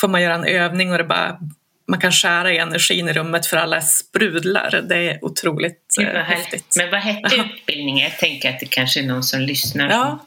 får 0.00 0.08
man 0.08 0.22
göra 0.22 0.34
en 0.34 0.44
övning 0.44 0.92
och 0.92 0.98
det 0.98 1.04
bara 1.04 1.38
man 1.86 2.00
kan 2.00 2.12
skära 2.12 2.52
i 2.52 2.58
energin 2.58 3.08
i 3.08 3.12
rummet 3.12 3.46
för 3.46 3.56
alla 3.56 3.80
sprudlar. 3.80 4.84
Det 4.88 4.96
är 4.96 5.24
otroligt 5.24 5.94
Gud, 5.98 6.08
eh, 6.08 6.22
häftigt. 6.22 6.74
Men 6.76 6.90
vad 6.90 7.00
hette 7.00 7.36
utbildningen? 7.36 8.04
Jag 8.10 8.18
tänker 8.18 8.50
att 8.50 8.60
det 8.60 8.66
kanske 8.66 9.00
är 9.00 9.04
någon 9.04 9.22
som 9.22 9.40
lyssnar. 9.40 9.90
Ja, 9.90 10.26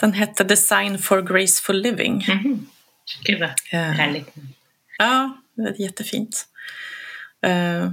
den 0.00 0.12
hette 0.12 0.44
Design 0.44 0.98
for 0.98 1.22
Graceful 1.22 1.82
Living. 1.82 2.26
Mm 2.28 2.38
-hmm. 2.38 2.58
Gud 3.24 3.40
vad 3.40 3.48
uh, 3.48 3.90
härligt. 3.90 4.34
Ja, 4.98 5.38
det 5.54 5.62
är 5.62 5.80
jättefint. 5.80 6.46
Uh, 7.46 7.92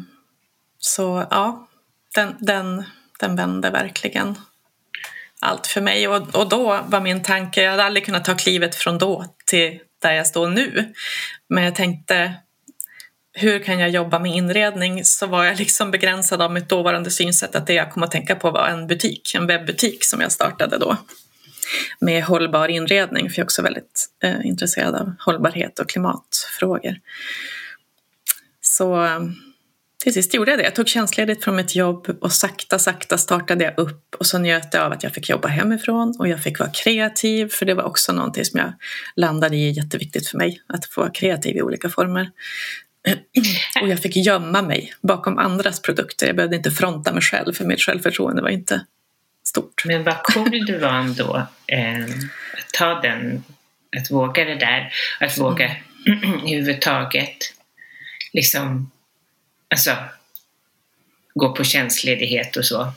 så 0.80 1.28
ja, 1.32 1.68
den, 2.16 2.36
den, 2.40 2.84
den 3.20 3.36
vände 3.36 3.70
verkligen 3.70 4.36
allt 5.40 5.68
för 5.68 5.82
mig. 5.82 6.08
Och, 6.08 6.36
och 6.36 6.50
då 6.50 6.82
var 6.88 7.02
min 7.02 7.24
tanke, 7.24 7.62
jag 7.62 7.72
hade 7.72 7.84
aldrig 7.84 8.06
kunnat 8.06 8.26
ta 8.26 8.36
klivet 8.36 8.76
från 8.76 8.98
då 8.98 9.26
till 9.46 9.80
där 10.02 10.14
jag 10.14 10.28
står 10.28 10.50
nu. 10.50 10.94
Men 11.48 11.64
jag 11.64 11.76
tänkte 11.76 12.34
hur 13.38 13.60
kan 13.60 13.80
jag 13.80 13.90
jobba 13.90 14.20
med 14.20 14.36
inredning 14.36 15.06
så 15.06 15.28
var 15.28 15.44
jag 15.44 15.58
liksom 15.58 15.92
begränsad 15.92 16.42
av 16.42 16.54
mitt 16.54 16.70
dåvarande 16.70 17.12
synsätt 17.12 17.56
att 17.56 17.68
det 17.68 17.74
jag 17.74 17.92
kom 17.92 18.04
att 18.04 18.12
tänka 18.12 18.36
på 18.36 18.52
var 18.52 18.68
en 18.68 18.88
butik, 18.88 19.36
en 19.36 19.48
webbutik 19.48 20.04
som 20.04 20.22
jag 20.22 20.32
startade 20.32 20.78
då 20.78 20.98
med 22.00 22.24
hållbar 22.24 22.68
inredning 22.68 23.30
för 23.30 23.38
jag 23.38 23.44
är 23.44 23.46
också 23.46 23.62
väldigt 23.62 24.10
eh, 24.24 24.46
intresserad 24.46 24.96
av 24.96 25.14
hållbarhet 25.20 25.80
och 25.80 25.90
klimatfrågor. 25.90 26.96
Så 28.62 29.06
eh, 29.06 29.20
till 30.04 30.14
sist 30.14 30.34
gjorde 30.34 30.52
jag 30.52 30.60
det. 30.60 30.64
Jag 30.64 30.76
tog 30.76 30.88
tjänstledigt 30.88 31.44
från 31.44 31.56
mitt 31.56 31.76
jobb 31.76 32.18
och 32.22 32.32
sakta, 32.32 32.80
sakta 32.80 33.18
startade 33.18 33.64
jag 33.64 33.80
upp 33.80 34.16
och 34.20 34.26
så 34.26 34.38
njöt 34.38 34.74
jag 34.74 34.84
av 34.84 34.92
att 34.92 35.04
jag 35.04 35.14
fick 35.14 35.30
jobba 35.30 35.48
hemifrån 35.48 36.16
och 36.20 36.28
jag 36.28 36.44
fick 36.44 36.60
vara 36.60 36.70
kreativ 36.70 37.50
för 37.50 37.66
det 37.66 37.74
var 37.74 37.84
också 37.84 38.14
någonting 38.14 38.46
som 38.46 38.60
jag 38.60 38.74
landade 39.16 39.56
i 39.56 39.72
jätteviktigt 39.72 40.28
för 40.28 40.38
mig, 40.38 40.62
att 40.68 40.86
få 40.86 41.02
vara 41.02 41.12
kreativ 41.12 41.56
i 41.56 41.62
olika 41.62 41.90
former. 41.90 42.30
Och 43.82 43.88
jag 43.88 44.00
fick 44.00 44.16
gömma 44.16 44.62
mig 44.62 44.94
bakom 45.02 45.38
andras 45.38 45.82
produkter. 45.82 46.28
Jag 46.28 46.36
behövde 46.36 46.56
inte 46.56 46.72
fronta 46.72 47.14
mig 47.14 47.22
själv 47.22 47.54
för 47.54 47.66
mitt 47.66 47.82
självförtroende 47.82 48.42
var 48.42 48.50
inte 48.50 48.86
stort. 49.48 49.86
Men 49.86 50.04
vad 50.04 50.24
cool 50.24 50.66
du 50.66 50.78
var 50.78 50.94
ändå 50.94 51.48
eh, 51.68 52.04
att 52.58 52.74
ta 52.74 53.02
den, 53.02 53.44
att 53.98 54.12
våga 54.12 54.46
det 54.46 54.56
där, 54.56 54.94
att 55.20 55.38
våga 55.38 55.66
mm. 56.08 56.34
överhuvudtaget 56.34 57.38
liksom 58.34 58.92
alltså, 59.70 59.96
gå 61.34 61.54
på 61.54 61.64
tjänstledighet 61.64 62.58
och 62.58 62.66
så. 62.66 62.94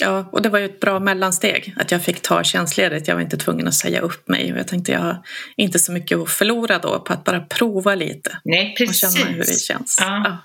Ja, 0.00 0.28
och 0.32 0.42
det 0.42 0.48
var 0.48 0.58
ju 0.58 0.64
ett 0.64 0.80
bra 0.80 1.00
mellansteg 1.00 1.74
att 1.76 1.90
jag 1.90 2.04
fick 2.04 2.22
ta 2.22 2.44
tjänstledigt. 2.44 3.08
Jag 3.08 3.14
var 3.14 3.22
inte 3.22 3.36
tvungen 3.36 3.68
att 3.68 3.74
säga 3.74 4.00
upp 4.00 4.28
mig 4.28 4.52
och 4.52 4.58
jag 4.58 4.68
tänkte 4.68 4.92
jag 4.92 5.00
har 5.00 5.22
inte 5.56 5.78
så 5.78 5.92
mycket 5.92 6.18
att 6.18 6.30
förlora 6.30 6.78
då 6.78 7.00
på 7.00 7.12
att 7.12 7.24
bara 7.24 7.40
prova 7.40 7.94
lite. 7.94 8.38
Nej, 8.44 8.74
precis. 8.78 9.04
Och 9.04 9.18
känna 9.18 9.30
hur 9.30 9.38
det 9.38 9.60
känns. 9.60 9.98
Ja. 10.00 10.22
Ja. 10.24 10.38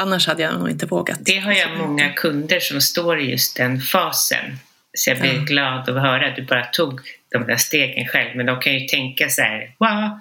Annars 0.00 0.26
hade 0.26 0.42
jag 0.42 0.54
nog 0.54 0.70
inte 0.70 0.86
vågat. 0.86 1.18
Det 1.20 1.38
har 1.38 1.52
jag 1.52 1.78
många 1.78 2.12
kunder 2.12 2.60
som 2.60 2.80
står 2.80 3.20
i 3.20 3.30
just 3.30 3.56
den 3.56 3.80
fasen. 3.80 4.58
Så 4.92 5.10
jag 5.10 5.20
blir 5.20 5.34
ja. 5.34 5.42
glad 5.42 5.88
att 5.88 6.02
höra 6.02 6.28
att 6.28 6.36
du 6.36 6.42
bara 6.42 6.64
tog 6.64 7.00
de 7.28 7.46
där 7.46 7.56
stegen 7.56 8.08
själv. 8.08 8.36
Men 8.36 8.46
de 8.46 8.60
kan 8.60 8.74
ju 8.74 8.86
tänka 8.86 9.28
så 9.28 9.42
här, 9.42 9.74
wow, 9.78 10.20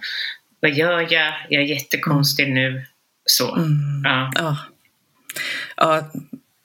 vad 0.59 0.71
gör 0.71 1.13
jag? 1.13 1.33
Jag 1.49 1.63
är 1.63 1.67
jättekonstig 1.67 2.43
mm. 2.43 2.55
nu. 2.55 2.85
Så. 3.25 3.55
Mm. 3.55 4.01
Ja. 4.03 4.31
ja. 4.35 4.57
ja 5.77 6.11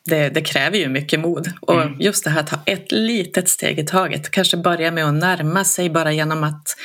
det, 0.05 0.29
det, 0.29 0.41
kräver 0.41 0.79
ju 0.79 0.89
mycket 0.89 1.21
mod. 1.21 1.53
Och 1.61 1.83
mm. 1.83 2.01
just 2.01 2.25
det 2.25 2.31
här 2.31 2.41
att 2.41 2.47
ta 2.47 2.61
ett 2.67 2.93
litet 2.93 3.49
steg 3.49 3.79
i 3.79 3.87
taget. 3.87 4.31
Kanske 4.31 4.57
börja 4.57 4.91
med 4.91 5.05
att 5.05 5.15
närma 5.15 5.65
sig 5.65 5.91
bara 5.91 6.13
genom 6.13 6.45
att 6.45 6.77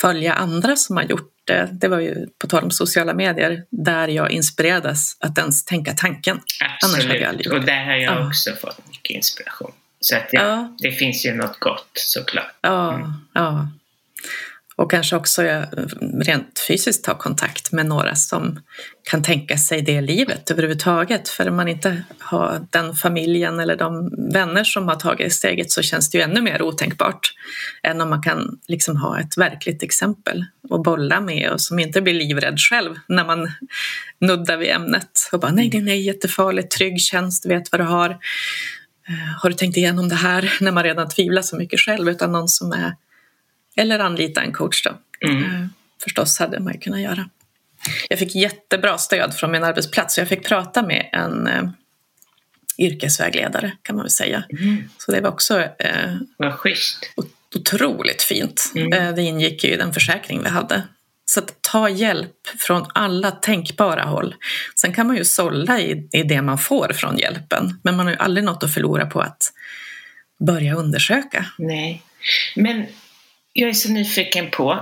följa 0.00 0.32
andra 0.32 0.76
som 0.76 0.96
har 0.96 1.04
gjort 1.04 1.30
det. 1.44 1.68
Det 1.72 1.88
var 1.88 2.00
ju, 2.00 2.26
på 2.38 2.46
tal 2.46 2.64
om 2.64 2.70
sociala 2.70 3.14
medier, 3.14 3.64
där 3.70 4.08
jag 4.08 4.30
inspirerades 4.30 5.16
att 5.20 5.38
ens 5.38 5.64
tänka 5.64 5.92
tanken. 5.92 6.40
Absolut, 6.82 7.46
och 7.46 7.60
där 7.60 7.84
har 7.84 7.94
jag 7.94 8.14
ja. 8.14 8.26
också 8.26 8.50
fått 8.52 8.78
mycket 8.90 9.10
inspiration. 9.10 9.72
Så 10.00 10.16
att 10.16 10.28
ja, 10.30 10.42
ja. 10.42 10.76
det 10.78 10.92
finns 10.92 11.26
ju 11.26 11.34
något 11.34 11.60
gott 11.60 11.90
såklart. 11.94 12.54
Ja, 12.60 12.94
mm. 12.94 13.12
ja. 13.34 13.68
Och 14.76 14.90
kanske 14.90 15.16
också 15.16 15.42
eh, 15.42 15.62
rent 16.26 16.64
fysiskt 16.68 17.04
ta 17.04 17.18
kontakt 17.18 17.72
med 17.72 17.86
några 17.86 18.14
som 18.14 18.60
kan 19.10 19.22
tänka 19.22 19.58
sig 19.58 19.82
det 19.82 20.00
livet 20.00 20.50
överhuvudtaget. 20.50 21.28
För 21.28 21.48
om 21.48 21.56
man 21.56 21.68
inte 21.68 22.02
har 22.18 22.66
den 22.70 22.94
familjen 22.94 23.60
eller 23.60 23.76
de 23.76 24.10
vänner 24.32 24.64
som 24.64 24.88
har 24.88 24.96
tagit 24.96 25.32
steget 25.32 25.70
så 25.70 25.82
känns 25.82 26.10
det 26.10 26.18
ju 26.18 26.24
ännu 26.24 26.42
mer 26.42 26.62
otänkbart 26.62 27.34
än 27.82 28.00
om 28.00 28.10
man 28.10 28.22
kan 28.22 28.58
liksom 28.68 28.96
ha 28.96 29.20
ett 29.20 29.38
verkligt 29.38 29.82
exempel 29.82 30.44
att 30.70 30.82
bolla 30.82 31.20
med 31.20 31.50
och 31.50 31.60
som 31.60 31.78
inte 31.78 32.02
blir 32.02 32.14
livrädd 32.14 32.58
själv 32.58 32.94
när 33.08 33.24
man 33.24 33.50
nuddar 34.20 34.56
vid 34.56 34.70
ämnet 34.70 35.28
och 35.32 35.40
bara 35.40 35.52
nej, 35.52 35.68
det 35.68 35.78
är 35.78 35.94
jättefarligt, 35.94 36.70
trygg 36.70 37.00
tjänst, 37.00 37.46
vet 37.46 37.72
vad 37.72 37.80
du 37.80 37.84
har. 37.84 38.10
Eh, 39.08 39.40
har 39.42 39.50
du 39.50 39.56
tänkt 39.56 39.76
igenom 39.76 40.08
det 40.08 40.14
här? 40.14 40.52
När 40.60 40.72
man 40.72 40.84
redan 40.84 41.08
tvivlar 41.08 41.42
så 41.42 41.56
mycket 41.56 41.80
själv 41.80 42.08
utan 42.08 42.32
någon 42.32 42.48
som 42.48 42.72
är 42.72 42.94
eller 43.76 43.98
anlita 43.98 44.42
en 44.42 44.52
coach 44.52 44.82
då. 44.82 44.90
Mm. 45.28 45.44
Eh, 45.44 45.66
förstås 46.02 46.38
hade 46.38 46.60
man 46.60 46.72
ju 46.72 46.80
kunnat 46.80 47.00
göra. 47.00 47.28
Jag 48.08 48.18
fick 48.18 48.34
jättebra 48.34 48.98
stöd 48.98 49.34
från 49.34 49.50
min 49.50 49.64
arbetsplats. 49.64 50.14
Så 50.14 50.20
jag 50.20 50.28
fick 50.28 50.46
prata 50.46 50.82
med 50.82 51.08
en 51.12 51.46
eh, 51.46 51.62
yrkesvägledare 52.78 53.72
kan 53.82 53.96
man 53.96 54.02
väl 54.04 54.10
säga. 54.10 54.44
Mm. 54.50 54.90
Så 54.98 55.12
det 55.12 55.20
var 55.20 55.30
också 55.30 55.60
eh, 55.60 56.16
Vad 56.36 56.54
schysst. 56.54 57.12
otroligt 57.56 58.22
fint. 58.22 58.72
Mm. 58.74 58.92
Eh, 58.92 59.14
det 59.14 59.22
ingick 59.22 59.64
ju 59.64 59.70
i 59.70 59.76
den 59.76 59.92
försäkring 59.92 60.42
vi 60.42 60.48
hade. 60.48 60.82
Så 61.26 61.40
att 61.40 61.62
ta 61.62 61.88
hjälp 61.88 62.46
från 62.58 62.86
alla 62.94 63.30
tänkbara 63.30 64.02
håll. 64.04 64.34
Sen 64.74 64.92
kan 64.92 65.06
man 65.06 65.16
ju 65.16 65.24
sålla 65.24 65.80
i, 65.80 66.08
i 66.12 66.22
det 66.22 66.42
man 66.42 66.58
får 66.58 66.92
från 66.92 67.18
hjälpen. 67.18 67.80
Men 67.82 67.96
man 67.96 68.06
har 68.06 68.12
ju 68.12 68.18
aldrig 68.18 68.44
något 68.44 68.62
att 68.62 68.74
förlora 68.74 69.06
på 69.06 69.20
att 69.20 69.52
börja 70.46 70.74
undersöka. 70.74 71.46
Nej. 71.58 72.02
Men 72.56 72.86
jag 73.54 73.68
är 73.68 73.74
så 73.74 73.92
nyfiken 73.92 74.50
på, 74.50 74.72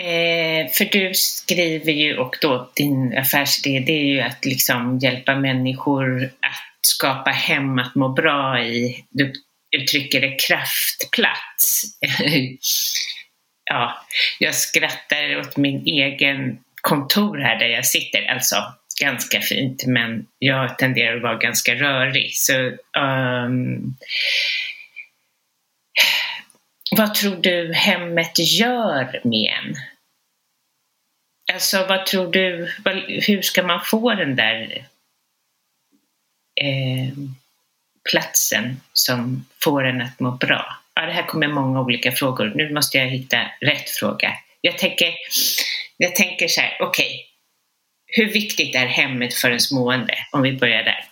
eh, 0.00 0.70
för 0.72 0.84
du 0.92 1.14
skriver 1.14 1.92
ju 1.92 2.16
och 2.16 2.36
då 2.40 2.70
din 2.74 3.18
affärsidé 3.18 3.84
det 3.86 3.92
är 3.92 4.04
ju 4.04 4.20
att 4.20 4.44
liksom 4.44 4.98
hjälpa 4.98 5.34
människor 5.34 6.24
att 6.24 6.86
skapa 6.86 7.30
hem 7.30 7.78
att 7.78 7.94
må 7.94 8.08
bra 8.08 8.64
i. 8.64 9.04
Du 9.10 9.32
uttrycker 9.76 10.20
det 10.20 10.36
kraftplats. 10.48 11.84
ja, 13.70 14.04
jag 14.38 14.54
skrattar 14.54 15.40
åt 15.40 15.56
min 15.56 15.86
egen 15.86 16.58
kontor 16.80 17.38
här 17.38 17.58
där 17.58 17.68
jag 17.68 17.86
sitter, 17.86 18.26
alltså 18.26 18.56
ganska 19.00 19.40
fint 19.40 19.86
men 19.86 20.26
jag 20.38 20.78
tenderar 20.78 21.16
att 21.16 21.22
vara 21.22 21.36
ganska 21.36 21.74
rörig. 21.74 22.30
Så, 22.34 22.52
um, 23.00 23.96
vad 26.96 27.14
tror 27.14 27.36
du 27.36 27.72
hemmet 27.72 28.38
gör 28.38 29.20
med 29.24 29.52
en? 29.62 29.76
Alltså 31.52 31.86
vad 31.86 32.06
tror 32.06 32.32
du, 32.32 32.70
hur 33.26 33.42
ska 33.42 33.62
man 33.62 33.80
få 33.84 34.14
den 34.14 34.36
där 34.36 34.86
eh, 36.60 37.14
platsen 38.10 38.80
som 38.92 39.46
får 39.62 39.84
en 39.84 40.00
att 40.02 40.20
må 40.20 40.30
bra? 40.30 40.76
Ja, 40.94 41.06
det 41.06 41.12
här 41.12 41.26
kommer 41.26 41.48
många 41.48 41.80
olika 41.80 42.12
frågor. 42.12 42.52
Nu 42.54 42.74
måste 42.74 42.98
jag 42.98 43.06
hitta 43.06 43.50
rätt 43.60 43.90
fråga. 43.90 44.32
Jag 44.60 44.78
tänker, 44.78 45.14
jag 45.96 46.16
tänker 46.16 46.48
så 46.48 46.60
här, 46.60 46.76
okej. 46.80 47.06
Okay. 47.06 47.20
Hur 48.06 48.32
viktigt 48.32 48.74
är 48.74 48.86
hemmet 48.86 49.34
för 49.34 49.48
ens 49.48 49.72
mående? 49.72 50.14
Om 50.32 50.42
vi 50.42 50.52
börjar 50.52 50.82
där. 50.82 51.04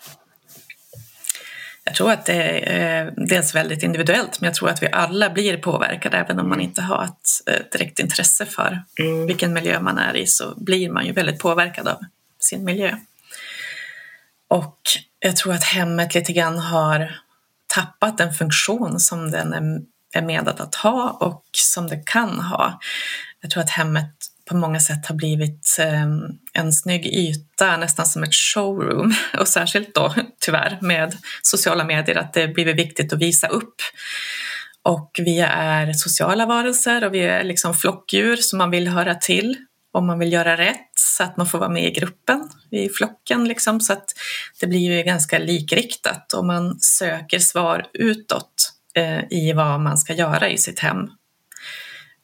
Jag 1.85 1.95
tror 1.95 2.13
att 2.13 2.27
det 2.27 2.73
är 2.73 3.15
dels 3.17 3.55
väldigt 3.55 3.83
individuellt, 3.83 4.41
men 4.41 4.49
jag 4.49 4.55
tror 4.55 4.69
att 4.69 4.83
vi 4.83 4.89
alla 4.93 5.31
blir 5.31 5.57
påverkade 5.57 6.17
även 6.17 6.39
om 6.39 6.49
man 6.49 6.61
inte 6.61 6.83
har 6.83 7.05
ett 7.05 7.73
direkt 7.73 7.99
intresse 7.99 8.47
för 8.47 8.83
mm. 8.99 9.27
vilken 9.27 9.53
miljö 9.53 9.81
man 9.81 9.99
är 9.99 10.17
i 10.17 10.27
så 10.27 10.55
blir 10.57 10.91
man 10.91 11.07
ju 11.07 11.13
väldigt 11.13 11.39
påverkad 11.39 11.89
av 11.89 11.99
sin 12.39 12.65
miljö. 12.65 12.97
Och 14.49 14.79
jag 15.19 15.37
tror 15.37 15.53
att 15.53 15.65
hemmet 15.65 16.15
lite 16.15 16.33
grann 16.33 16.59
har 16.59 17.21
tappat 17.67 18.19
den 18.19 18.33
funktion 18.33 19.01
som 19.01 19.31
den 19.31 19.53
är 20.13 20.23
menad 20.23 20.61
att 20.61 20.75
ha 20.75 21.11
och 21.11 21.45
som 21.53 21.89
det 21.89 22.03
kan 22.07 22.41
ha. 22.41 22.81
Jag 23.41 23.51
tror 23.51 23.63
att 23.63 23.71
hemmet 23.71 24.15
på 24.45 24.57
många 24.57 24.81
sätt 24.81 25.07
har 25.07 25.15
blivit 25.15 25.77
ehm, 25.81 26.21
en 26.53 26.73
snygg 26.73 27.07
yta, 27.07 27.77
nästan 27.77 28.07
som 28.07 28.23
ett 28.23 28.35
showroom. 28.35 29.15
Och 29.41 29.49
särskilt 29.49 29.95
då 29.95 30.15
tyvärr 30.41 30.79
med 30.81 31.17
sociala 31.43 31.85
medier 31.85 32.17
att 32.17 32.33
det 32.33 32.49
blivit 32.49 32.77
viktigt 32.77 33.13
att 33.13 33.23
visa 33.23 33.49
upp. 33.49 33.75
Och 34.83 35.11
vi 35.19 35.41
är 35.41 35.93
sociala 35.93 36.47
varelser 36.47 37.05
och 37.05 37.15
vi 37.15 37.21
är 37.21 37.45
liksom 37.45 37.75
flockdjur 37.75 38.37
som 38.37 38.59
man 38.59 38.71
vill 38.71 38.89
höra 38.89 39.15
till 39.15 39.57
om 39.93 40.07
man 40.07 40.19
vill 40.19 40.33
göra 40.33 40.57
rätt 40.57 40.91
så 40.95 41.23
att 41.23 41.37
man 41.37 41.47
får 41.47 41.59
vara 41.59 41.71
med 41.71 41.85
i 41.85 41.91
gruppen, 41.91 42.49
i 42.71 42.89
flocken 42.89 43.49
liksom. 43.49 43.81
Så 43.81 43.93
att 43.93 44.05
det 44.61 44.67
blir 44.67 44.97
ju 44.97 45.03
ganska 45.03 45.39
likriktat 45.39 46.33
och 46.33 46.45
man 46.45 46.81
söker 46.81 47.39
svar 47.39 47.87
utåt 47.93 48.73
eh, 48.95 49.25
i 49.31 49.53
vad 49.53 49.81
man 49.81 49.99
ska 49.99 50.15
göra 50.15 50.49
i 50.49 50.59
sitt 50.59 50.79
hem 50.79 51.09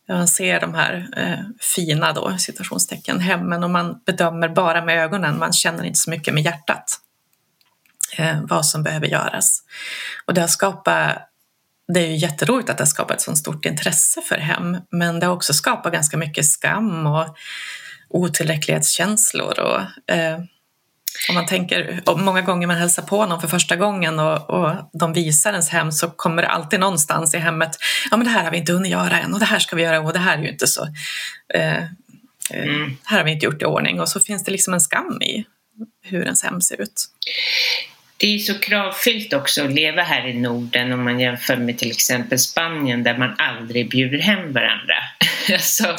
man 0.09 0.29
ser 0.29 0.61
de 0.61 0.75
här 0.75 1.09
eh, 1.17 1.41
fina 1.61 2.13
då, 2.13 2.39
citationstecken, 2.39 3.21
hemmen 3.21 3.65
och 3.65 3.71
man 3.71 4.01
bedömer 4.07 4.49
bara 4.49 4.85
med 4.85 4.99
ögonen, 4.99 5.39
man 5.39 5.53
känner 5.53 5.85
inte 5.85 5.99
så 5.99 6.11
mycket 6.11 6.35
med 6.35 6.43
hjärtat 6.43 6.99
eh, 8.19 8.41
vad 8.43 8.67
som 8.67 8.83
behöver 8.83 9.07
göras. 9.07 9.63
Och 10.27 10.35
det 10.35 10.41
har 10.41 10.49
skapat 10.49 11.25
det 11.93 12.01
är 12.01 12.07
ju 12.07 12.17
jätteroligt 12.17 12.71
att 12.71 12.79
det 12.79 12.83
har 12.83 12.87
skapat 12.87 13.17
ett 13.17 13.23
så 13.23 13.35
stort 13.35 13.65
intresse 13.65 14.21
för 14.23 14.39
hem, 14.39 14.77
men 14.91 15.21
det 15.21 15.27
har 15.27 15.35
också 15.35 15.53
skapat 15.53 15.93
ganska 15.93 16.17
mycket 16.17 16.47
skam 16.47 17.07
och 17.07 17.37
otillräcklighetskänslor 18.09 19.61
och 19.61 20.13
eh, 20.15 20.39
om 21.29 21.35
man 21.35 21.47
tänker, 21.47 22.01
många 22.17 22.43
gånger 22.43 22.67
man 22.67 22.77
hälsar 22.77 23.03
på 23.03 23.27
någon 23.27 23.41
för 23.41 23.49
första 23.49 23.77
gången 23.77 24.19
och, 24.19 24.51
och 24.51 24.71
de 24.93 25.13
visar 25.13 25.51
ens 25.51 25.69
hem 25.69 25.93
så 25.93 26.11
kommer 26.11 26.43
det 26.43 26.49
alltid 26.49 26.81
någonstans 26.81 27.35
i 27.35 27.39
hemmet, 27.39 27.71
ja 28.11 28.17
men 28.17 28.27
det 28.27 28.33
här 28.33 28.45
har 28.45 28.51
vi 28.51 28.59
inte 28.59 28.73
hunnit 28.73 28.93
göra 28.93 29.21
än 29.21 29.35
och 29.35 29.41
det 29.41 29.47
här 29.47 29.59
ska 29.59 29.77
vi 29.77 29.83
göra 29.83 30.01
och 30.01 30.13
det 30.13 30.19
här 30.19 30.39
är 30.39 30.43
ju 30.43 30.49
inte 30.49 30.67
så, 30.67 30.89
eh, 31.55 31.77
eh, 31.77 31.83
mm. 32.51 32.97
här 33.05 33.19
har 33.19 33.25
vi 33.25 33.33
inte 33.33 33.47
gjort 33.47 33.63
i 33.63 33.65
ordning 33.65 34.01
och 34.01 34.09
så 34.09 34.21
finns 34.21 34.45
det 34.45 34.53
liksom 34.53 34.75
en 34.75 34.81
skam 34.81 35.23
i 35.23 35.45
hur 36.03 36.23
ens 36.23 36.43
hem 36.43 36.61
ser 36.61 36.81
ut. 36.81 37.05
Det 38.21 38.35
är 38.35 38.39
så 38.39 38.59
kravfyllt 38.59 39.33
också 39.33 39.65
att 39.65 39.73
leva 39.73 40.03
här 40.03 40.27
i 40.27 40.35
Norden 40.35 40.93
om 40.93 41.05
man 41.05 41.21
jämför 41.21 41.57
med 41.57 41.79
till 41.79 41.91
exempel 41.91 42.39
Spanien 42.39 43.03
där 43.03 43.19
man 43.19 43.35
aldrig 43.39 43.91
bjuder 43.91 44.19
hem 44.19 44.53
varandra. 44.53 44.95
alltså, 45.53 45.97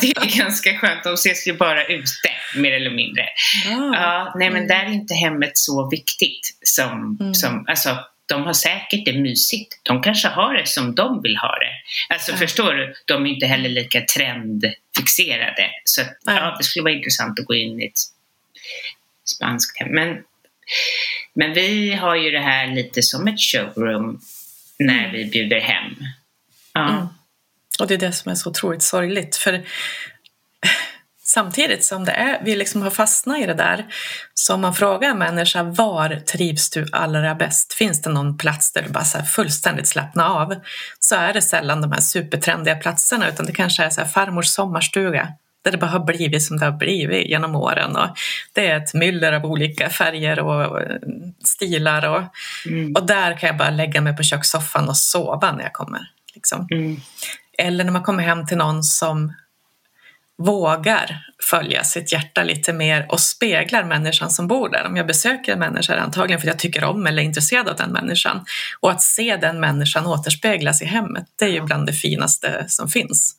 det 0.00 0.06
är 0.06 0.38
ganska 0.38 0.78
skönt, 0.78 1.04
de 1.04 1.14
ses 1.14 1.46
ju 1.46 1.52
bara 1.52 1.84
ute 1.84 2.30
mer 2.56 2.72
eller 2.72 2.90
mindre. 2.90 3.22
Ah, 3.66 3.94
ja, 3.94 4.34
nej 4.38 4.50
men 4.50 4.66
där 4.66 4.84
är 4.84 4.92
inte 4.92 5.14
hemmet 5.14 5.52
så 5.54 5.88
viktigt 5.90 6.58
som, 6.62 7.16
mm. 7.20 7.34
som 7.34 7.64
alltså, 7.68 7.98
de 8.26 8.42
har 8.42 8.52
säkert 8.52 9.04
det 9.04 9.12
mysigt. 9.12 9.80
De 9.82 10.02
kanske 10.02 10.28
har 10.28 10.54
det 10.54 10.68
som 10.68 10.94
de 10.94 11.22
vill 11.22 11.36
ha 11.36 11.58
det. 11.58 12.14
Alltså 12.14 12.32
ja. 12.32 12.36
förstår 12.36 12.74
du, 12.74 12.94
de 13.06 13.26
är 13.26 13.30
inte 13.30 13.46
heller 13.46 13.68
lika 13.68 14.00
trendfixerade. 14.00 15.70
Så 15.84 16.02
ja, 16.26 16.56
det 16.58 16.64
skulle 16.64 16.82
vara 16.82 16.94
intressant 16.94 17.40
att 17.40 17.46
gå 17.46 17.54
in 17.54 17.80
i 17.80 17.86
ett 17.86 17.98
spanskt 19.24 19.80
hem. 19.80 19.88
Men 19.88 20.16
men 21.34 21.54
vi 21.54 21.92
har 21.92 22.16
ju 22.16 22.30
det 22.30 22.40
här 22.40 22.66
lite 22.66 23.02
som 23.02 23.28
ett 23.28 23.40
showroom 23.40 24.20
när 24.78 24.98
mm. 24.98 25.12
vi 25.12 25.24
bjuder 25.24 25.60
hem. 25.60 25.92
Ja. 26.72 26.88
Mm. 26.88 27.06
Och 27.80 27.86
det 27.86 27.94
är 27.94 27.98
det 27.98 28.12
som 28.12 28.30
är 28.32 28.34
så 28.34 28.50
otroligt 28.50 28.82
sorgligt. 28.82 29.36
För 29.36 29.62
samtidigt 31.24 31.84
som 31.84 32.04
det 32.04 32.12
är, 32.12 32.44
vi 32.44 32.56
liksom 32.56 32.82
har 32.82 32.90
fastnat 32.90 33.38
i 33.38 33.46
det 33.46 33.54
där, 33.54 33.86
så 34.34 34.54
om 34.54 34.60
man 34.60 34.74
frågar 34.74 35.10
en 35.10 35.18
människa 35.18 35.62
var 35.62 36.16
trivs 36.16 36.70
du 36.70 36.86
allra 36.92 37.34
bäst? 37.34 37.74
Finns 37.74 38.02
det 38.02 38.10
någon 38.10 38.38
plats 38.38 38.72
där 38.72 38.82
du 38.82 38.88
bara 38.88 39.04
så 39.04 39.22
fullständigt 39.22 39.88
slappnar 39.88 40.42
av? 40.42 40.54
Så 41.00 41.14
är 41.14 41.32
det 41.32 41.42
sällan 41.42 41.80
de 41.80 41.92
här 41.92 42.00
supertrendiga 42.00 42.76
platserna 42.76 43.28
utan 43.28 43.46
det 43.46 43.52
kanske 43.52 43.84
är 43.84 43.90
så 43.90 44.00
här 44.00 44.08
farmors 44.08 44.46
sommarstuga 44.46 45.28
där 45.62 45.70
det 45.70 45.78
bara 45.78 45.90
har 45.90 46.04
blivit 46.04 46.42
som 46.42 46.56
det 46.56 46.64
har 46.64 46.72
blivit 46.72 47.26
genom 47.26 47.56
åren. 47.56 47.96
Och 47.96 48.08
det 48.52 48.66
är 48.66 48.76
ett 48.76 48.94
myller 48.94 49.32
av 49.32 49.44
olika 49.44 49.90
färger 49.90 50.40
och 50.40 50.82
stilar 51.44 52.08
och, 52.08 52.22
mm. 52.66 52.92
och 52.94 53.06
där 53.06 53.38
kan 53.38 53.46
jag 53.46 53.56
bara 53.56 53.70
lägga 53.70 54.00
mig 54.00 54.16
på 54.16 54.22
kökssoffan 54.22 54.88
och 54.88 54.96
sova 54.96 55.52
när 55.52 55.62
jag 55.62 55.72
kommer. 55.72 56.00
Liksom. 56.34 56.68
Mm. 56.70 56.96
Eller 57.58 57.84
när 57.84 57.92
man 57.92 58.02
kommer 58.02 58.22
hem 58.22 58.46
till 58.46 58.56
någon 58.56 58.82
som 58.82 59.32
vågar 60.38 61.26
följa 61.42 61.84
sitt 61.84 62.12
hjärta 62.12 62.42
lite 62.42 62.72
mer 62.72 63.06
och 63.08 63.20
speglar 63.20 63.84
människan 63.84 64.30
som 64.30 64.48
bor 64.48 64.68
där. 64.68 64.86
Om 64.86 64.96
jag 64.96 65.06
besöker 65.06 65.52
en 65.52 65.58
människa 65.58 65.96
antagligen 65.96 66.40
för 66.40 66.48
att 66.48 66.54
jag 66.54 66.58
tycker 66.58 66.84
om 66.84 67.06
eller 67.06 67.22
är 67.22 67.26
intresserad 67.26 67.68
av 67.68 67.76
den 67.76 67.92
människan 67.92 68.44
och 68.80 68.90
att 68.90 69.02
se 69.02 69.36
den 69.36 69.60
människan 69.60 70.06
återspeglas 70.06 70.82
i 70.82 70.84
hemmet, 70.84 71.24
det 71.38 71.44
är 71.44 71.48
ju 71.48 71.60
bland 71.60 71.86
det 71.86 71.92
finaste 71.92 72.64
som 72.68 72.88
finns. 72.88 73.36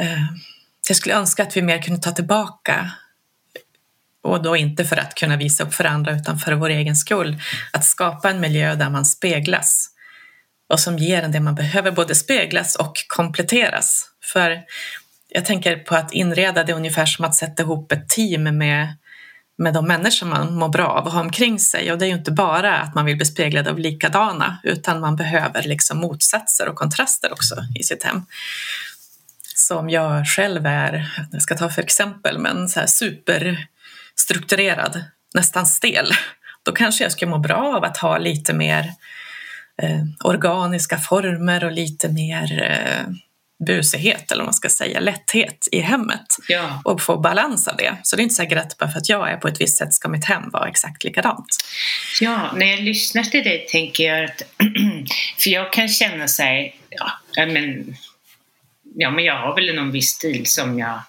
Uh 0.00 0.55
jag 0.90 0.96
skulle 0.96 1.14
önska 1.14 1.42
att 1.42 1.56
vi 1.56 1.62
mer 1.62 1.82
kunde 1.82 2.02
ta 2.02 2.12
tillbaka 2.12 2.92
och 4.22 4.42
då 4.42 4.56
inte 4.56 4.84
för 4.84 4.96
att 4.96 5.14
kunna 5.14 5.36
visa 5.36 5.64
upp 5.64 5.74
för 5.74 5.84
andra 5.84 6.12
utan 6.12 6.38
för 6.38 6.52
vår 6.52 6.68
egen 6.68 6.96
skull. 6.96 7.42
Att 7.72 7.84
skapa 7.84 8.30
en 8.30 8.40
miljö 8.40 8.74
där 8.74 8.90
man 8.90 9.04
speglas 9.04 9.90
och 10.68 10.80
som 10.80 10.98
ger 10.98 11.22
en 11.22 11.32
det 11.32 11.40
man 11.40 11.54
behöver 11.54 11.90
både 11.90 12.14
speglas 12.14 12.76
och 12.76 12.96
kompletteras. 13.08 14.10
För 14.32 14.62
jag 15.28 15.44
tänker 15.44 15.76
på 15.76 15.94
att 15.94 16.12
inreda 16.12 16.64
det 16.64 16.72
ungefär 16.72 17.06
som 17.06 17.24
att 17.24 17.34
sätta 17.34 17.62
ihop 17.62 17.92
ett 17.92 18.08
team 18.08 18.42
med, 18.42 18.96
med 19.58 19.74
de 19.74 19.86
människor 19.86 20.26
man 20.26 20.54
mår 20.54 20.68
bra 20.68 20.86
av 20.86 21.04
och 21.06 21.12
har 21.12 21.20
omkring 21.20 21.58
sig. 21.58 21.92
Och 21.92 21.98
det 21.98 22.04
är 22.04 22.08
ju 22.08 22.14
inte 22.14 22.32
bara 22.32 22.78
att 22.78 22.94
man 22.94 23.04
vill 23.04 23.16
bli 23.16 23.26
speglad 23.26 23.68
av 23.68 23.78
likadana 23.78 24.58
utan 24.62 25.00
man 25.00 25.16
behöver 25.16 25.62
liksom 25.62 25.98
motsatser 25.98 26.68
och 26.68 26.76
kontraster 26.76 27.32
också 27.32 27.54
i 27.74 27.82
sitt 27.82 28.02
hem 28.02 28.22
som 29.58 29.90
jag 29.90 30.26
själv 30.26 30.66
är, 30.66 31.10
jag 31.32 31.42
ska 31.42 31.56
ta 31.56 31.70
för 31.70 31.82
exempel, 31.82 32.38
men 32.38 32.68
så 32.68 32.80
här 32.80 32.86
superstrukturerad, 32.86 35.04
nästan 35.34 35.66
stel, 35.66 36.10
då 36.62 36.72
kanske 36.72 37.04
jag 37.04 37.12
skulle 37.12 37.30
må 37.30 37.38
bra 37.38 37.76
av 37.76 37.84
att 37.84 37.96
ha 37.96 38.18
lite 38.18 38.54
mer 38.54 38.92
eh, 39.82 40.02
organiska 40.24 40.98
former 40.98 41.64
och 41.64 41.72
lite 41.72 42.08
mer 42.08 42.62
eh, 42.62 43.06
busighet 43.66 44.32
eller 44.32 44.42
vad 44.42 44.46
man 44.46 44.54
ska 44.54 44.68
säga, 44.68 45.00
lätthet 45.00 45.68
i 45.72 45.80
hemmet 45.80 46.26
ja. 46.48 46.82
och 46.84 47.02
få 47.02 47.18
balans 47.18 47.68
av 47.68 47.76
det. 47.76 47.96
Så 48.02 48.16
det 48.16 48.22
är 48.22 48.24
inte 48.24 48.34
säkert 48.34 48.58
att 48.58 48.78
bara 48.78 48.90
för 48.90 48.98
att 48.98 49.08
jag 49.08 49.30
är 49.30 49.36
på 49.36 49.48
ett 49.48 49.60
visst 49.60 49.78
sätt 49.78 49.94
ska 49.94 50.08
mitt 50.08 50.24
hem 50.24 50.50
vara 50.50 50.68
exakt 50.68 51.04
likadant. 51.04 51.46
Ja, 52.20 52.52
när 52.56 52.66
jag 52.66 52.80
lyssnar 52.80 53.22
till 53.22 53.44
dig 53.44 53.66
tänker 53.70 54.04
jag 54.04 54.24
att, 54.24 54.42
för 55.38 55.50
jag 55.50 55.72
kan 55.72 55.88
känna 55.88 56.26
här, 56.38 56.74
ja, 56.90 57.10
men 57.46 57.96
ja, 58.96 59.10
men 59.10 59.24
jag 59.24 59.34
har 59.34 59.54
väl 59.54 59.74
någon 59.74 59.90
viss 59.90 60.08
stil 60.08 60.46
som 60.46 60.78
jag 60.78 61.00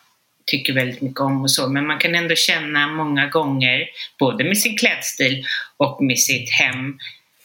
tycker 0.46 0.74
väldigt 0.74 1.02
mycket 1.02 1.20
om 1.20 1.42
och 1.42 1.52
så, 1.52 1.70
men 1.70 1.88
man 1.88 2.00
kan 2.00 2.16
ändå 2.16 2.36
känna 2.36 2.88
många 2.88 3.28
gånger, 3.28 3.86
både 4.20 4.44
med 4.44 4.58
sin 4.58 4.78
klädstil 4.78 5.46
och 5.78 6.04
med 6.04 6.20
sitt 6.20 6.50
hem, 6.50 7.00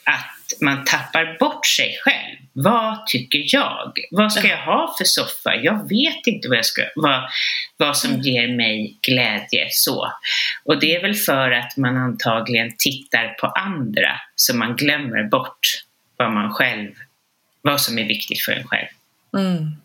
att 0.05 0.61
man 0.61 0.85
tappar 0.85 1.37
bort 1.41 1.67
sig 1.67 1.99
själv. 2.05 2.37
Vad 2.53 3.07
tycker 3.07 3.43
jag? 3.47 3.93
Vad 4.11 4.33
ska 4.33 4.49
jag 4.49 4.65
ha 4.65 4.95
för 4.99 5.05
soffa? 5.05 5.55
Jag 5.55 5.89
vet 5.89 6.27
inte 6.27 6.49
vad, 6.49 6.59
jag 6.59 6.65
ska, 6.65 6.83
vad, 6.97 7.23
vad 7.77 7.97
som 7.97 8.21
ger 8.21 8.57
mig 8.57 8.99
glädje. 9.03 9.67
så. 9.71 10.13
Och 10.65 10.81
det 10.81 10.97
är 10.97 11.03
väl 11.03 11.15
för 11.15 11.51
att 11.51 11.77
man 11.77 11.97
antagligen 11.97 12.77
tittar 12.79 13.29
på 13.29 13.47
andra 13.47 14.21
så 14.37 14.57
man 14.57 14.77
glömmer 14.77 15.25
bort 15.25 15.85
vad 16.17 16.33
man 16.33 16.53
själv, 16.53 16.91
vad 17.63 17.81
som 17.81 17.99
är 17.99 18.05
viktigt 18.05 18.41
för 18.41 18.53
en 18.53 18.69
själv. 18.69 18.89
Mm. 19.37 19.77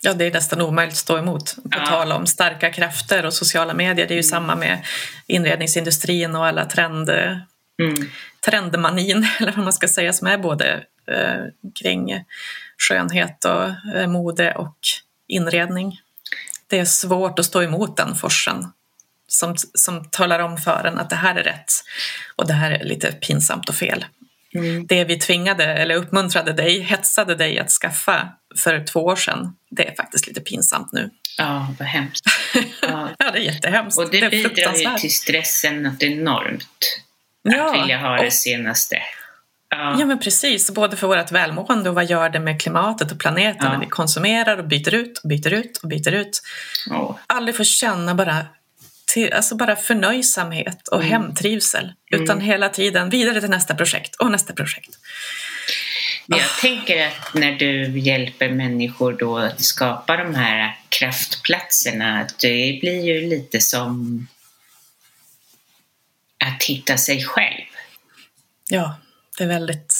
Ja, 0.00 0.14
det 0.14 0.24
är 0.24 0.32
nästan 0.32 0.62
omöjligt 0.62 0.92
att 0.92 0.98
stå 0.98 1.18
emot. 1.18 1.56
På 1.56 1.78
ja. 1.78 1.86
tal 1.86 2.12
om 2.12 2.26
starka 2.26 2.72
krafter 2.72 3.26
och 3.26 3.34
sociala 3.34 3.74
medier, 3.74 4.06
det 4.06 4.14
är 4.14 4.16
ju 4.16 4.20
mm. 4.20 4.30
samma 4.30 4.56
med 4.56 4.86
inredningsindustrin 5.26 6.36
och 6.36 6.46
alla 6.46 6.64
trend, 6.64 7.08
mm. 7.08 8.10
trendmanin, 8.40 9.26
eller 9.40 9.52
vad 9.52 9.64
man 9.64 9.72
ska 9.72 9.88
säga, 9.88 10.12
som 10.12 10.26
är 10.26 10.38
både 10.38 10.84
eh, 11.06 11.70
kring 11.74 12.24
skönhet 12.78 13.44
och 13.44 13.94
eh, 13.94 14.06
mode 14.08 14.54
och 14.54 14.78
inredning. 15.28 16.00
Det 16.66 16.78
är 16.78 16.84
svårt 16.84 17.38
att 17.38 17.46
stå 17.46 17.62
emot 17.62 17.96
den 17.96 18.14
forsen 18.14 18.72
som, 19.28 19.56
som 19.74 20.04
talar 20.04 20.38
om 20.38 20.58
för 20.58 20.84
en 20.84 20.98
att 20.98 21.10
det 21.10 21.16
här 21.16 21.34
är 21.34 21.42
rätt 21.42 21.72
och 22.36 22.46
det 22.46 22.52
här 22.52 22.70
är 22.70 22.84
lite 22.84 23.12
pinsamt 23.12 23.68
och 23.68 23.74
fel. 23.74 24.04
Mm. 24.58 24.86
Det 24.86 25.04
vi 25.04 25.18
tvingade 25.18 25.64
eller 25.64 25.94
uppmuntrade 25.94 26.52
dig, 26.52 26.80
hetsade 26.80 27.34
dig 27.34 27.58
att 27.58 27.70
skaffa 27.70 28.28
för 28.56 28.84
två 28.84 29.00
år 29.00 29.16
sedan, 29.16 29.56
det 29.70 29.88
är 29.88 29.94
faktiskt 29.94 30.26
lite 30.26 30.40
pinsamt 30.40 30.92
nu. 30.92 31.10
Ja, 31.38 31.74
vad 31.78 31.88
hemskt. 31.88 32.24
Ja, 32.82 33.08
ja 33.18 33.30
det 33.30 33.38
är 33.38 33.42
jättehemskt. 33.42 33.98
Och 33.98 34.10
det, 34.10 34.20
det 34.20 34.30
bidrar 34.30 34.74
ju 34.74 34.98
till 34.98 35.14
stressen 35.14 35.82
något 35.82 36.02
enormt. 36.02 37.02
Ja, 37.42 37.74
att 37.74 37.82
vilja 37.82 37.98
ha 37.98 38.16
det 38.16 38.30
senaste. 38.30 38.96
Ja. 39.68 39.96
ja, 40.00 40.06
men 40.06 40.18
precis. 40.18 40.70
Både 40.70 40.96
för 40.96 41.06
vårt 41.06 41.32
välmående 41.32 41.88
och 41.88 41.94
vad 41.94 42.10
gör 42.10 42.28
det 42.28 42.40
med 42.40 42.60
klimatet 42.60 43.12
och 43.12 43.18
planeten 43.18 43.60
ja. 43.62 43.72
när 43.72 43.80
vi 43.80 43.86
konsumerar 43.86 44.58
och 44.58 44.68
byter 44.68 44.94
ut 44.94 45.18
och 45.18 45.28
byter 45.28 45.52
ut 45.52 45.76
och 45.76 45.88
byter 45.88 46.12
ut. 46.12 46.42
Oh. 46.90 47.16
Aldrig 47.26 47.56
få 47.56 47.64
känna 47.64 48.14
bara 48.14 48.46
till, 49.16 49.32
alltså 49.32 49.54
bara 49.54 49.76
förnöjsamhet 49.76 50.88
och 50.88 51.00
mm. 51.00 51.10
hemtrivsel. 51.10 51.92
Utan 52.10 52.36
mm. 52.36 52.44
hela 52.44 52.68
tiden 52.68 53.10
vidare 53.10 53.40
till 53.40 53.50
nästa 53.50 53.74
projekt 53.74 54.14
och 54.14 54.30
nästa 54.30 54.52
projekt. 54.52 54.98
Jag 56.26 56.38
oh. 56.38 56.60
tänker 56.60 57.06
att 57.06 57.34
när 57.34 57.52
du 57.52 57.98
hjälper 57.98 58.50
människor 58.50 59.12
då 59.12 59.38
att 59.38 59.60
skapa 59.60 60.16
de 60.16 60.34
här 60.34 60.76
kraftplatserna, 60.88 62.26
det 62.40 62.78
blir 62.80 63.04
ju 63.04 63.28
lite 63.28 63.60
som 63.60 64.26
att 66.44 66.62
hitta 66.62 66.96
sig 66.96 67.24
själv. 67.24 67.64
Ja, 68.68 68.96
det 69.38 69.44
är 69.44 69.48
väldigt 69.48 69.94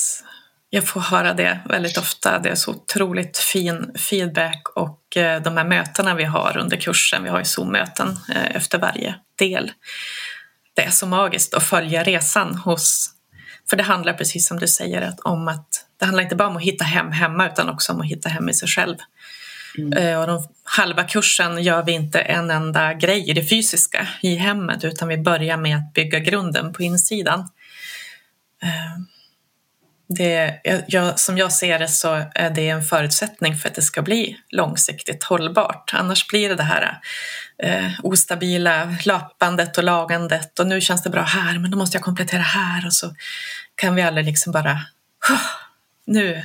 jag 0.77 0.87
får 0.87 1.01
höra 1.01 1.35
det 1.35 1.61
väldigt 1.69 1.99
ofta. 1.99 2.39
Det 2.39 2.49
är 2.49 2.55
så 2.55 2.71
otroligt 2.71 3.39
fin 3.39 3.91
feedback 3.99 4.63
och 4.75 5.17
eh, 5.17 5.43
de 5.43 5.57
här 5.57 5.65
mötena 5.65 6.15
vi 6.15 6.25
har 6.25 6.57
under 6.59 6.77
kursen, 6.77 7.23
vi 7.23 7.29
har 7.29 7.39
ju 7.39 7.45
Zoom-möten 7.45 8.19
eh, 8.29 8.57
efter 8.57 8.79
varje 8.79 9.15
del. 9.39 9.73
Det 10.75 10.83
är 10.83 10.91
så 10.91 11.07
magiskt 11.07 11.55
att 11.55 11.63
följa 11.63 12.03
resan 12.03 12.55
hos... 12.55 13.11
För 13.71 13.77
det 13.77 13.83
handlar 13.83 14.13
precis 14.13 14.49
som 14.49 14.59
du 14.59 14.69
säger 14.69 15.15
om 15.23 15.49
att 15.49 15.69
det 15.99 16.05
handlar 16.05 16.23
inte 16.23 16.37
bara 16.37 16.49
om 16.49 16.57
att 16.57 16.63
hitta 16.63 16.85
hem 16.85 17.13
hemma 17.13 17.47
utan 17.47 17.69
också 17.69 17.93
om 17.93 18.01
att 18.01 18.07
hitta 18.07 18.29
hem 18.29 18.49
i 18.49 18.55
sig 18.55 18.69
själv. 18.69 18.97
Mm. 19.79 19.93
Eh, 19.93 20.21
och 20.21 20.27
de, 20.27 20.49
halva 20.65 21.05
kursen 21.05 21.63
gör 21.63 21.83
vi 21.83 21.93
inte 21.93 22.21
en 22.21 22.51
enda 22.51 22.95
grej 22.95 23.31
i 23.31 23.33
det 23.33 23.45
fysiska 23.45 24.09
i 24.23 24.35
hemmet 24.35 24.85
utan 24.85 25.09
vi 25.09 25.19
börjar 25.19 25.57
med 25.57 25.77
att 25.77 25.93
bygga 25.93 26.19
grunden 26.19 26.73
på 26.73 26.83
insidan 26.83 27.49
det, 30.09 30.61
jag, 30.87 31.19
som 31.19 31.39
jag 31.39 31.53
ser 31.53 31.79
det 31.79 31.89
så 31.89 32.25
är 32.35 32.51
det 32.51 32.69
en 32.69 32.83
förutsättning 32.83 33.57
för 33.57 33.69
att 33.69 33.75
det 33.75 33.83
ska 33.83 34.03
bli 34.03 34.37
långsiktigt 34.51 35.25
hållbart. 35.25 35.91
Annars 35.95 36.29
blir 36.29 36.49
det 36.49 36.55
det 36.55 36.63
här 36.63 37.01
eh, 37.63 37.91
ostabila 38.03 38.97
löpandet 39.05 39.79
och 39.79 39.85
lagandet 39.85 40.59
och 40.59 40.67
nu 40.67 40.81
känns 40.81 41.03
det 41.03 41.11
bra 41.11 41.23
här 41.23 41.59
men 41.59 41.71
då 41.71 41.79
måste 41.79 41.97
jag 41.97 42.05
komplettera 42.05 42.43
här 42.43 42.87
och 42.87 42.93
så 42.93 43.15
kan 43.75 43.95
vi 43.95 44.03
aldrig 44.03 44.27
liksom 44.27 44.53
bara 44.53 44.81
nu, 46.07 46.43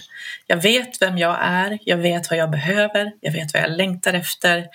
jag 0.48 0.58
vet 0.58 1.02
vem 1.02 1.18
jag 1.18 1.38
är, 1.42 1.80
jag 1.82 1.98
vet 1.98 2.30
vad 2.30 2.40
jag 2.40 2.52
behöver, 2.52 3.12
jag 3.22 3.32
vet 3.32 3.54
vad 3.54 3.64
jag 3.64 3.72
längtar 3.72 4.14
efter. 4.14 4.68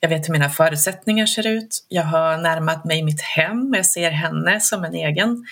Jag 0.00 0.08
vet 0.08 0.28
hur 0.28 0.32
mina 0.32 0.50
förutsättningar 0.50 1.26
ser 1.26 1.46
ut. 1.46 1.86
Jag 1.88 2.02
har 2.02 2.38
närmat 2.38 2.84
mig 2.84 3.02
mitt 3.02 3.20
hem. 3.20 3.74
Jag 3.74 3.86
ser 3.86 4.10
henne 4.10 4.60
som 4.60 4.84
en 4.84 4.94
egen 4.94 5.46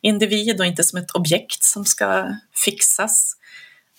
individ 0.00 0.60
och 0.60 0.66
inte 0.66 0.84
som 0.84 0.98
ett 0.98 1.10
objekt 1.10 1.62
som 1.62 1.84
ska 1.84 2.34
fixas. 2.64 3.36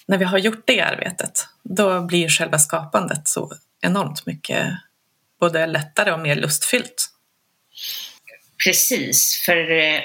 När 0.05 0.17
vi 0.17 0.25
har 0.25 0.37
gjort 0.37 0.63
det 0.65 0.81
arbetet, 0.81 1.47
då 1.63 2.01
blir 2.01 2.29
själva 2.29 2.59
skapandet 2.59 3.27
så 3.27 3.51
enormt 3.81 4.25
mycket 4.25 4.67
både 5.39 5.65
lättare 5.65 6.11
och 6.11 6.19
mer 6.19 6.35
lustfyllt. 6.35 7.07
Precis, 8.65 9.43
för 9.45 9.71
eh, 9.71 10.01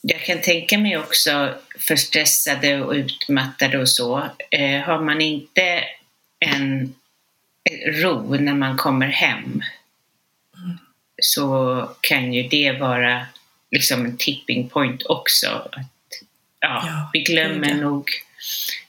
jag 0.00 0.24
kan 0.24 0.40
tänka 0.40 0.78
mig 0.78 0.98
också 0.98 1.54
för 1.78 1.96
stressade 1.96 2.82
och 2.82 2.92
utmattade 2.92 3.78
och 3.78 3.88
så, 3.88 4.18
eh, 4.50 4.80
har 4.80 5.02
man 5.02 5.20
inte 5.20 5.84
en 6.38 6.94
ro 7.86 8.34
när 8.34 8.54
man 8.54 8.76
kommer 8.76 9.06
hem 9.06 9.62
så 11.22 11.90
kan 12.00 12.32
ju 12.32 12.42
det 12.48 12.72
vara 12.72 13.26
liksom 13.70 14.04
en 14.04 14.16
tipping 14.16 14.68
point 14.68 15.02
också. 15.06 15.48
Att, 15.72 15.88
ja, 16.60 16.84
ja 16.86 17.10
vi 17.12 17.20
glömmer 17.20 17.74
nog 17.74 18.10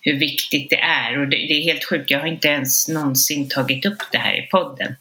hur 0.02 0.20
viktigt 0.20 0.70
det 0.70 0.80
är 0.80 1.20
och 1.20 1.28
det, 1.28 1.38
det, 1.38 1.54
är 1.54 1.64
helt 1.64 1.86
sjukt, 1.86 2.12
jag 2.12 2.20
har 2.20 2.28
inte 2.28 2.48
ens 2.48 2.88
någonsin 2.88 3.50
tagit 3.50 3.86
upp 3.86 4.02
det 4.12 4.18
här 4.18 4.34
i 4.34 4.42
podden. 4.42 4.96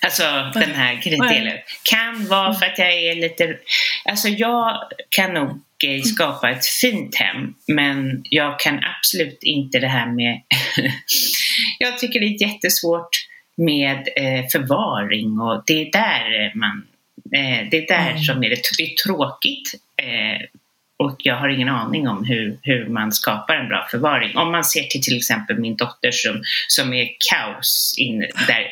Alltså 0.00 0.22
den 0.54 0.74
här 0.74 1.28
delen. 1.34 1.58
Kan 1.82 2.26
vara 2.26 2.54
för 2.54 2.66
att 2.66 2.78
jag 2.78 2.92
är 2.92 3.14
lite... 3.14 3.58
Alltså 4.04 4.28
jag 4.28 4.90
kan 5.08 5.34
nog 5.34 5.62
skapa 6.04 6.50
ett 6.50 6.66
fint 6.66 7.14
hem 7.14 7.54
men 7.66 8.22
jag 8.24 8.60
kan 8.60 8.80
absolut 8.98 9.38
inte 9.42 9.78
det 9.78 9.88
här 9.88 10.06
med... 10.12 10.40
jag 11.78 11.98
tycker 11.98 12.20
det 12.20 12.26
är 12.26 12.42
jättesvårt 12.42 13.08
med 13.56 14.08
eh, 14.16 14.46
förvaring 14.52 15.40
och 15.40 15.62
det 15.66 15.80
är 15.80 15.92
där 15.92 16.52
man... 16.54 16.86
Eh, 17.34 17.68
det 17.70 17.76
är 17.76 17.86
där 17.88 18.10
mm. 18.10 18.22
som 18.22 18.44
är 18.44 18.50
det, 18.50 18.60
det 18.78 18.82
är 18.82 18.94
tråkigt 19.06 19.74
och 20.98 21.16
jag 21.18 21.36
har 21.36 21.48
ingen 21.48 21.68
aning 21.68 22.08
om 22.08 22.24
hur, 22.24 22.58
hur 22.62 22.88
man 22.88 23.12
skapar 23.12 23.54
en 23.54 23.68
bra 23.68 23.86
förvaring. 23.90 24.36
Om 24.36 24.52
man 24.52 24.64
ser 24.64 24.82
till 24.82 25.02
till 25.02 25.16
exempel 25.16 25.58
min 25.58 25.76
dotter 25.76 26.10
som, 26.10 26.42
som 26.68 26.92
är 26.94 27.08
kaos. 27.30 27.94
In, 27.98 28.20
där, 28.20 28.66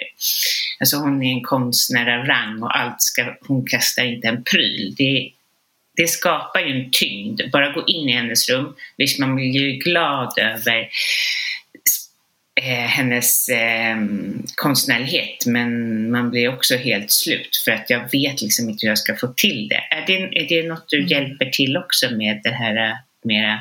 alltså 0.81 0.97
hon 0.97 1.23
är 1.23 1.33
en 1.33 1.43
konstnär 1.43 2.19
av 2.19 2.27
rang 2.27 2.63
och 2.63 2.79
allt 2.79 3.03
ska, 3.03 3.35
hon 3.41 3.67
kastar 3.67 4.05
inte 4.05 4.29
en 4.29 4.45
pryl. 4.45 4.95
Det, 4.99 5.31
det 5.97 6.09
skapar 6.09 6.61
ju 6.61 6.81
en 6.81 6.91
tyngd. 6.91 7.41
Bara 7.53 7.73
gå 7.73 7.85
in 7.87 8.09
i 8.09 8.13
hennes 8.13 8.49
rum. 8.49 8.75
Visst, 8.97 9.19
man 9.19 9.35
blir 9.35 9.47
ju 9.47 9.73
glad 9.73 10.39
över 10.39 10.89
eh, 12.63 12.87
hennes 12.87 13.49
eh, 13.49 13.97
konstnärlighet 14.55 15.47
men 15.47 16.11
man 16.11 16.31
blir 16.31 16.49
också 16.49 16.77
helt 16.77 17.11
slut 17.11 17.57
för 17.65 17.73
att 17.73 17.91
jag 17.91 18.01
vet 18.13 18.43
liksom 18.43 18.69
inte 18.69 18.87
hur 18.87 18.89
jag 18.89 18.99
ska 18.99 19.17
få 19.17 19.27
till 19.27 19.69
det. 19.69 19.83
Är 19.91 20.07
det, 20.07 20.39
är 20.39 20.49
det 20.49 20.69
något 20.69 20.89
du 20.89 20.97
mm. 20.97 21.09
hjälper 21.09 21.47
till 21.47 21.77
också 21.77 22.11
med 22.11 22.41
det 22.45 22.51
här 22.51 22.77
eh, 22.77 22.97
mera 23.23 23.61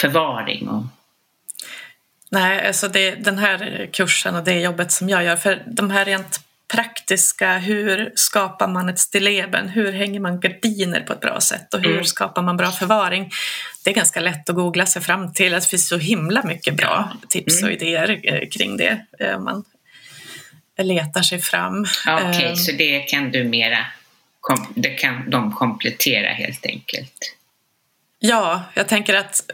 förvaring? 0.00 0.68
Och... 0.68 0.82
Nej, 2.30 2.66
alltså 2.66 2.88
det, 2.88 3.10
den 3.10 3.38
här 3.38 3.88
kursen 3.92 4.34
och 4.34 4.44
det 4.44 4.60
jobbet 4.60 4.92
som 4.92 5.08
jag 5.08 5.24
gör, 5.24 5.36
för 5.36 5.62
de 5.66 5.90
här 5.90 6.04
rent 6.04 6.45
praktiska, 6.68 7.58
hur 7.58 8.12
skapar 8.14 8.68
man 8.68 8.88
ett 8.88 8.98
stilleben? 8.98 9.68
Hur 9.68 9.92
hänger 9.92 10.20
man 10.20 10.40
gardiner 10.40 11.00
på 11.00 11.12
ett 11.12 11.20
bra 11.20 11.40
sätt 11.40 11.74
och 11.74 11.80
hur 11.80 11.92
mm. 11.92 12.04
skapar 12.04 12.42
man 12.42 12.56
bra 12.56 12.70
förvaring? 12.70 13.30
Det 13.84 13.90
är 13.90 13.94
ganska 13.94 14.20
lätt 14.20 14.50
att 14.50 14.56
googla 14.56 14.86
sig 14.86 15.02
fram 15.02 15.32
till. 15.32 15.52
Det 15.52 15.66
finns 15.66 15.88
så 15.88 15.98
himla 15.98 16.42
mycket 16.42 16.76
bra 16.76 17.12
tips 17.28 17.62
och 17.62 17.68
mm. 17.68 17.72
idéer 17.72 18.20
eh, 18.22 18.48
kring 18.48 18.76
det 18.76 19.06
eh, 19.18 19.36
om 19.36 19.44
man 19.44 19.64
letar 20.78 21.22
sig 21.22 21.38
fram. 21.40 21.86
Okej, 22.06 22.28
okay, 22.28 22.50
um, 22.50 22.56
så 22.56 22.72
det 22.72 23.00
kan 23.00 23.30
du 23.30 23.44
mera, 23.44 23.86
det 24.74 24.90
kan 24.90 25.30
de 25.30 25.52
komplettera 25.52 26.28
helt 26.28 26.66
enkelt? 26.66 27.36
Ja, 28.18 28.62
jag 28.74 28.88
tänker 28.88 29.14
att 29.14 29.50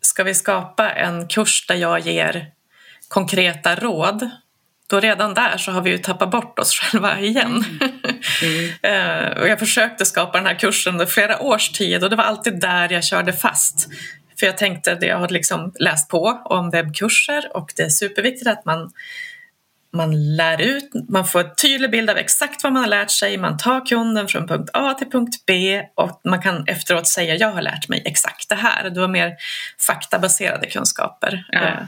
ska 0.00 0.24
vi 0.24 0.34
skapa 0.34 0.90
en 0.90 1.28
kurs 1.28 1.66
där 1.66 1.74
jag 1.74 2.00
ger 2.00 2.50
konkreta 3.08 3.74
råd 3.74 4.30
då 4.94 5.00
redan 5.00 5.34
där 5.34 5.56
så 5.56 5.72
har 5.72 5.80
vi 5.80 5.90
ju 5.90 5.98
tappat 5.98 6.30
bort 6.30 6.58
oss 6.58 6.74
själva 6.80 7.20
igen. 7.20 7.64
Mm. 8.42 8.70
Mm. 8.82 9.38
och 9.42 9.48
jag 9.48 9.58
försökte 9.58 10.04
skapa 10.04 10.38
den 10.38 10.46
här 10.46 10.54
kursen 10.54 10.92
under 10.92 11.06
flera 11.06 11.42
års 11.42 11.68
tid 11.68 12.04
och 12.04 12.10
det 12.10 12.16
var 12.16 12.24
alltid 12.24 12.60
där 12.60 12.92
jag 12.92 13.04
körde 13.04 13.32
fast. 13.32 13.88
För 14.38 14.46
jag 14.46 14.58
tänkte 14.58 14.92
att 14.92 15.02
jag 15.02 15.18
har 15.18 15.28
liksom 15.28 15.72
läst 15.78 16.08
på 16.08 16.42
om 16.44 16.70
webbkurser 16.70 17.56
och 17.56 17.72
det 17.76 17.82
är 17.82 17.88
superviktigt 17.88 18.50
att 18.50 18.64
man, 18.64 18.90
man 19.96 20.36
lär 20.36 20.60
ut, 20.60 20.90
man 21.08 21.24
får 21.24 21.40
en 21.40 21.54
tydlig 21.62 21.90
bild 21.90 22.10
av 22.10 22.16
exakt 22.16 22.62
vad 22.62 22.72
man 22.72 22.82
har 22.82 22.88
lärt 22.88 23.10
sig, 23.10 23.38
man 23.38 23.56
tar 23.56 23.86
kunden 23.86 24.28
från 24.28 24.48
punkt 24.48 24.70
A 24.72 24.94
till 24.94 25.10
punkt 25.10 25.34
B 25.46 25.82
och 25.94 26.20
man 26.24 26.42
kan 26.42 26.64
efteråt 26.66 27.06
säga 27.06 27.34
jag 27.34 27.52
har 27.52 27.62
lärt 27.62 27.88
mig 27.88 28.02
exakt 28.04 28.48
det 28.48 28.54
här. 28.54 28.90
Det 28.90 29.00
var 29.00 29.08
mer 29.08 29.32
faktabaserade 29.86 30.66
kunskaper. 30.66 31.46
Ja. 31.48 31.86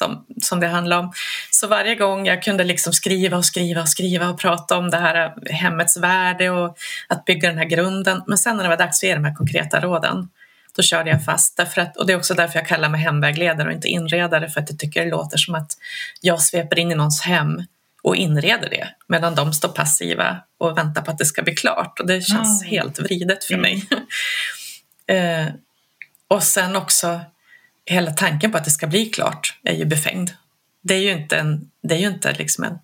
Som, 0.00 0.24
som 0.42 0.60
det 0.60 0.66
handlar 0.66 0.98
om. 0.98 1.12
Så 1.50 1.66
varje 1.66 1.94
gång 1.94 2.26
jag 2.26 2.42
kunde 2.42 2.64
liksom 2.64 2.92
skriva 2.92 3.36
och 3.36 3.44
skriva 3.44 3.80
och 3.80 3.88
skriva 3.88 4.28
och 4.28 4.38
prata 4.38 4.78
om 4.78 4.90
det 4.90 4.96
här 4.96 5.34
hemmets 5.50 5.96
värde 5.96 6.50
och 6.50 6.76
att 7.08 7.24
bygga 7.24 7.48
den 7.48 7.58
här 7.58 7.64
grunden. 7.64 8.22
Men 8.26 8.38
sen 8.38 8.56
när 8.56 8.62
det 8.62 8.68
var 8.68 8.76
dags 8.76 8.98
att 8.98 9.08
ge 9.08 9.14
de 9.14 9.24
här 9.24 9.34
konkreta 9.34 9.80
råden, 9.80 10.28
då 10.76 10.82
körde 10.82 11.10
jag 11.10 11.24
fast. 11.24 11.56
Därför 11.56 11.80
att, 11.80 11.96
och 11.96 12.06
det 12.06 12.12
är 12.12 12.16
också 12.16 12.34
därför 12.34 12.58
jag 12.58 12.68
kallar 12.68 12.88
mig 12.88 13.00
hemvägledare 13.00 13.68
och 13.68 13.74
inte 13.74 13.88
inredare, 13.88 14.48
för 14.48 14.60
att 14.60 14.70
jag 14.70 14.78
tycker 14.78 15.04
det 15.04 15.10
låter 15.10 15.38
som 15.38 15.54
att 15.54 15.76
jag 16.20 16.40
sveper 16.40 16.78
in 16.78 16.92
i 16.92 16.94
någons 16.94 17.20
hem 17.20 17.62
och 18.02 18.16
inreder 18.16 18.70
det 18.70 18.88
medan 19.06 19.34
de 19.34 19.52
står 19.52 19.68
passiva 19.68 20.36
och 20.58 20.78
väntar 20.78 21.02
på 21.02 21.10
att 21.10 21.18
det 21.18 21.24
ska 21.24 21.42
bli 21.42 21.54
klart. 21.54 22.00
Och 22.00 22.06
det 22.06 22.20
känns 22.20 22.62
mm. 22.62 22.70
helt 22.70 22.98
vridet 22.98 23.44
för 23.44 23.56
mig. 23.56 23.88
Mm. 25.06 25.46
eh, 25.46 25.52
och 26.28 26.42
sen 26.42 26.76
också 26.76 27.20
hela 27.86 28.10
tanken 28.10 28.52
på 28.52 28.58
att 28.58 28.64
det 28.64 28.70
ska 28.70 28.86
bli 28.86 29.06
klart 29.06 29.58
är 29.64 29.74
ju 29.74 29.84
befängd. 29.84 30.30
Det 30.82 30.94
är 30.94 31.00
ju 31.00 31.10
inte 31.10 31.36
en, 31.36 31.70
det 31.82 31.94
är 31.94 31.98
ju 31.98 32.06
inte 32.06 32.32
liksom 32.32 32.64
en, 32.64 32.78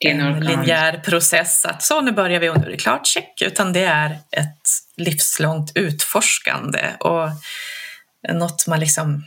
en 0.00 0.40
linjär 0.40 0.98
process 0.98 1.64
att 1.64 1.82
så 1.82 2.00
nu 2.00 2.12
börjar 2.12 2.40
vi 2.40 2.48
och 2.48 2.58
nu 2.58 2.66
är 2.66 2.70
det 2.70 2.76
klart, 2.76 3.06
check, 3.06 3.42
utan 3.42 3.72
det 3.72 3.84
är 3.84 4.10
ett 4.30 4.68
livslångt 4.96 5.72
utforskande 5.74 6.82
och 7.00 7.28
något 8.32 8.66
man 8.66 8.80
liksom 8.80 9.24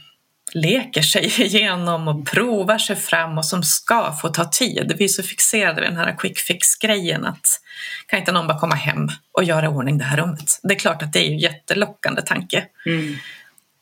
leker 0.54 1.02
sig 1.02 1.26
igenom 1.42 2.08
och 2.08 2.28
provar 2.28 2.78
sig 2.78 2.96
fram 2.96 3.38
och 3.38 3.46
som 3.46 3.64
ska 3.64 4.14
få 4.22 4.30
ta 4.30 4.46
tid. 4.46 4.94
Vi 4.98 5.04
är 5.04 5.08
så 5.08 5.24
fixerade 5.24 5.82
vid 5.82 5.90
den 5.90 5.98
här 5.98 6.16
quick 6.18 6.40
fix-grejen 6.40 7.26
att 7.26 7.62
kan 8.08 8.20
inte 8.20 8.32
någon 8.32 8.48
bara 8.48 8.60
komma 8.60 8.76
hem 8.76 9.08
och 9.32 9.44
göra 9.44 9.70
ordning 9.70 9.98
det 9.98 10.04
här 10.04 10.18
rummet? 10.18 10.60
Det 10.64 10.74
är 10.74 10.80
klart 10.80 11.04
att 11.04 11.14
det 11.14 11.20
är 11.20 11.30
ju 11.30 11.40
jättelockande 11.40 12.22
tanke. 12.22 12.66
Mm. 12.86 13.18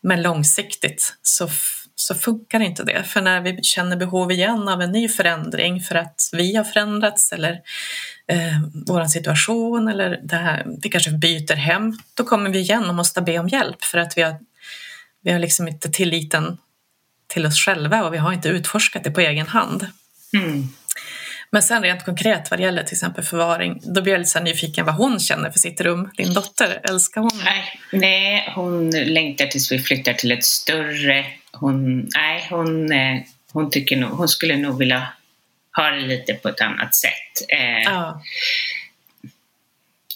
Men 0.06 0.22
långsiktigt 0.22 1.18
så, 1.22 1.49
så 1.95 2.16
funkar 2.16 2.60
inte 2.60 2.84
det. 2.84 3.03
För 3.03 3.22
när 3.22 3.41
vi 3.41 3.64
känner 3.64 3.95
behov 3.95 4.32
igen 4.32 4.68
av 4.68 4.82
en 4.82 4.91
ny 4.91 5.10
förändring 5.10 5.82
för 5.82 5.95
att 5.95 6.30
vi 6.32 6.56
har 6.56 6.64
förändrats 6.64 7.32
eller 7.32 7.51
eh, 8.28 8.62
vår 8.88 9.06
situation 9.06 9.88
eller 9.88 10.20
det 10.24 10.36
här, 10.36 10.66
vi 10.82 10.89
kanske 10.89 11.12
byter 11.12 11.56
hem, 11.56 11.97
då 12.14 12.24
kommer 12.24 12.49
vi 12.49 12.60
igen 12.60 12.86
och 12.86 12.95
måste 12.95 13.22
be 13.22 13.39
om 13.39 13.47
hjälp 13.47 13.84
för 13.84 13.97
att 13.97 14.18
vi 14.18 14.22
har, 14.22 14.36
vi 15.24 15.32
har 15.32 15.39
liksom 15.39 15.68
inte 15.68 15.89
tilliten 15.89 16.58
till 17.28 17.45
oss 17.45 17.60
själva 17.60 18.03
och 18.03 18.14
vi 18.14 18.18
har 18.18 18.34
inte 18.34 18.49
utforskat 18.49 19.03
det 19.03 19.12
på 19.12 19.22
egen 19.22 19.47
hand. 19.47 19.88
Mm. 20.34 20.70
Men 21.50 21.64
sen 21.64 21.84
rent 21.84 22.06
konkret 22.06 22.52
vad 22.52 22.60
det 22.60 22.64
gäller 22.64 22.84
till 22.84 22.93
exempel 22.93 23.24
förvaring, 23.24 23.82
då 23.84 24.02
blir 24.02 24.14
jag 24.14 24.20
lite 24.20 24.32
så 24.32 24.39
nyfiken 24.39 24.86
vad 24.86 24.96
hon 24.96 25.20
känner 25.20 25.52
för 25.52 25.60
sitt 25.60 25.82
rum. 25.82 26.10
Din 26.18 26.34
dotter, 26.34 26.82
älskar 26.89 27.22
hon 27.22 27.32
Nej, 27.43 27.80
nej 27.91 28.52
hon 28.56 28.89
längtar 28.91 29.46
tills 29.46 29.72
vi 29.72 29.80
flyttar 29.80 30.14
till 30.14 30.32
ett 30.32 30.46
större. 30.46 31.26
Hon, 31.52 32.10
nej, 32.16 32.48
hon, 32.50 32.91
eh, 32.91 33.22
hon, 33.52 33.70
tycker 33.70 33.98
nog, 33.98 34.12
hon 34.12 34.28
skulle 34.28 34.58
nog 34.58 34.78
vilja 34.78 35.08
ha 35.76 35.89
det 35.89 36.02
lite 36.02 36.34
på 36.34 36.50
ett 36.50 36.62
annat 36.62 36.96
sätt. 36.96 37.50
Eh, 37.50 37.84
ja. 37.84 38.22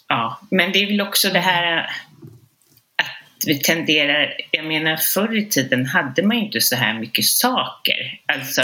ja, 0.08 0.40
men 0.52 0.72
det 0.72 0.84
är 0.84 0.88
väl 0.88 1.02
också 1.02 1.30
det 1.30 1.40
här 1.40 1.90
vi 3.46 3.60
tenderar, 3.60 4.34
jag 4.52 4.66
menar 4.66 4.98
förr 4.98 5.38
i 5.38 5.46
tiden 5.46 5.86
hade 5.86 6.24
man 6.24 6.38
ju 6.38 6.46
inte 6.46 6.62
så 6.62 6.76
här 6.76 7.00
mycket 7.00 7.26
saker. 7.26 8.20
Alltså, 8.26 8.62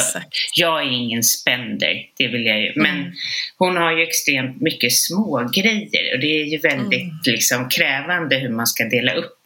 jag 0.55 0.81
är 0.81 0.91
ingen 0.91 1.23
spender, 1.23 2.09
det 2.17 2.27
vill 2.27 2.45
jag 2.45 2.61
ju. 2.61 2.73
Men 2.75 2.99
mm. 2.99 3.13
hon 3.57 3.77
har 3.77 3.91
ju 3.91 4.03
extremt 4.03 4.61
mycket 4.61 4.93
små 4.93 5.49
grejer 5.55 6.13
och 6.13 6.19
det 6.19 6.41
är 6.41 6.45
ju 6.45 6.57
väldigt 6.57 7.01
mm. 7.01 7.19
liksom, 7.25 7.69
krävande 7.69 8.37
hur 8.37 8.49
man 8.49 8.67
ska 8.67 8.83
dela 8.83 9.13
upp 9.13 9.41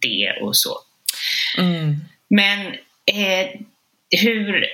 det 0.00 0.32
och 0.40 0.56
så. 0.56 0.78
Mm. 1.58 1.96
Men 2.28 2.66
eh, 3.06 3.48
hur 4.20 4.66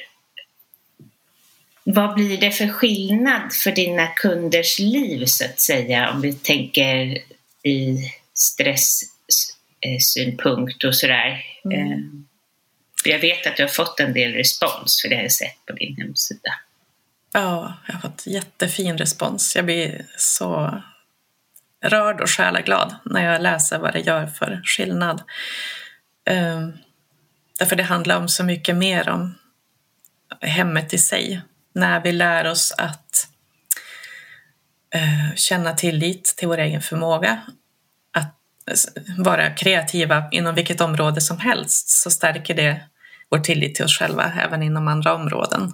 vad 1.84 2.14
blir 2.14 2.38
det 2.38 2.50
för 2.50 2.68
skillnad 2.68 3.52
för 3.52 3.72
dina 3.72 4.06
kunders 4.06 4.78
liv 4.78 5.24
så 5.26 5.44
att 5.44 5.60
säga 5.60 6.10
om 6.10 6.20
vi 6.20 6.32
tänker 6.32 7.18
i 7.62 7.96
stress 8.34 9.17
synpunkt 10.00 10.84
och 10.84 10.96
sådär. 10.96 11.44
Mm. 11.64 11.92
Eh, 11.92 11.98
jag 13.04 13.18
vet 13.18 13.46
att 13.46 13.56
du 13.56 13.62
har 13.62 13.68
fått 13.68 14.00
en 14.00 14.12
del 14.12 14.32
respons 14.32 15.02
för 15.02 15.08
det 15.08 15.16
har 15.16 15.22
jag 15.22 15.32
sett 15.32 15.66
på 15.66 15.72
din 15.72 15.96
hemsida. 15.96 16.54
Ja, 17.32 17.74
jag 17.86 17.94
har 17.94 18.00
fått 18.00 18.26
jättefin 18.26 18.98
respons. 18.98 19.56
Jag 19.56 19.64
blir 19.64 20.06
så 20.16 20.82
rörd 21.84 22.20
och 22.20 22.30
själaglad 22.30 22.94
när 23.04 23.24
jag 23.32 23.42
läser 23.42 23.78
vad 23.78 23.92
det 23.92 24.00
gör 24.00 24.26
för 24.26 24.62
skillnad. 24.64 25.22
Um, 26.30 26.78
därför 27.58 27.76
det 27.76 27.82
handlar 27.82 28.16
om 28.16 28.28
så 28.28 28.44
mycket 28.44 28.76
mer 28.76 29.08
om 29.08 29.34
hemmet 30.40 30.94
i 30.94 30.98
sig. 30.98 31.40
När 31.72 32.00
vi 32.00 32.12
lär 32.12 32.50
oss 32.50 32.74
att 32.78 33.28
uh, 34.94 35.34
känna 35.34 35.72
tillit 35.72 36.24
till 36.24 36.48
vår 36.48 36.58
egen 36.58 36.82
förmåga, 36.82 37.42
vara 39.18 39.50
kreativa 39.50 40.24
inom 40.30 40.54
vilket 40.54 40.80
område 40.80 41.20
som 41.20 41.38
helst, 41.38 41.88
så 41.88 42.10
stärker 42.10 42.54
det 42.54 42.80
vår 43.30 43.38
tillit 43.38 43.74
till 43.74 43.84
oss 43.84 43.98
själva 43.98 44.32
även 44.44 44.62
inom 44.62 44.88
andra 44.88 45.14
områden. 45.14 45.72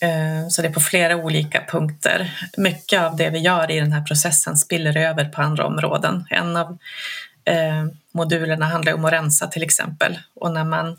Eh, 0.00 0.48
så 0.48 0.62
det 0.62 0.68
är 0.68 0.72
på 0.72 0.80
flera 0.80 1.16
olika 1.16 1.64
punkter. 1.68 2.48
Mycket 2.56 3.02
av 3.02 3.16
det 3.16 3.30
vi 3.30 3.38
gör 3.38 3.70
i 3.70 3.80
den 3.80 3.92
här 3.92 4.02
processen 4.02 4.56
spiller 4.56 4.96
över 4.96 5.24
på 5.24 5.42
andra 5.42 5.66
områden. 5.66 6.26
En 6.30 6.56
av 6.56 6.78
eh, 7.44 7.84
modulerna 8.12 8.66
handlar 8.66 8.94
om 8.94 9.04
att 9.04 9.12
rensa 9.12 9.46
till 9.46 9.62
exempel. 9.62 10.18
Och 10.34 10.52
när 10.52 10.64
man 10.64 10.96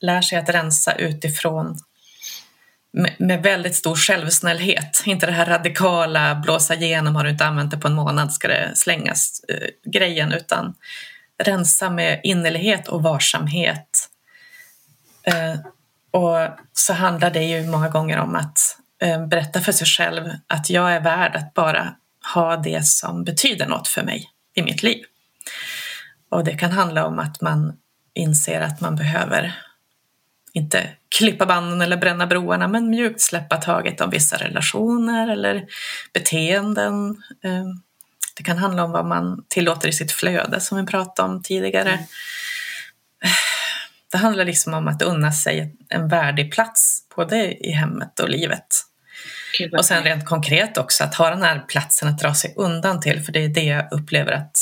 lär 0.00 0.22
sig 0.22 0.38
att 0.38 0.48
rensa 0.48 0.94
utifrån 0.94 1.78
med 3.18 3.42
väldigt 3.42 3.74
stor 3.74 3.96
självsnällhet. 3.96 5.02
Inte 5.06 5.26
det 5.26 5.32
här 5.32 5.46
radikala, 5.46 6.34
blåsa 6.34 6.74
igenom, 6.74 7.16
har 7.16 7.24
du 7.24 7.30
inte 7.30 7.46
använt 7.46 7.70
det 7.70 7.78
på 7.78 7.88
en 7.88 7.94
månad 7.94 8.32
ska 8.32 8.48
det 8.48 8.72
slängas 8.74 9.44
eh, 9.48 9.90
grejen, 9.92 10.32
utan 10.32 10.74
rensa 11.42 11.90
med 11.90 12.20
innerlighet 12.22 12.88
och 12.88 13.02
varsamhet. 13.02 14.08
Eh, 15.22 15.54
och 16.10 16.58
så 16.72 16.92
handlar 16.92 17.30
det 17.30 17.42
ju 17.42 17.66
många 17.66 17.88
gånger 17.88 18.18
om 18.18 18.36
att 18.36 18.58
eh, 19.02 19.26
berätta 19.26 19.60
för 19.60 19.72
sig 19.72 19.86
själv 19.86 20.30
att 20.46 20.70
jag 20.70 20.92
är 20.92 21.00
värd 21.00 21.36
att 21.36 21.54
bara 21.54 21.94
ha 22.34 22.56
det 22.56 22.86
som 22.86 23.24
betyder 23.24 23.66
något 23.66 23.88
för 23.88 24.02
mig 24.02 24.30
i 24.54 24.62
mitt 24.62 24.82
liv. 24.82 25.04
Och 26.30 26.44
det 26.44 26.56
kan 26.56 26.70
handla 26.70 27.06
om 27.06 27.18
att 27.18 27.40
man 27.40 27.76
inser 28.14 28.60
att 28.60 28.80
man 28.80 28.96
behöver 28.96 29.54
inte 30.52 30.90
klippa 31.18 31.46
banden 31.46 31.80
eller 31.80 31.96
bränna 31.96 32.26
broarna, 32.26 32.68
men 32.68 32.90
mjukt 32.90 33.20
släppa 33.20 33.56
taget 33.56 34.00
om 34.00 34.10
vissa 34.10 34.36
relationer 34.36 35.28
eller 35.28 35.66
beteenden. 36.12 37.22
Eh, 37.44 37.64
det 38.36 38.42
kan 38.42 38.58
handla 38.58 38.84
om 38.84 38.90
vad 38.90 39.06
man 39.06 39.44
tillåter 39.48 39.88
i 39.88 39.92
sitt 39.92 40.12
flöde 40.12 40.60
som 40.60 40.78
vi 40.78 40.86
pratade 40.86 41.28
om 41.28 41.42
tidigare. 41.42 41.90
Mm. 41.90 42.04
Det 44.10 44.18
handlar 44.18 44.44
liksom 44.44 44.74
om 44.74 44.88
att 44.88 45.02
unna 45.02 45.32
sig 45.32 45.76
en 45.88 46.08
värdig 46.08 46.52
plats 46.52 47.02
både 47.16 47.66
i 47.66 47.72
hemmet 47.72 48.20
och 48.20 48.28
livet. 48.28 48.66
Och 49.78 49.84
sen 49.84 50.04
rent 50.04 50.26
konkret 50.26 50.78
också 50.78 51.04
att 51.04 51.14
ha 51.14 51.30
den 51.30 51.42
här 51.42 51.64
platsen 51.68 52.08
att 52.08 52.18
dra 52.18 52.34
sig 52.34 52.54
undan 52.56 53.00
till, 53.00 53.22
för 53.22 53.32
det 53.32 53.44
är 53.44 53.48
det 53.48 53.64
jag 53.64 53.92
upplever 53.92 54.32
att 54.32 54.56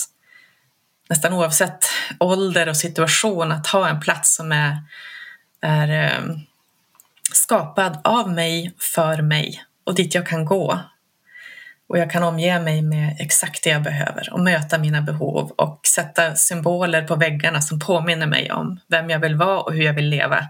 nästan 1.09 1.33
oavsett 1.33 1.85
ålder 2.21 2.69
och 2.69 2.77
situation, 2.77 3.53
att 3.53 3.67
ha 3.67 3.89
en 3.89 4.01
plats 4.01 4.37
som 4.37 4.53
är, 4.53 4.77
är 5.63 6.05
eh, 6.05 6.37
skapad 7.33 7.99
av 8.05 8.31
mig, 8.31 8.75
för 8.79 9.23
mig 9.23 9.63
och 9.85 9.95
dit 9.95 10.15
jag 10.15 10.27
kan 10.27 10.45
gå 10.45 10.81
och 11.89 11.99
jag 11.99 12.11
kan 12.11 12.23
omge 12.23 12.61
mig 12.61 12.83
med 12.83 13.17
exakt 13.19 13.65
det 13.65 13.71
jag 13.71 13.83
behöver 13.83 14.33
och 14.33 14.41
möta 14.41 14.79
mina 14.79 15.03
behov 15.03 15.51
och 15.51 15.81
sätta 15.87 16.35
symboler 16.35 17.03
på 17.03 17.17
väggarna 17.17 17.61
som 17.61 17.79
påminner 17.79 18.27
mig 18.27 18.53
om 18.53 18.81
vem 18.89 19.11
jag 19.11 19.19
vill 19.19 19.35
vara 19.35 19.61
och 19.61 19.73
hur 19.73 19.83
jag 19.83 19.95
vill 19.95 20.09
leva. 20.09 20.49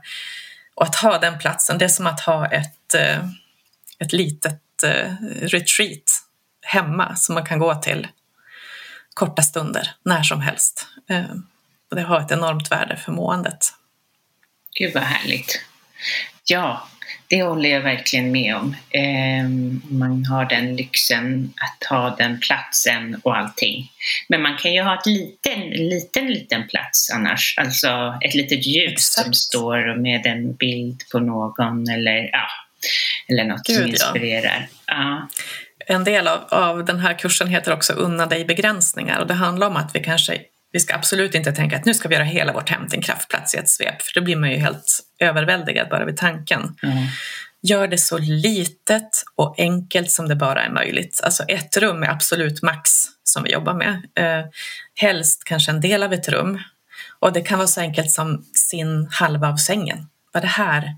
Och 0.75 0.83
att 0.83 0.97
ha 0.97 1.19
den 1.19 1.39
platsen, 1.39 1.79
det 1.79 1.85
är 1.85 1.89
som 1.89 2.07
att 2.07 2.21
ha 2.21 2.47
ett, 2.47 2.95
eh, 2.95 3.19
ett 3.99 4.13
litet 4.13 4.83
eh, 4.85 5.13
retreat 5.43 6.03
hemma 6.63 7.17
som 7.17 7.35
man 7.35 7.47
kan 7.47 7.59
gå 7.59 7.75
till 7.75 8.09
korta 9.15 9.43
stunder, 9.43 9.91
när 10.03 10.23
som 10.23 10.41
helst. 10.41 10.87
Och 11.91 11.97
det 11.97 12.03
har 12.03 12.21
ett 12.21 12.31
enormt 12.31 12.71
värde 12.71 12.97
för 12.97 13.13
måendet. 13.13 13.73
Gud 14.79 14.95
vad 14.95 15.03
härligt. 15.03 15.61
Ja, 16.45 16.89
det 17.29 17.43
håller 17.43 17.69
jag 17.69 17.81
verkligen 17.81 18.33
med 18.33 18.57
om. 18.57 18.77
Eh, 18.91 19.49
man 19.91 20.25
har 20.25 20.45
den 20.45 20.77
lyxen 20.77 21.53
att 21.57 21.89
ha 21.89 22.17
den 22.19 22.41
platsen 22.41 23.21
och 23.25 23.37
allting. 23.37 23.91
Men 24.29 24.43
man 24.43 24.57
kan 24.57 24.75
ju 24.75 24.83
ha 24.83 24.99
ett 24.99 25.07
liten, 25.07 25.61
liten, 25.71 26.27
liten 26.27 26.69
plats 26.69 27.11
annars. 27.11 27.55
Alltså 27.59 28.19
ett 28.21 28.35
litet 28.35 28.67
ljus 28.67 28.93
Exakt. 28.93 29.25
som 29.25 29.35
står 29.35 29.97
med 29.97 30.27
en 30.27 30.55
bild 30.55 31.03
på 31.13 31.19
någon 31.19 31.89
eller, 31.89 32.31
ja, 32.33 32.47
eller 33.29 33.45
något 33.45 33.67
Gud, 33.67 33.77
som 33.77 33.87
inspirerar. 33.87 34.69
Ja. 34.87 34.95
ja. 34.95 35.29
En 35.89 36.05
del 36.05 36.29
av, 36.29 36.45
av 36.49 36.85
den 36.85 37.01
här 37.01 37.19
kursen 37.19 37.49
heter 37.49 37.73
också 37.73 37.93
Unna 37.93 38.27
dig 38.27 38.45
begränsningar 38.45 39.21
och 39.21 39.27
det 39.27 39.35
handlar 39.35 39.67
om 39.67 39.77
att 39.77 39.95
vi 39.95 40.01
kanske 40.01 40.39
vi 40.77 40.81
ska 40.81 40.95
absolut 40.95 41.35
inte 41.35 41.53
tänka 41.53 41.77
att 41.77 41.85
nu 41.85 41.95
ska 41.95 42.09
vi 42.09 42.15
göra 42.15 42.25
hela 42.25 42.53
vårt 42.53 42.69
hem 42.69 42.89
till 42.89 42.99
en 42.99 43.03
kraftplats 43.03 43.55
i 43.55 43.59
ett 43.59 43.69
svep, 43.69 44.03
för 44.03 44.21
då 44.21 44.25
blir 44.25 44.37
man 44.37 44.51
ju 44.51 44.57
helt 44.57 45.01
överväldigad 45.19 45.89
bara 45.89 46.05
vid 46.05 46.17
tanken. 46.17 46.77
Mm. 46.83 46.97
Gör 47.63 47.89
det 47.89 47.99
så 47.99 48.19
litet 48.19 49.23
och 49.37 49.55
enkelt 49.59 50.11
som 50.11 50.29
det 50.29 50.37
bara 50.37 50.65
är 50.65 50.71
möjligt. 50.71 51.21
Alltså 51.23 51.43
ett 51.43 51.77
rum 51.77 52.03
är 52.03 52.09
absolut 52.09 52.63
max 52.63 52.91
som 53.25 53.43
vi 53.43 53.53
jobbar 53.53 53.75
med. 53.75 54.03
Eh, 54.19 54.47
helst 54.95 55.45
kanske 55.45 55.71
en 55.71 55.81
del 55.81 56.03
av 56.03 56.13
ett 56.13 56.29
rum. 56.29 56.59
Och 57.19 57.33
det 57.33 57.41
kan 57.41 57.59
vara 57.59 57.69
så 57.69 57.81
enkelt 57.81 58.11
som 58.11 58.45
sin 58.55 59.09
halva 59.11 59.49
av 59.49 59.57
sängen. 59.57 60.07
Vad 60.33 60.43
det 60.43 60.47
här 60.47 60.97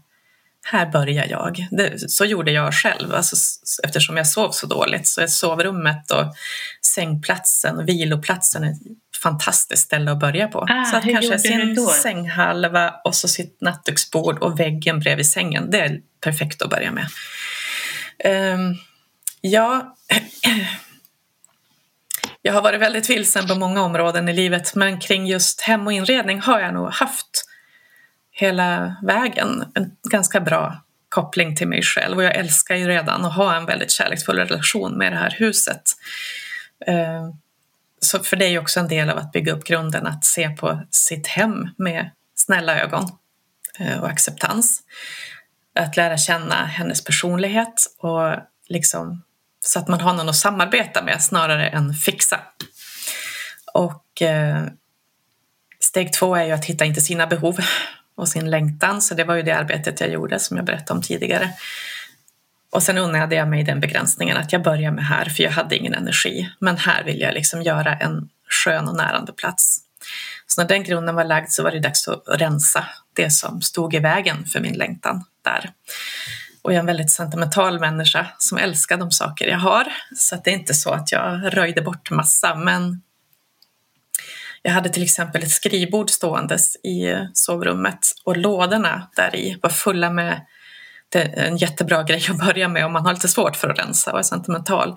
här 0.67 0.87
börjar 0.87 1.27
jag. 1.27 1.67
Det, 1.71 2.11
så 2.11 2.25
gjorde 2.25 2.53
jag 2.53 2.75
själv, 2.75 3.15
alltså, 3.15 3.37
eftersom 3.83 4.17
jag 4.17 4.27
sov 4.27 4.51
så 4.51 4.67
dåligt. 4.67 5.07
Så 5.07 5.21
är 5.21 5.27
sovrummet 5.27 6.11
och 6.11 6.35
sängplatsen 6.95 7.79
och 7.79 7.89
viloplatsen 7.89 8.65
ett 8.65 8.79
fantastiskt 9.23 9.83
ställe 9.83 10.11
att 10.11 10.21
börja 10.21 10.49
på. 10.49 10.67
Ah, 10.69 10.85
så 10.85 10.97
att 10.97 11.05
kanske 11.05 11.39
sin 11.39 11.87
sänghalva 11.87 12.95
och 13.05 13.15
så 13.15 13.29
sitt 13.29 13.61
nattduksbord 13.61 14.39
och 14.39 14.61
väggen 14.61 15.01
bredvid 15.01 15.27
sängen, 15.27 15.71
det 15.71 15.81
är 15.81 16.01
perfekt 16.21 16.63
att 16.63 16.71
börja 16.71 16.93
med. 16.93 17.09
Um, 18.55 18.77
ja, 19.41 19.97
jag 22.43 22.53
har 22.53 22.63
varit 22.63 22.81
väldigt 22.81 23.11
vilsen 23.11 23.47
på 23.47 23.55
många 23.55 23.83
områden 23.83 24.29
i 24.29 24.33
livet 24.33 24.75
men 24.75 25.01
kring 25.01 25.27
just 25.27 25.61
hem 25.61 25.87
och 25.87 25.93
inredning 25.93 26.41
har 26.41 26.61
jag 26.61 26.75
nog 26.75 26.93
haft 26.93 27.48
hela 28.41 28.97
vägen 29.03 29.65
en 29.75 29.97
ganska 30.11 30.41
bra 30.41 30.85
koppling 31.09 31.57
till 31.57 31.69
mig 31.69 31.83
själv 31.83 32.17
och 32.17 32.25
jag 32.25 32.35
älskar 32.37 32.75
ju 32.77 32.89
redan 32.89 33.25
att 33.25 33.35
ha 33.35 33.57
en 33.57 33.67
väldigt 33.67 33.91
kärleksfull 33.91 34.37
relation 34.37 34.99
med 34.99 35.13
det 35.13 35.17
här 35.17 35.35
huset. 35.39 35.83
Eh, 36.87 37.31
så 38.01 38.19
för 38.19 38.37
det 38.37 38.45
är 38.45 38.51
ju 38.51 38.59
också 38.59 38.81
en 38.81 38.89
del 38.89 39.11
av 39.11 39.19
att 39.19 39.33
bygga 39.33 39.53
upp 39.53 39.65
grunden, 39.65 40.07
att 40.07 40.25
se 40.25 40.51
på 40.51 40.81
sitt 40.91 41.27
hem 41.27 41.69
med 41.77 42.11
snälla 42.35 42.81
ögon 42.81 43.05
eh, 43.79 44.01
och 44.01 44.09
acceptans. 44.09 44.83
Att 45.75 45.97
lära 45.97 46.19
känna 46.19 46.67
hennes 46.67 47.05
personlighet 47.05 47.97
och 47.99 48.35
liksom 48.69 49.23
så 49.61 49.79
att 49.79 49.89
man 49.89 50.01
har 50.01 50.15
någon 50.15 50.29
att 50.29 50.37
samarbeta 50.37 51.03
med 51.03 51.23
snarare 51.23 51.69
än 51.69 51.95
fixa. 51.95 52.41
Och 53.75 54.23
eh, 54.23 54.65
steg 55.81 56.13
två 56.13 56.37
är 56.37 56.45
ju 56.45 56.53
att 56.53 56.65
hitta 56.65 56.85
inte 56.85 57.01
sina 57.01 57.27
behov 57.27 57.59
och 58.19 58.29
sin 58.29 58.51
längtan. 58.51 59.03
Så 59.03 59.15
det 59.15 59.25
var 59.25 59.35
ju 59.35 59.43
det 59.43 59.53
arbetet 59.53 60.01
jag 60.01 60.11
gjorde 60.11 60.39
som 60.39 60.57
jag 60.57 60.67
berättade 60.67 60.97
om 60.97 61.03
tidigare. 61.03 61.51
Och 62.71 62.83
sen 62.83 62.99
unnade 62.99 63.35
jag 63.35 63.49
mig 63.49 63.65
den 63.65 63.81
begränsningen 63.81 64.37
att 64.37 64.53
jag 64.53 64.63
börjar 64.63 64.91
med 64.91 65.05
här 65.05 65.25
för 65.25 65.43
jag 65.43 65.51
hade 65.51 65.77
ingen 65.77 65.95
energi. 65.95 66.51
Men 66.59 66.77
här 66.77 67.05
vill 67.05 67.21
jag 67.21 67.35
liksom 67.35 67.63
göra 67.63 67.95
en 67.95 68.29
skön 68.65 68.89
och 68.89 68.97
närande 68.97 69.33
plats. 69.33 69.79
Så 70.47 70.61
när 70.61 70.69
den 70.69 70.83
grunden 70.83 71.15
var 71.15 71.25
lagd 71.25 71.51
så 71.51 71.63
var 71.63 71.71
det 71.71 71.81
dags 71.81 72.09
att 72.09 72.23
rensa 72.29 72.85
det 73.13 73.31
som 73.31 73.63
stod 73.63 73.95
i 73.95 73.99
vägen 73.99 74.47
för 74.47 74.61
min 74.61 74.75
längtan 74.75 75.25
där. 75.45 75.71
Och 76.63 76.73
jag 76.73 76.77
är 76.77 76.81
en 76.81 76.87
väldigt 76.87 77.11
sentimental 77.11 77.81
människa 77.81 78.27
som 78.39 78.59
älskar 78.59 78.97
de 78.97 79.11
saker 79.11 79.47
jag 79.47 79.59
har. 79.59 79.87
Så 80.17 80.41
det 80.45 80.51
är 80.51 80.55
inte 80.55 80.75
så 80.75 80.91
att 80.91 81.13
jag 81.13 81.57
röjde 81.57 81.83
bort 81.83 82.11
massa, 82.11 82.55
men 82.55 83.03
jag 84.63 84.73
hade 84.73 84.89
till 84.89 85.03
exempel 85.03 85.43
ett 85.43 85.51
skrivbord 85.51 86.11
ståendes 86.11 86.77
i 86.77 87.15
sovrummet 87.33 87.99
och 88.25 88.37
lådorna 88.37 89.11
där 89.17 89.37
i 89.37 89.59
var 89.63 89.71
fulla 89.71 90.11
med 90.11 90.41
det 91.09 91.23
är 91.23 91.47
en 91.47 91.57
jättebra 91.57 92.03
grej 92.03 92.27
att 92.31 92.47
börja 92.47 92.69
med 92.69 92.87
om 92.87 92.93
man 92.93 93.07
har 93.07 93.13
lite 93.13 93.29
svårt 93.29 93.57
för 93.57 93.69
att 93.69 93.79
rensa 93.79 94.13
och 94.13 94.19
är 94.19 94.23
sentimental. 94.23 94.97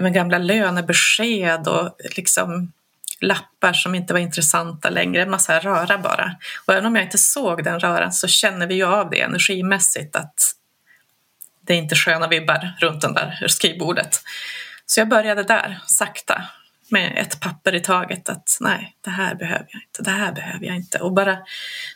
Med 0.00 0.14
gamla 0.14 0.38
lönebesked 0.38 1.68
och 1.68 1.96
liksom 2.16 2.72
lappar 3.20 3.72
som 3.72 3.94
inte 3.94 4.12
var 4.12 4.20
intressanta 4.20 4.90
längre, 4.90 5.22
en 5.22 5.30
massa 5.30 5.58
röra 5.58 5.98
bara. 5.98 6.36
Och 6.66 6.72
även 6.72 6.86
om 6.86 6.96
jag 6.96 7.04
inte 7.04 7.18
såg 7.18 7.64
den 7.64 7.80
röran 7.80 8.12
så 8.12 8.28
känner 8.28 8.66
vi 8.66 8.74
ju 8.74 8.84
av 8.84 9.10
det 9.10 9.20
energimässigt 9.20 10.16
att 10.16 10.54
det 11.66 11.74
är 11.74 11.78
inte 11.78 11.94
sköna 11.94 12.28
vibbar 12.28 12.76
runt 12.80 13.00
det 13.00 13.12
där 13.12 13.48
skrivbordet. 13.48 14.22
Så 14.86 15.00
jag 15.00 15.08
började 15.08 15.42
där, 15.42 15.80
sakta 15.86 16.42
med 16.90 17.18
ett 17.18 17.40
papper 17.40 17.74
i 17.74 17.80
taget 17.80 18.28
att 18.28 18.56
nej, 18.60 18.96
det 19.04 19.10
här 19.10 19.34
behöver 19.34 19.66
jag 19.68 19.82
inte, 19.82 20.02
det 20.02 20.10
här 20.10 20.32
behöver 20.32 20.66
jag 20.66 20.76
inte. 20.76 20.98
Och 20.98 21.12
bara, 21.12 21.38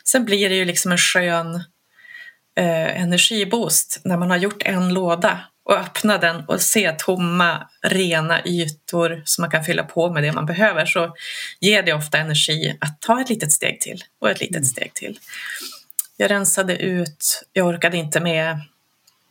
sen 0.03 0.25
blir 0.25 0.49
det 0.49 0.55
ju 0.55 0.65
liksom 0.65 0.91
en 0.91 0.97
skön 0.97 1.55
eh, 2.57 3.01
energiboost 3.01 4.01
när 4.03 4.17
man 4.17 4.29
har 4.29 4.37
gjort 4.37 4.63
en 4.63 4.93
låda 4.93 5.39
och 5.65 5.79
öppna 5.79 6.17
den 6.17 6.45
och 6.45 6.61
se 6.61 6.91
tomma, 6.91 7.67
rena 7.81 8.45
ytor 8.45 9.21
som 9.25 9.41
man 9.41 9.51
kan 9.51 9.63
fylla 9.63 9.83
på 9.83 10.13
med 10.13 10.23
det 10.23 10.31
man 10.31 10.45
behöver 10.45 10.85
så 10.85 11.15
ger 11.59 11.83
det 11.83 11.93
ofta 11.93 12.17
energi 12.17 12.77
att 12.81 13.01
ta 13.01 13.21
ett 13.21 13.29
litet 13.29 13.51
steg 13.51 13.81
till 13.81 14.03
och 14.21 14.29
ett 14.29 14.39
litet 14.39 14.65
steg 14.65 14.93
till. 14.93 15.19
Jag 16.17 16.31
rensade 16.31 16.77
ut, 16.77 17.43
jag 17.53 17.67
orkade 17.67 17.97
inte 17.97 18.19
med 18.19 18.59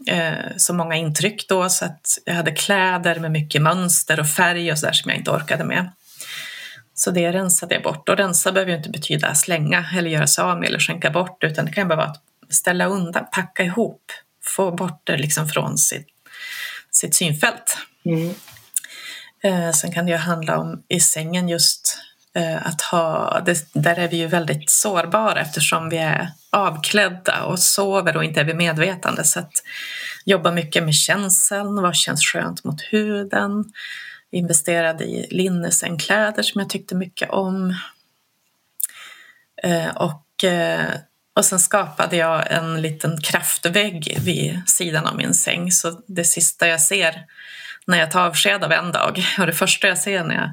eh, 0.06 0.56
så 0.56 0.74
många 0.74 0.96
intryck 0.96 1.48
då 1.48 1.68
så 1.68 1.84
att 1.84 2.18
jag 2.24 2.34
hade 2.34 2.52
kläder 2.52 3.20
med 3.20 3.30
mycket 3.30 3.62
mönster 3.62 4.20
och 4.20 4.28
färg 4.28 4.72
och 4.72 4.78
sådär 4.78 4.92
som 4.92 5.10
jag 5.10 5.18
inte 5.18 5.30
orkade 5.30 5.64
med. 5.64 5.92
Så 6.94 7.10
det 7.10 7.32
rensade 7.32 7.74
jag 7.74 7.82
bort 7.82 8.08
och 8.08 8.16
rensa 8.16 8.52
behöver 8.52 8.72
ju 8.72 8.78
inte 8.78 8.90
betyda 8.90 9.34
slänga 9.34 9.86
eller 9.96 10.10
göra 10.10 10.26
sig 10.26 10.44
av 10.44 10.58
med 10.58 10.68
eller 10.68 10.78
skänka 10.78 11.10
bort 11.10 11.44
utan 11.44 11.66
det 11.66 11.72
kan 11.72 11.88
bara 11.88 11.96
vara 11.96 12.06
att 12.06 12.22
ställa 12.48 12.86
undan, 12.86 13.26
packa 13.32 13.62
ihop, 13.62 14.12
få 14.42 14.70
bort 14.70 15.00
det 15.04 15.16
liksom 15.16 15.48
från 15.48 15.78
sitt, 15.78 16.06
sitt 16.90 17.14
synfält. 17.14 17.78
Mm. 18.04 18.34
Eh, 19.42 19.72
sen 19.72 19.92
kan 19.92 20.06
det 20.06 20.12
ju 20.12 20.18
handla 20.18 20.58
om 20.58 20.82
i 20.88 21.00
sängen 21.00 21.48
just 21.48 21.98
Eh, 22.36 22.66
att 22.66 22.80
ha, 22.80 23.40
det, 23.46 23.68
där 23.72 23.98
är 23.98 24.08
vi 24.08 24.16
ju 24.16 24.26
väldigt 24.26 24.70
sårbara 24.70 25.40
eftersom 25.40 25.88
vi 25.88 25.98
är 25.98 26.30
avklädda 26.50 27.44
och 27.44 27.58
sover 27.58 28.16
och 28.16 28.24
inte 28.24 28.40
är 28.40 28.44
vid 28.44 28.56
medvetande. 28.56 29.24
Så 29.24 29.38
att 29.38 29.52
jobba 30.24 30.50
mycket 30.50 30.84
med 30.84 30.94
känseln, 30.94 31.82
vad 31.82 31.96
känns 31.96 32.24
skönt 32.24 32.64
mot 32.64 32.82
huden? 32.82 33.64
Investerade 34.30 35.04
i 35.04 35.26
linnesängkläder 35.30 36.42
som 36.42 36.60
jag 36.60 36.70
tyckte 36.70 36.94
mycket 36.94 37.30
om. 37.30 37.76
Eh, 39.62 39.96
och, 39.96 40.44
eh, 40.44 40.90
och 41.36 41.44
sen 41.44 41.58
skapade 41.58 42.16
jag 42.16 42.52
en 42.52 42.82
liten 42.82 43.20
kraftvägg 43.20 44.18
vid 44.20 44.62
sidan 44.66 45.06
av 45.06 45.16
min 45.16 45.34
säng. 45.34 45.72
Så 45.72 46.00
det 46.06 46.24
sista 46.24 46.68
jag 46.68 46.80
ser 46.80 47.24
när 47.86 47.98
jag 47.98 48.10
tar 48.10 48.26
avsked 48.26 48.64
av 48.64 48.72
en 48.72 48.92
dag 48.92 49.24
och 49.38 49.46
det 49.46 49.52
första 49.52 49.88
jag 49.88 49.98
ser 49.98 50.24
när 50.24 50.34
jag 50.34 50.50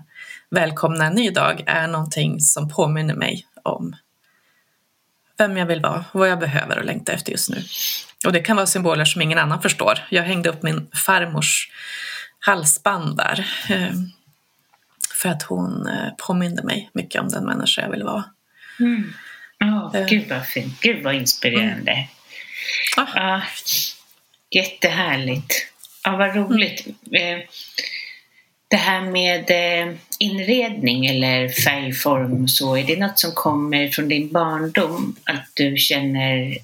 välkomnar 0.52 1.06
en 1.06 1.14
ny 1.14 1.30
dag 1.30 1.64
är 1.66 1.88
någonting 1.88 2.39
som 2.39 2.70
påminner 2.70 3.16
mig 3.16 3.47
om 3.64 3.95
vem 5.38 5.58
jag 5.58 5.66
vill 5.66 5.82
vara, 5.82 6.06
vad 6.12 6.30
jag 6.30 6.39
behöver 6.39 6.78
och 6.78 6.86
längtar 6.86 7.14
efter 7.14 7.32
just 7.32 7.49
nu. 7.49 7.64
Och 8.26 8.34
det 8.34 8.39
kan 8.39 8.56
vara 8.56 8.68
symboler 8.68 9.06
som 9.06 9.22
ingen 9.22 9.38
annan 9.38 9.62
förstår. 9.62 9.99
Jag 10.10 10.24
hängde 10.24 10.49
upp 10.49 10.64
min 10.64 10.88
farmors 10.93 11.72
halsband 12.39 13.18
där 13.18 13.47
eh, 13.70 13.93
för 15.16 15.30
att 15.30 15.43
hon 15.43 15.88
eh, 15.88 16.10
påminde 16.18 16.64
mig 16.64 16.89
mycket 16.93 17.22
om 17.22 17.30
den 17.30 17.45
människa 17.45 17.82
jag 17.82 17.91
vill 17.91 18.04
vara. 18.04 18.24
Mm. 18.80 19.14
Oh, 19.60 20.06
Gud 20.06 20.30
vad 20.30 20.47
fint, 20.47 20.82
gud 20.82 21.04
vad 21.04 21.16
inspirerande. 21.16 21.91
Mm. 21.91 22.08
Ah. 22.97 23.36
Ah, 23.36 23.41
jättehärligt. 24.49 25.54
Ja, 26.04 26.18
vad 26.18 26.36
roligt. 26.36 26.88
Mm. 27.12 27.41
Det 28.72 28.78
här 28.78 29.02
med 29.02 29.52
inredning 30.20 31.06
eller 31.06 31.50
färgform 31.50 32.44
och 32.44 32.50
så, 32.50 32.78
är 32.78 32.84
det 32.84 33.00
något 33.00 33.20
som 33.20 33.32
kommer 33.32 33.88
från 33.88 34.08
din 34.08 34.32
barndom? 34.32 35.16
Att 35.26 35.50
du 35.54 35.78
känner 35.78 36.58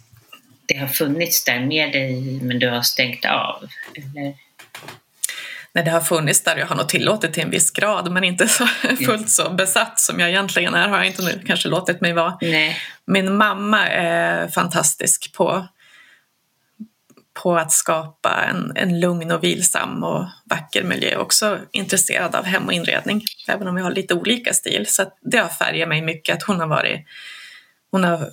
det 0.68 0.78
har 0.78 0.88
funnits 0.88 1.43
där 1.43 1.60
med 1.60 1.91
dig 1.91 2.39
men 2.41 2.60
du 2.60 2.70
har 2.70 2.82
stängt 2.82 3.26
av? 3.26 3.70
Eller? 3.95 4.34
Nej, 5.74 5.84
det 5.86 5.91
har 5.91 6.01
funnits 6.01 6.43
där. 6.43 6.58
Jag 6.58 6.68
har 6.68 6.76
nog 6.76 6.89
tillåtit 6.89 7.34
till 7.34 7.43
en 7.43 7.49
viss 7.49 7.72
grad 7.72 8.12
men 8.12 8.24
inte 8.24 8.47
så 8.47 8.68
fullt 9.05 9.30
så 9.30 9.49
besatt 9.49 9.99
som 9.99 10.20
jag 10.20 10.30
egentligen 10.30 10.74
är 10.74 10.88
har 10.88 10.97
jag 10.97 11.08
inte 11.08 11.22
nu 11.22 11.41
kanske 11.47 11.70
låtit 11.70 12.01
mig 12.01 12.14
vara. 12.14 12.38
Nej. 12.41 12.78
Min 13.05 13.38
mamma 13.38 13.88
är 13.88 14.47
fantastisk 14.47 15.34
på 15.34 15.68
på 17.43 17.57
att 17.57 17.71
skapa 17.71 18.43
en, 18.49 18.71
en 18.75 18.99
lugn 18.99 19.31
och 19.31 19.43
vilsam 19.43 20.03
och 20.03 20.25
vacker 20.43 20.83
miljö. 20.83 21.17
Också 21.17 21.59
intresserad 21.71 22.35
av 22.35 22.45
hem 22.45 22.65
och 22.65 22.73
inredning, 22.73 23.23
även 23.47 23.67
om 23.67 23.75
vi 23.75 23.81
har 23.81 23.91
lite 23.91 24.13
olika 24.13 24.53
stil. 24.53 24.85
Så 24.88 25.11
det 25.21 25.38
har 25.38 25.49
färgat 25.49 25.89
mig 25.89 26.01
mycket 26.01 26.35
att 26.35 26.43
hon 26.43 26.59
har 26.59 26.67
varit 26.67 27.05
hon 27.91 28.03
har, 28.03 28.31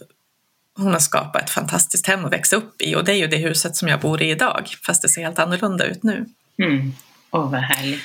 hon 0.77 0.93
har 0.93 0.99
skapat 0.99 1.43
ett 1.43 1.51
fantastiskt 1.51 2.07
hem 2.07 2.25
att 2.25 2.33
växa 2.33 2.57
upp 2.57 2.83
i 2.83 2.95
och 2.95 3.05
det 3.05 3.13
är 3.13 3.17
ju 3.17 3.27
det 3.27 3.37
huset 3.37 3.77
som 3.77 3.89
jag 3.89 4.01
bor 4.01 4.23
i 4.23 4.31
idag, 4.31 4.75
fast 4.87 5.03
det 5.03 5.09
ser 5.09 5.23
helt 5.23 5.39
annorlunda 5.39 5.85
ut 5.85 6.03
nu. 6.03 6.27
Mm. 6.59 6.93
Åh, 7.31 7.51
vad 7.51 7.61
härligt. 7.61 8.03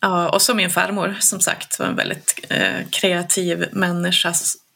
Ja, 0.00 0.28
och 0.28 0.42
så 0.42 0.54
min 0.54 0.70
farmor 0.70 1.16
som 1.20 1.40
sagt 1.40 1.78
var 1.78 1.86
en 1.86 1.96
väldigt 1.96 2.46
eh, 2.48 2.88
kreativ 2.90 3.68
människa 3.72 4.32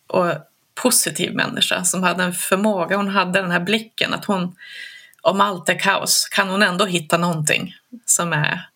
och 0.06 0.34
positiv 0.74 1.34
människa 1.34 1.84
som 1.84 2.02
hade 2.02 2.24
en 2.24 2.34
förmåga, 2.34 2.96
hon 2.96 3.08
hade 3.08 3.40
den 3.40 3.50
här 3.50 3.60
blicken 3.60 4.14
att 4.14 4.24
hon 4.24 4.56
om 5.22 5.40
allt 5.40 5.68
är 5.68 5.78
kaos 5.78 6.28
kan 6.32 6.48
hon 6.48 6.62
ändå 6.62 6.86
hitta 6.86 7.18
någonting 7.18 7.74
som 8.06 8.32
är 8.32 8.68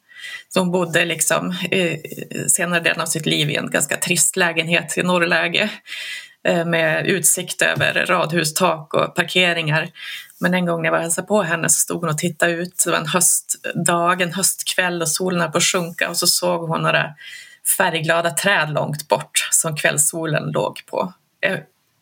hon 0.55 0.71
bodde 0.71 1.05
liksom 1.05 1.55
eh, 1.71 1.99
senare 2.49 2.81
delen 2.81 3.01
av 3.01 3.07
sitt 3.07 3.27
liv 3.27 3.51
i 3.51 3.57
en 3.57 3.71
ganska 3.71 3.97
trist 3.97 4.37
lägenhet 4.37 4.99
i 4.99 5.03
norrläge 5.03 5.71
eh, 6.49 6.65
med 6.65 7.07
utsikt 7.07 7.63
över 7.63 8.07
radhustak 8.07 8.95
och 8.95 9.15
parkeringar. 9.15 9.89
Men 10.41 10.55
en 10.55 10.67
gång 10.67 10.83
när 10.83 10.87
jag 10.87 10.93
var 10.93 10.99
och 10.99 11.03
hälsade 11.03 11.27
på 11.27 11.43
henne 11.43 11.69
så 11.69 11.81
stod 11.81 12.01
hon 12.01 12.11
och 12.11 12.19
tittade 12.19 12.53
ut. 12.53 12.83
Det 12.85 12.91
var 12.91 12.99
en 12.99 13.07
höstdag, 13.07 14.23
en 14.23 14.33
höstkväll 14.33 15.03
och 15.03 15.09
solen 15.09 15.41
höll 15.41 15.51
på 15.51 15.59
att 15.59 15.65
sjunka 15.65 16.09
och 16.09 16.17
så 16.17 16.27
såg 16.27 16.69
hon 16.69 16.83
några 16.83 17.15
färgglada 17.79 18.31
träd 18.31 18.71
långt 18.71 19.09
bort 19.09 19.49
som 19.51 19.77
kvällssolen 19.77 20.51
låg 20.51 20.87
på. 20.87 21.13
Eh, 21.41 21.59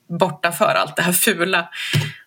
borta 0.09 0.35
bortanför 0.35 0.75
allt 0.75 0.97
det 0.97 1.03
här 1.03 1.13
fula. 1.13 1.69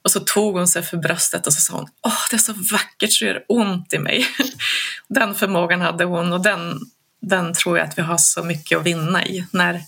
Och 0.02 0.12
så 0.12 0.20
tog 0.20 0.58
hon 0.58 0.68
sig 0.68 0.84
för 0.84 0.98
bröstet 0.98 1.48
och 1.48 1.54
så 1.54 1.62
sa 1.62 1.74
hon 1.74 1.90
Åh, 2.02 2.22
det 2.30 2.36
är 2.36 2.40
så 2.40 2.54
vackert 2.72 3.12
så 3.12 3.26
det 3.26 3.32
gör 3.32 3.44
ont 3.48 3.94
i 3.94 4.00
mig. 4.00 4.28
Den 5.08 5.36
förmågan 5.36 5.82
hade 5.82 6.04
hon 6.04 6.34
och 6.34 6.44
den, 6.44 6.80
den 7.22 7.54
tror 7.54 7.78
jag 7.78 7.88
att 7.88 7.98
vi 7.98 8.02
har 8.02 8.18
så 8.18 8.44
mycket 8.44 8.78
att 8.78 8.86
vinna 8.86 9.26
i. 9.26 9.46
När, 9.52 9.82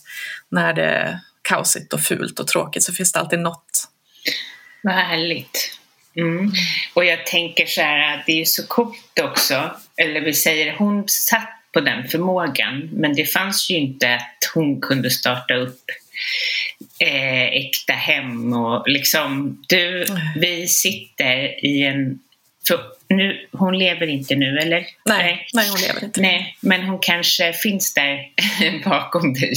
när 0.50 0.74
det 0.74 0.86
är 0.86 1.20
kaosigt 1.42 1.94
och 1.94 2.02
fult 2.02 2.40
och 2.40 2.48
tråkigt 2.48 2.84
så 2.84 2.94
finns 2.94 3.12
det 3.12 3.20
alltid 3.20 3.40
något. 3.40 3.88
Vad 4.84 4.94
härligt. 4.94 5.80
Mm. 6.16 6.52
Och 6.94 7.06
jag 7.06 7.26
tänker 7.26 7.66
så 7.66 7.82
här, 7.82 8.24
det 8.26 8.32
är 8.32 8.38
ju 8.38 8.46
så 8.46 8.68
coolt 8.68 9.20
också, 9.24 9.72
eller 9.98 10.22
vi 10.22 10.34
säger 10.34 10.76
hon 10.78 11.04
satt 11.08 11.60
på 11.74 11.80
den 11.80 12.08
förmågan, 12.08 12.90
men 12.94 13.16
det 13.16 13.26
fanns 13.26 13.70
ju 13.70 13.76
inte 13.76 14.16
att 14.16 14.52
hon 14.54 14.82
kunde 14.82 15.10
starta 15.10 15.54
upp 15.54 15.84
eh, 17.00 17.44
äkta 17.44 17.94
hem 17.94 18.54
och 18.54 18.88
liksom 18.88 19.60
du, 19.68 20.06
vi 20.36 20.68
sitter 20.68 21.66
i 21.66 21.84
en 21.84 22.20
för 22.68 22.80
nu, 23.10 23.48
hon 23.52 23.80
lever 23.80 24.08
inte 24.08 24.36
nu, 24.36 24.58
eller? 24.58 24.88
Nej, 25.06 25.48
nej, 25.54 25.70
hon 25.70 25.80
lever 25.80 26.04
inte. 26.04 26.22
Nej, 26.22 26.58
men 26.62 26.84
hon 26.84 27.00
kanske 27.02 27.54
finns 27.54 27.94
där 27.94 28.20
bakom 28.84 29.34
dig 29.34 29.54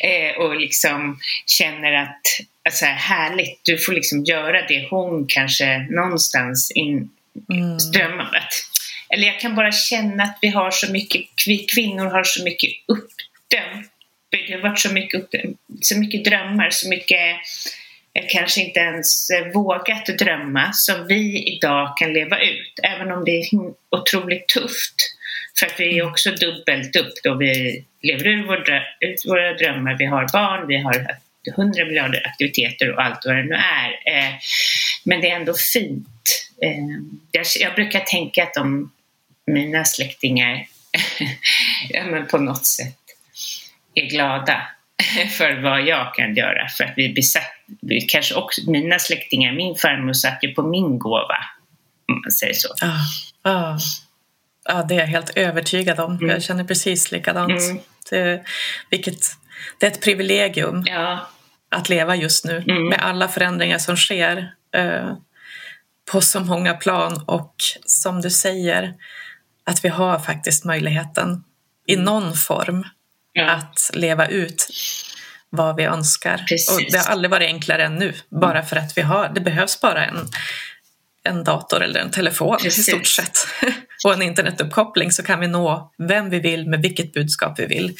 eh, 0.00 0.42
och 0.42 0.56
liksom 0.56 1.18
känner 1.46 1.92
att 1.92 2.20
alltså, 2.64 2.84
härligt, 2.84 3.60
du 3.64 3.78
får 3.78 3.92
liksom 3.92 4.24
göra 4.24 4.66
det 4.66 4.88
hon 4.90 5.26
kanske 5.28 5.78
någonstans 5.90 6.70
in, 6.70 7.10
mm. 7.50 7.78
drömmer 7.92 8.36
att 8.36 8.52
eller 9.10 9.26
jag 9.26 9.40
kan 9.40 9.54
bara 9.54 9.72
känna 9.72 10.22
att 10.24 10.38
vi 10.42 10.48
har 10.48 10.70
så 10.70 10.92
mycket, 10.92 11.22
vi 11.46 11.58
kvinnor 11.58 12.04
har 12.04 12.24
så 12.24 12.44
mycket 12.44 12.70
uppdämt 12.88 13.92
det 14.30 14.52
har 14.52 14.60
varit 14.60 14.78
så 14.78 14.92
mycket, 14.92 15.22
så 15.80 15.98
mycket 15.98 16.24
drömmar, 16.24 16.70
så 16.70 16.88
mycket 16.88 17.36
eh, 18.14 18.24
kanske 18.28 18.60
inte 18.60 18.80
ens 18.80 19.30
eh, 19.30 19.52
vågat 19.52 20.06
drömma 20.06 20.72
som 20.72 21.06
vi 21.06 21.54
idag 21.56 21.96
kan 21.96 22.12
leva 22.12 22.40
ut, 22.40 22.80
även 22.82 23.12
om 23.12 23.24
det 23.24 23.30
är 23.30 23.46
otroligt 23.90 24.48
tufft. 24.48 24.94
För 25.58 25.66
att 25.66 25.80
vi 25.80 25.84
är 25.84 26.00
mm. 26.00 26.12
också 26.12 26.30
dubbelt 26.30 26.96
upp 26.96 27.12
då 27.24 27.34
vi 27.34 27.84
lever 28.02 28.26
ur 28.26 28.46
våra 29.28 29.52
drömmar, 29.54 29.96
vi 29.98 30.04
har 30.04 30.28
barn, 30.32 30.68
vi 30.68 30.76
har 30.76 31.06
hundra 31.56 31.84
miljarder 31.84 32.26
aktiviteter 32.26 32.92
och 32.92 33.02
allt 33.02 33.22
vad 33.24 33.36
det 33.36 33.42
nu 33.42 33.54
är. 33.54 33.90
Eh, 34.16 34.34
men 35.04 35.20
det 35.20 35.30
är 35.30 35.36
ändå 35.36 35.54
fint. 35.72 36.06
Jag 37.60 37.74
brukar 37.74 38.00
tänka 38.00 38.42
att 38.42 38.54
de, 38.54 38.92
mina 39.46 39.84
släktingar, 39.84 40.66
på 42.30 42.38
något 42.38 42.66
sätt 42.66 42.97
är 43.94 44.10
glada 44.10 44.62
för 45.38 45.62
vad 45.62 45.82
jag 45.82 46.14
kan 46.14 46.34
göra 46.34 46.68
för 46.68 46.84
att 46.84 46.92
vi 46.96 47.14
besatt, 47.14 47.42
kanske 48.08 48.34
också, 48.34 48.70
mina 48.70 48.98
släktingar, 48.98 49.52
min 49.52 49.74
farmor 49.74 50.12
satt 50.12 50.38
ju 50.42 50.54
på 50.54 50.62
min 50.62 50.98
gåva 50.98 51.38
om 52.08 52.20
man 52.24 52.30
säger 52.30 52.54
så. 52.54 52.68
Ja, 52.80 52.94
ja. 53.42 53.78
ja 54.64 54.82
det 54.82 54.94
är 54.94 54.98
jag 54.98 55.06
helt 55.06 55.36
övertygad 55.36 56.00
om. 56.00 56.12
Mm. 56.16 56.28
Jag 56.28 56.42
känner 56.42 56.64
precis 56.64 57.12
likadant. 57.12 57.60
Mm. 57.60 57.78
Det, 58.10 58.42
vilket, 58.90 59.26
det 59.78 59.86
är 59.86 59.90
ett 59.90 60.04
privilegium 60.04 60.82
ja. 60.86 61.28
att 61.70 61.88
leva 61.88 62.16
just 62.16 62.44
nu 62.44 62.64
mm. 62.68 62.88
med 62.88 62.98
alla 63.02 63.28
förändringar 63.28 63.78
som 63.78 63.96
sker 63.96 64.52
eh, 64.74 65.12
på 66.12 66.20
så 66.20 66.40
många 66.40 66.74
plan 66.74 67.22
och 67.26 67.54
som 67.86 68.20
du 68.20 68.30
säger 68.30 68.94
att 69.64 69.84
vi 69.84 69.88
har 69.88 70.18
faktiskt 70.18 70.64
möjligheten 70.64 71.44
i 71.86 71.94
mm. 71.94 72.04
någon 72.04 72.34
form 72.34 72.84
ja. 73.38 73.50
att 73.50 73.90
leva 73.94 74.26
ut 74.26 74.66
vad 75.50 75.76
vi 75.76 75.84
önskar. 75.84 76.44
Precis. 76.48 76.70
Och 76.70 76.92
det 76.92 76.98
har 76.98 77.12
aldrig 77.12 77.30
varit 77.30 77.46
enklare 77.46 77.84
än 77.84 77.94
nu, 77.94 78.14
bara 78.40 78.62
för 78.62 78.76
att 78.76 78.98
vi 78.98 79.02
har, 79.02 79.28
det 79.34 79.40
behövs 79.40 79.80
bara 79.80 80.06
en, 80.06 80.28
en 81.22 81.44
dator 81.44 81.82
eller 81.82 82.00
en 82.00 82.10
telefon 82.10 82.58
Precis. 82.62 82.88
i 82.88 82.90
stort 82.90 83.06
sett. 83.06 83.38
och 84.04 84.12
en 84.12 84.22
internetuppkoppling 84.22 85.12
så 85.12 85.22
kan 85.22 85.40
vi 85.40 85.46
nå 85.46 85.92
vem 85.98 86.30
vi 86.30 86.40
vill 86.40 86.68
med 86.68 86.82
vilket 86.82 87.12
budskap 87.12 87.58
vi 87.58 87.66
vill. 87.66 87.96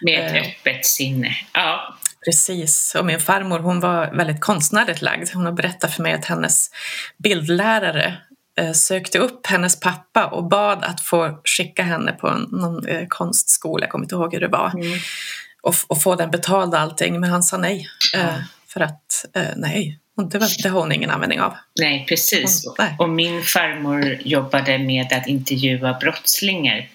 Med 0.00 0.26
ett 0.26 0.34
Eh. 0.34 0.42
öppet 0.50 0.86
sinne. 0.86 1.36
Ja, 1.52 1.98
Precis, 2.24 2.94
och 2.98 3.06
min 3.06 3.20
farmor 3.20 3.58
hon 3.58 3.80
var 3.80 4.10
väldigt 4.16 4.40
konstnärligt 4.40 5.02
lagd. 5.02 5.28
Hon 5.34 5.44
har 5.44 5.52
berättat 5.52 5.94
för 5.94 6.02
mig 6.02 6.12
att 6.12 6.24
hennes 6.24 6.70
bildlärare 7.18 8.16
sökte 8.74 9.18
upp 9.18 9.46
hennes 9.46 9.80
pappa 9.80 10.26
och 10.26 10.44
bad 10.44 10.84
att 10.84 11.00
få 11.00 11.40
skicka 11.44 11.82
henne 11.82 12.12
på 12.12 12.30
någon 12.30 12.86
eh, 12.86 13.04
konstskola, 13.08 13.82
jag 13.84 13.90
kommer 13.90 14.04
inte 14.04 14.14
ihåg 14.14 14.32
hur 14.34 14.40
det 14.40 14.48
var, 14.48 14.70
Mm. 14.74 14.98
och, 15.62 15.74
och 15.86 16.02
få 16.02 16.14
den 16.14 16.30
betald 16.30 16.74
och 16.74 16.80
allting, 16.80 17.20
men 17.20 17.30
han 17.30 17.42
sa 17.42 17.56
nej. 17.56 17.88
Eh, 18.14 18.34
för 18.68 18.80
att, 18.80 19.24
eh, 19.36 19.42
nej, 19.56 19.98
det, 20.30 20.38
var, 20.38 20.62
det 20.62 20.68
har 20.68 20.80
hon 20.80 20.92
ingen 20.92 21.10
användning 21.10 21.40
av. 21.40 21.54
nej 21.80 22.06
precis. 22.08 22.66
Mm, 22.66 22.74
nej. 22.78 22.96
Och 22.98 23.08
min 23.08 23.42
farmor 23.42 24.18
jobbade 24.24 24.78
med 24.78 25.12
att 25.12 25.26
intervjua 25.26 25.94
brottslingar. 26.00 26.88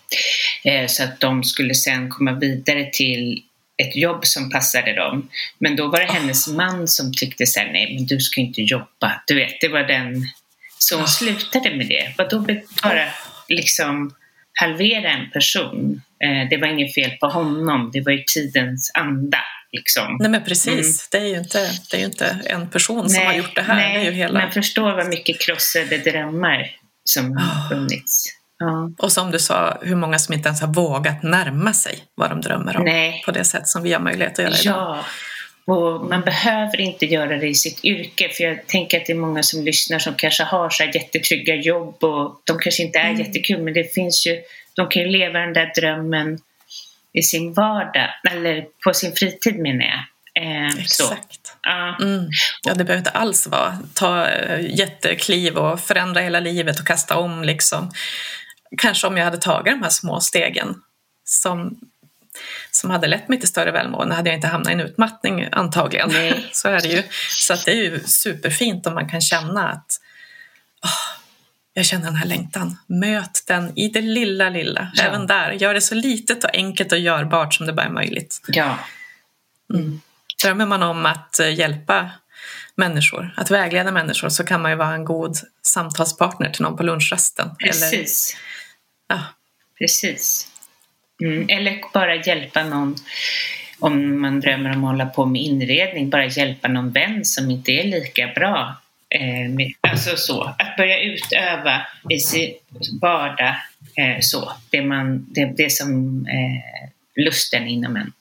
Eh, 0.64 0.88
så 0.88 1.04
att 1.04 1.20
de 1.20 1.44
skulle 1.44 1.76
sen 1.76 2.10
komma 2.10 2.32
vidare 2.32 2.90
till 2.94 3.44
ett 3.78 3.96
jobb 3.96 4.26
som 4.26 4.50
passade 4.50 4.96
dem. 4.96 5.30
Men 5.60 5.76
då 5.76 5.88
var 5.88 6.00
det 6.00 6.06
hennes 6.14 6.48
man 6.48 6.88
som 6.88 7.14
tyckte 7.14 7.46
så 7.46 7.60
här, 7.60 7.72
nej 7.72 7.96
men 7.96 8.06
du 8.06 8.20
ska 8.20 8.42
inte 8.42 8.62
jobba. 8.62 9.22
Du 9.28 9.36
vet, 9.36 9.62
det 9.62 9.68
var 9.68 9.84
den... 9.84 10.24
Så 10.84 10.98
hon 10.98 11.08
slutade 11.08 11.76
med 11.76 11.88
det. 11.88 12.14
Vadå 12.18 12.40
bara 12.84 13.06
liksom 13.50 14.16
halvera 14.62 15.10
en 15.10 15.32
person? 15.32 16.02
Eh, 16.24 16.50
det 16.50 16.58
var 16.58 16.68
inget 16.68 16.94
fel 16.94 17.12
på 17.12 17.28
honom, 17.28 17.92
det 17.94 18.02
var 18.02 18.12
ju 18.12 18.24
tidens 18.34 18.92
anda. 18.94 19.40
Liksom. 19.72 20.18
Nej 20.20 20.30
men 20.30 20.44
precis, 20.44 21.10
det, 21.10 21.18
är 21.18 21.26
ju 21.26 21.38
inte, 21.38 21.72
det 21.92 21.98
är 21.98 22.00
ju 22.00 22.06
inte 22.06 22.40
en 22.46 22.70
person 22.70 23.10
som 23.10 23.26
har 23.26 23.34
gjort 23.34 23.56
det 23.56 23.62
här. 23.62 23.76
nej, 23.76 23.94
det 23.94 24.00
är 24.00 24.06
ju 24.06 24.12
hela... 24.12 24.40
Man 24.40 24.52
förstår 24.52 24.94
vad 24.94 25.08
mycket 25.08 25.42
krossade 25.42 25.98
drömmar 25.98 26.72
som 27.04 27.38
har 27.38 27.70
funnits. 27.70 28.26
Ja. 28.58 28.92
Och 28.98 29.12
som 29.12 29.32
du 29.32 29.40
sa, 29.40 29.78
hur 29.82 29.96
många 29.96 30.20
som 30.20 30.34
inte 30.34 30.48
ens 30.48 30.62
har 30.62 30.74
vågat 30.74 31.24
närma 31.24 31.74
sig 31.74 32.00
vad 32.16 32.30
de 32.30 32.42
drömmer 32.42 32.78
om 32.78 32.84
Nej. 32.84 33.24
på 33.26 33.32
det 33.32 33.44
sätt 33.44 33.68
som 33.68 33.84
vi 33.84 33.94
har 33.94 34.00
möjlighet 34.00 34.40
att 34.40 34.46
göra 34.46 34.58
idag. 34.62 35.06
Och 35.66 36.06
man 36.06 36.22
behöver 36.22 36.82
inte 36.82 37.06
göra 37.06 37.38
det 37.38 37.48
i 37.48 37.56
sitt 37.56 37.86
yrke 37.86 38.30
för 38.30 38.44
jag 38.44 38.68
tänker 38.68 39.00
att 39.00 39.06
det 39.06 39.14
är 39.14 39.18
många 39.18 39.44
som 39.44 39.64
lyssnar 39.64 40.00
som 40.00 40.14
kanske 40.16 40.44
har 40.44 40.70
så 40.70 40.84
här 40.84 40.96
jättetrygga 40.96 41.56
jobb 41.56 42.04
och 42.04 42.42
de 42.44 42.60
kanske 42.60 42.84
inte 42.84 43.00
är 43.00 43.10
Mm. 43.10 43.20
jättekul 43.20 43.62
men 43.62 43.74
det 43.74 43.94
finns 43.94 44.28
ju, 44.28 44.42
de 44.76 44.90
kan 44.90 45.02
ju 45.02 45.08
leva 45.08 45.40
den 45.40 45.54
där 45.54 45.72
drömmen 45.82 46.40
i 47.14 47.22
sin 47.22 47.54
vardag 47.54 48.10
eller 48.32 48.66
på 48.84 48.94
sin 48.94 49.16
fritid 49.16 49.60
menar 49.60 49.86
jag. 49.86 50.00
Eh. 50.44 50.80
Exakt. 50.80 51.56
Ja. 51.62 51.98
Mm. 52.02 52.30
Ja, 52.64 52.74
det 52.74 52.84
behöver 52.84 52.98
inte 52.98 53.10
alls 53.10 53.48
vara 53.48 53.78
ta 53.94 54.28
eh, 54.28 54.78
jättekliv 54.80 55.58
och 55.58 55.80
förändra 55.80 56.22
hela 56.22 56.40
livet 56.40 56.80
och 56.80 56.88
kasta 56.88 57.18
om. 57.18 57.44
Liksom. 57.44 57.92
Kanske 58.78 59.08
om 59.08 59.18
jag 59.18 59.26
hade 59.26 59.38
tagit 59.38 59.74
de 59.74 59.84
här 59.84 59.90
små 59.90 60.20
stegen 60.20 60.76
som, 61.26 61.80
som 62.76 62.90
hade 62.90 63.08
lett 63.08 63.30
mig 63.30 63.40
till 63.40 63.48
större 63.48 63.72
välmående 63.72 64.16
hade 64.16 64.30
jag 64.30 64.38
inte 64.38 64.48
hamnat 64.48 64.70
i 64.70 64.74
en 64.74 64.80
utmattning 64.80 65.48
antagligen. 65.52 66.10
Nej. 66.14 66.50
Så 66.52 66.68
är 66.70 66.82
det 66.82 66.88
ju. 66.88 67.04
Så 67.30 67.54
att 67.54 67.66
det 67.66 67.72
är 67.72 67.76
ju 67.76 68.00
superfint 68.00 68.88
om 68.88 68.94
man 68.94 69.10
kan 69.10 69.22
känna 69.22 69.70
att 69.70 70.00
åh, 70.84 71.20
jag 71.74 71.86
känner 71.86 72.06
den 72.06 72.16
här 72.16 72.26
längtan. 72.26 72.78
Möt 72.88 73.44
den 73.48 73.78
i 73.78 73.88
det 73.88 74.02
lilla, 74.02 74.50
lilla. 74.50 74.92
Ja. 74.94 75.04
Även 75.04 75.28
där. 75.28 75.52
Gör 75.52 75.74
det 75.74 75.82
så 75.82 75.96
litet 75.96 76.44
och 76.44 76.50
enkelt 76.54 76.92
och 76.92 77.00
görbart 77.00 77.54
som 77.54 77.66
det 77.66 77.74
bara 77.74 77.86
är 77.86 77.92
möjligt. 77.92 78.42
ja. 78.48 78.80
Drömmer 80.44 80.66
man 80.66 80.84
om 80.84 81.06
att 81.06 81.40
eh, 81.40 81.54
hjälpa 81.54 82.10
människor, 82.76 83.34
att 83.38 83.52
vägleda 83.52 83.92
människor 83.92 84.30
så 84.30 84.44
kan 84.44 84.62
man 84.62 84.72
ju 84.72 84.78
vara 84.78 84.94
en 84.94 85.06
god 85.06 85.38
samtalspartner 85.62 86.50
till 86.50 86.62
någon 86.62 86.78
på 86.78 86.84
lunchrasten. 86.84 87.50
Eller, 87.60 87.72
Precis. 87.72 88.38
ja, 89.08 89.20
Precis. 89.78 90.48
Mm. 91.22 91.46
Eller 91.50 91.82
bara 91.94 92.16
hjälpa 92.16 92.64
någon, 92.64 92.96
om 93.80 94.22
man 94.22 94.40
drömmer 94.40 94.70
om 94.76 94.84
att 94.84 94.92
hålla 94.92 95.06
på 95.06 95.26
med 95.26 95.42
inredning, 95.42 96.10
bara 96.10 96.26
hjälpa 96.26 96.68
någon 96.68 96.92
vän 96.92 97.26
som 97.26 97.52
inte 97.52 97.72
är 97.72 97.84
lika 97.84 98.28
bra. 98.28 98.82
Eh, 99.10 99.50
med, 99.50 99.74
alltså 99.82 100.18
så, 100.18 100.44
att 100.44 100.78
börja 100.78 101.00
utöva 101.02 101.82
i 102.10 102.20
sin 102.20 102.54
vardag 103.02 103.56
eh, 103.96 104.18
så, 104.22 104.52
det, 104.70 104.82
man, 104.82 105.26
det, 105.30 105.46
det 105.46 105.72
som 105.72 106.26
eh, 106.26 106.90
lusten 107.24 107.68
inom 107.68 107.96
en. 107.96 108.14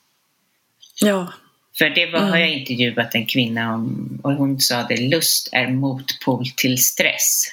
ja, 1.01 1.33
För 1.79 1.91
det 1.91 2.07
var, 2.07 2.21
har 2.21 2.37
jag 2.37 2.51
intervjuat 2.51 3.15
en 3.15 3.27
kvinna 3.27 3.75
om 3.75 4.21
och 4.23 4.33
hon 4.33 4.61
sa 4.61 4.83
det, 4.83 4.97
lust 4.97 5.49
är 5.53 5.69
motpol 5.69 6.47
till 6.57 6.85
stress. 6.85 7.45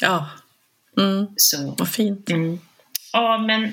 ja. 0.00 0.30
Mm, 0.98 1.26
Så 1.36 1.74
vad 1.78 1.88
fint. 1.88 2.30
Mm. 2.30 2.58
Ja, 3.12 3.38
men 3.38 3.72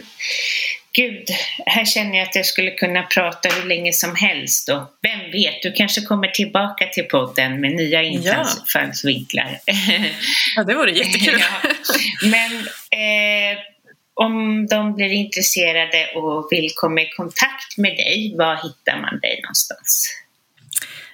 gud, 0.97 1.29
här 1.65 1.85
känner 1.85 2.17
jag 2.17 2.27
att 2.27 2.35
jag 2.35 2.45
skulle 2.45 2.71
kunna 2.71 3.03
prata 3.03 3.49
hur 3.49 3.67
länge 3.67 3.93
som 3.93 4.15
helst. 4.15 4.69
Och 4.69 4.81
vem 5.01 5.31
vet, 5.31 5.61
du 5.61 5.71
kanske 5.71 6.01
kommer 6.01 6.27
tillbaka 6.27 6.87
till 6.87 7.03
podden 7.03 7.61
med 7.61 7.71
nya 7.71 8.03
infallsvinklar. 8.03 9.59
Ja, 10.55 10.63
det 10.63 10.75
vore 10.75 10.91
jättekul. 10.91 11.39
ja. 11.63 11.69
Men 12.23 12.51
eh, 12.91 13.59
om 14.13 14.67
de 14.67 14.95
blir 14.95 15.11
intresserade 15.11 16.07
och 16.15 16.47
vill 16.51 16.69
komma 16.75 17.01
i 17.01 17.09
kontakt 17.09 17.77
med 17.77 17.91
dig, 17.91 18.33
var 18.37 18.55
hittar 18.55 19.01
man 19.01 19.19
dig 19.19 19.39
någonstans? 19.43 20.13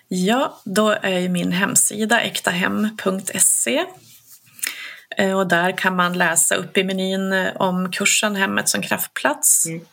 Ja, 0.07 0.61
då 0.65 0.89
är 0.89 1.29
min 1.29 1.51
hemsida 1.51 2.21
ektahem.se 2.23 3.77
Eh, 3.77 3.85
och 5.35 5.47
där 5.47 5.77
kan 5.77 5.95
man 5.95 6.17
läsa 6.17 6.55
upp 6.55 6.77
i 6.77 6.83
menyn 6.83 7.33
eh, 7.33 7.55
om 7.55 7.91
kursen 7.91 8.35
Hemmet 8.35 8.69
som 8.69 8.81
kraftplats. 8.81 9.65
Mm. 9.65 9.85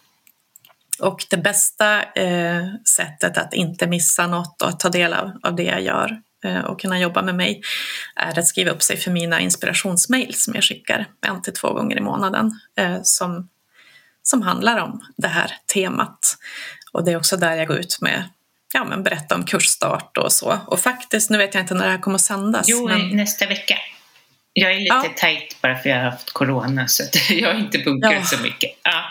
Och 1.00 1.26
det 1.30 1.36
bästa 1.36 2.02
eh, 2.02 2.64
sättet 2.96 3.38
att 3.38 3.54
inte 3.54 3.86
missa 3.86 4.26
något 4.26 4.62
och 4.62 4.68
att 4.68 4.80
ta 4.80 4.88
del 4.88 5.12
av, 5.12 5.30
av 5.42 5.56
det 5.56 5.62
jag 5.62 5.82
gör 5.82 6.20
eh, 6.44 6.60
och 6.60 6.80
kunna 6.80 6.98
jobba 6.98 7.22
med 7.22 7.34
mig 7.34 7.62
är 8.16 8.38
att 8.38 8.46
skriva 8.46 8.70
upp 8.70 8.82
sig 8.82 8.96
för 8.96 9.10
mina 9.10 9.40
inspirationsmail 9.40 10.34
som 10.34 10.54
jag 10.54 10.64
skickar 10.64 11.06
en 11.26 11.42
till 11.42 11.52
två 11.52 11.72
gånger 11.72 11.96
i 11.96 12.00
månaden 12.00 12.60
eh, 12.76 12.98
som, 13.02 13.48
som 14.22 14.42
handlar 14.42 14.78
om 14.78 15.00
det 15.16 15.28
här 15.28 15.52
temat. 15.74 16.36
Och 16.92 17.04
det 17.04 17.12
är 17.12 17.16
också 17.16 17.36
där 17.36 17.56
jag 17.56 17.68
går 17.68 17.78
ut 17.78 17.98
med 18.00 18.24
ja, 18.72 18.84
men 18.84 19.02
berätta 19.02 19.34
om 19.34 19.44
kursstart 19.44 20.16
och 20.16 20.32
så. 20.32 20.58
Och 20.66 20.80
faktiskt, 20.80 21.30
nu 21.30 21.38
vet 21.38 21.54
jag 21.54 21.62
inte 21.62 21.74
när 21.74 21.84
det 21.84 21.90
här 21.90 21.98
kommer 21.98 22.14
att 22.14 22.20
sändas. 22.20 22.66
Jo, 22.68 22.88
men... 22.88 23.16
nästa 23.16 23.46
vecka. 23.46 23.74
Jag 24.52 24.70
är 24.72 24.78
lite 24.80 24.94
Ja. 24.94 25.12
tajt 25.16 25.56
bara 25.62 25.78
för 25.78 25.88
jag 25.90 25.96
har 25.96 26.04
haft 26.10 26.30
corona 26.32 26.88
så 26.88 27.02
jag 27.30 27.52
har 27.52 27.60
inte 27.60 27.78
bunkrat 27.78 28.12
Ja. 28.12 28.22
så 28.24 28.42
mycket. 28.42 28.70
Ja. 28.82 29.02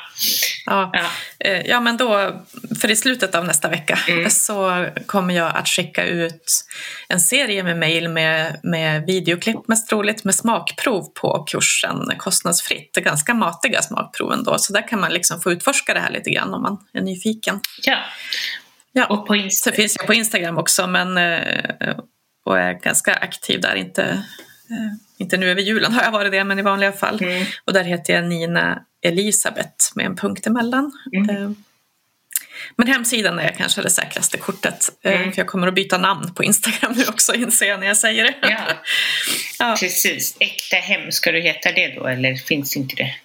Ja, 0.66 0.90
Ja. 0.94 1.06
eh, 1.50 1.62
ja, 1.62 1.80
men 1.80 1.98
då, 1.98 2.42
för 2.82 2.92
i 2.92 2.96
slutet 2.96 3.36
av 3.36 3.46
nästa 3.46 3.70
vecka 3.70 4.00
Mm. 4.08 4.30
så 4.30 4.88
kommer 5.06 5.34
jag 5.34 5.56
att 5.56 5.68
skicka 5.68 6.04
ut 6.06 6.66
en 7.10 7.20
serie 7.20 7.64
med 7.64 7.78
mejl 7.78 8.08
med, 8.10 8.60
med 8.64 9.06
videoklipp 9.06 9.68
mest 9.68 9.90
troligt 9.90 10.24
med 10.24 10.36
smakprov 10.36 11.04
på 11.14 11.44
kursen 11.44 12.12
kostnadsfritt. 12.18 12.96
Ganska 12.96 13.34
matiga 13.34 13.82
smakprov 13.82 14.34
ändå, 14.34 14.58
så 14.58 14.74
där 14.74 14.88
kan 14.88 15.00
man 15.00 15.12
liksom 15.14 15.42
få 15.42 15.52
utforska 15.52 15.94
det 15.94 16.00
här 16.00 16.12
lite 16.12 16.30
grann 16.30 16.54
om 16.54 16.62
man 16.62 16.78
är 16.94 17.02
nyfiken. 17.02 17.60
ja. 17.84 17.98
Ja. 18.92 19.06
Och 19.06 19.28
på 19.28 19.34
Så 19.34 19.40
Insta- 19.40 19.72
finns 19.76 19.96
jag 19.98 20.08
på 20.08 20.14
Instagram 20.14 20.58
också 20.58 20.88
men, 20.88 21.18
eh, 21.18 21.98
och 22.46 22.60
är 22.60 22.74
ganska 22.74 23.14
aktiv 23.14 23.62
där. 23.62 23.76
Inte, 23.76 24.04
eh, 24.04 24.94
inte 25.20 25.38
nu 25.38 25.52
över 25.52 25.62
julen 25.62 25.94
har 25.94 26.04
jag 26.04 26.12
varit 26.12 26.32
det, 26.32 26.44
men 26.44 26.60
i 26.60 26.62
vanliga 26.62 26.92
fall. 26.92 27.24
Mm. 27.24 27.46
Och 27.66 27.74
där 27.74 27.84
heter 27.84 28.14
jag 28.14 28.24
Nina 28.26 28.84
Elisabeth 29.02 29.86
med 29.96 30.06
en 30.06 30.16
punkt 30.16 30.48
emellan. 30.48 30.92
Mm. 31.16 31.30
Eh, 31.30 31.52
Men 32.76 32.88
hemsidan 32.88 33.40
är 33.40 33.50
kanske 33.58 33.82
det 33.82 33.90
säkraste 33.90 34.38
kortet. 34.38 34.90
eh, 35.04 35.14
Mm. 35.22 35.32
För 35.32 35.40
jag 35.40 35.48
kommer 35.48 35.68
att 35.68 35.74
byta 35.76 35.98
namn 35.98 36.34
på 36.34 36.44
Instagram 36.44 36.94
nu 36.98 37.06
också 37.08 37.34
inser 37.36 37.66
jag 37.68 37.80
när 37.80 37.88
jag 37.88 37.98
säger 37.98 38.24
det. 38.24 38.34
Ja. 38.42 38.60
ja. 39.60 39.76
Precis. 39.80 40.38
Äkta 40.40 40.76
hem, 40.76 41.12
ska 41.12 41.32
du 41.32 41.42
heta 41.42 41.72
det 41.72 41.88
då 41.96 42.08
eller 42.08 42.36
finns 42.36 42.78
inte 42.78 42.96
det? 42.96 43.16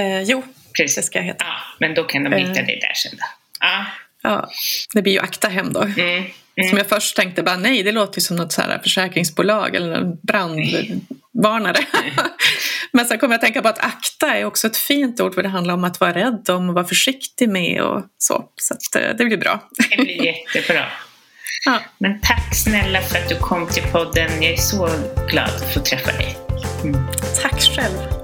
Eh, 0.00 0.22
jo, 0.22 0.42
Precis. 0.76 0.96
det 0.96 1.02
ska 1.02 1.18
jag 1.18 1.26
heta. 1.26 1.44
Ja, 1.44 1.54
men 1.80 1.94
då 1.94 2.04
kan 2.04 2.24
de 2.24 2.32
hitta 2.36 2.60
Eh. 2.60 2.66
dig 2.66 2.78
där 2.80 2.94
sen 2.94 3.12
då. 3.18 3.24
Ja. 3.60 3.86
Ja, 4.22 4.50
det 4.94 5.02
blir 5.02 5.12
ju 5.12 5.18
Akta 5.20 5.48
hem 5.48 5.72
då. 5.72 5.82
Mm. 5.82 6.24
Som 6.64 6.78
jag 6.78 6.88
först 6.88 7.16
tänkte, 7.16 7.42
bara, 7.42 7.56
nej 7.56 7.82
det 7.82 7.92
låter 7.92 8.18
ju 8.18 8.22
som 8.22 8.36
något 8.36 8.52
så 8.52 8.62
här 8.62 8.78
försäkringsbolag 8.78 9.74
eller 9.76 9.92
en 9.92 10.16
brandvarnare. 10.22 11.78
Men 12.92 13.06
sen 13.06 13.18
kom 13.18 13.30
jag 13.30 13.38
att 13.38 13.42
tänka 13.42 13.62
på 13.62 13.68
att 13.68 13.78
akta 13.78 14.34
är 14.34 14.44
också 14.44 14.66
ett 14.66 14.76
fint 14.76 15.20
ord 15.20 15.34
för 15.34 15.42
det 15.42 15.48
handlar 15.48 15.74
om 15.74 15.84
att 15.84 16.00
vara 16.00 16.14
rädd 16.14 16.50
om 16.50 16.68
och 16.68 16.74
vara 16.74 16.84
försiktig 16.84 17.48
med 17.48 17.82
och 17.82 18.02
så. 18.18 18.44
Så 18.56 18.74
att, 18.74 19.02
eh, 19.02 19.16
det 19.18 19.24
blir 19.24 19.36
bra. 19.36 19.68
Det 19.90 19.96
blir 19.96 20.24
jättebra. 20.24 20.84
Ja. 21.64 21.80
Men 21.98 22.20
tack 22.20 22.54
snälla 22.56 23.00
för 23.00 23.18
att 23.18 23.28
du 23.28 23.36
kom 23.36 23.66
till 23.66 23.82
podden. 23.82 24.42
Jag 24.42 24.52
är 24.52 24.56
så 24.56 24.88
glad 25.28 25.44
att 25.44 25.74
få 25.74 25.80
träffa 25.80 26.12
dig. 26.12 26.36
Tack 27.42 27.60
själv. 27.60 28.17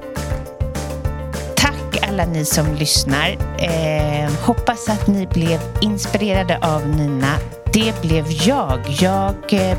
Alla 2.15 2.27
ni 2.27 2.45
som 2.45 2.75
lyssnar. 2.75 3.37
Eh, 3.59 4.31
hoppas 4.41 4.89
att 4.89 5.07
ni 5.07 5.27
blev 5.27 5.61
inspirerade 5.81 6.59
av 6.63 6.89
Nina. 6.89 7.37
Det 7.73 8.03
blev 8.03 8.25
jag. 8.29 8.81
Jag 8.87 9.35
eh, 9.53 9.79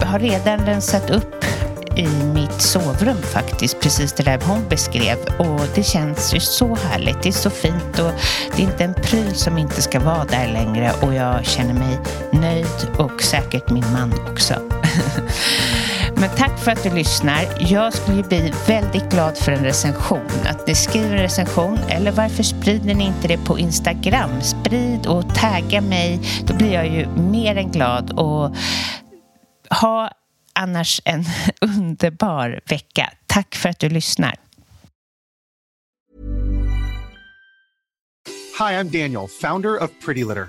har 0.00 0.18
redan 0.18 0.66
rensat 0.66 1.10
upp 1.10 1.44
i 1.96 2.06
mitt 2.34 2.62
sovrum 2.62 3.22
faktiskt, 3.22 3.80
precis 3.80 4.12
det 4.12 4.22
där 4.22 4.40
hon 4.44 4.68
beskrev. 4.68 5.16
Och 5.38 5.60
det 5.74 5.82
känns 5.82 6.34
ju 6.34 6.40
så 6.40 6.74
härligt, 6.74 7.22
det 7.22 7.28
är 7.28 7.32
så 7.32 7.50
fint 7.50 7.98
och 7.98 8.12
det 8.56 8.62
är 8.62 8.66
inte 8.66 8.84
en 8.84 8.94
pryl 8.94 9.34
som 9.34 9.58
inte 9.58 9.82
ska 9.82 10.00
vara 10.00 10.24
där 10.24 10.48
längre 10.52 10.92
och 11.00 11.14
jag 11.14 11.44
känner 11.44 11.74
mig 11.74 11.98
nöjd 12.32 12.88
och 12.98 13.22
säkert 13.22 13.70
min 13.70 13.92
man 13.92 14.14
också. 14.30 14.54
Men 16.20 16.30
tack 16.36 16.58
för 16.58 16.70
att 16.70 16.82
du 16.82 16.90
lyssnar. 16.90 17.44
Jag 17.72 17.92
skulle 17.94 18.22
bli 18.22 18.52
väldigt 18.68 19.10
glad 19.10 19.38
för 19.38 19.52
en 19.52 19.64
recension. 19.64 20.26
Att 20.44 20.66
ni 20.66 20.74
skriver 20.74 21.10
en 21.10 21.22
recension 21.22 21.78
eller 21.88 22.12
varför 22.12 22.42
sprider 22.42 22.94
ni 22.94 23.06
inte 23.06 23.28
det 23.28 23.38
på 23.38 23.58
Instagram? 23.58 24.30
Sprid 24.42 25.06
och 25.06 25.34
tagga 25.34 25.80
mig. 25.80 26.20
Då 26.46 26.54
blir 26.54 26.72
jag 26.72 26.88
ju 26.88 27.06
mer 27.06 27.56
än 27.56 27.72
glad. 27.72 28.10
Och 28.10 28.56
ha 29.80 30.10
annars 30.52 31.00
en 31.04 31.24
underbar 31.60 32.60
vecka. 32.64 33.12
Tack 33.26 33.54
för 33.54 33.68
att 33.68 33.78
du 33.78 33.88
lyssnar. 33.88 34.34
Hi, 38.58 38.74
I'm 38.74 38.90
Daniel, 38.90 39.28
founder 39.28 39.82
of 39.82 39.90
Pretty 40.04 40.24
Litter. 40.24 40.48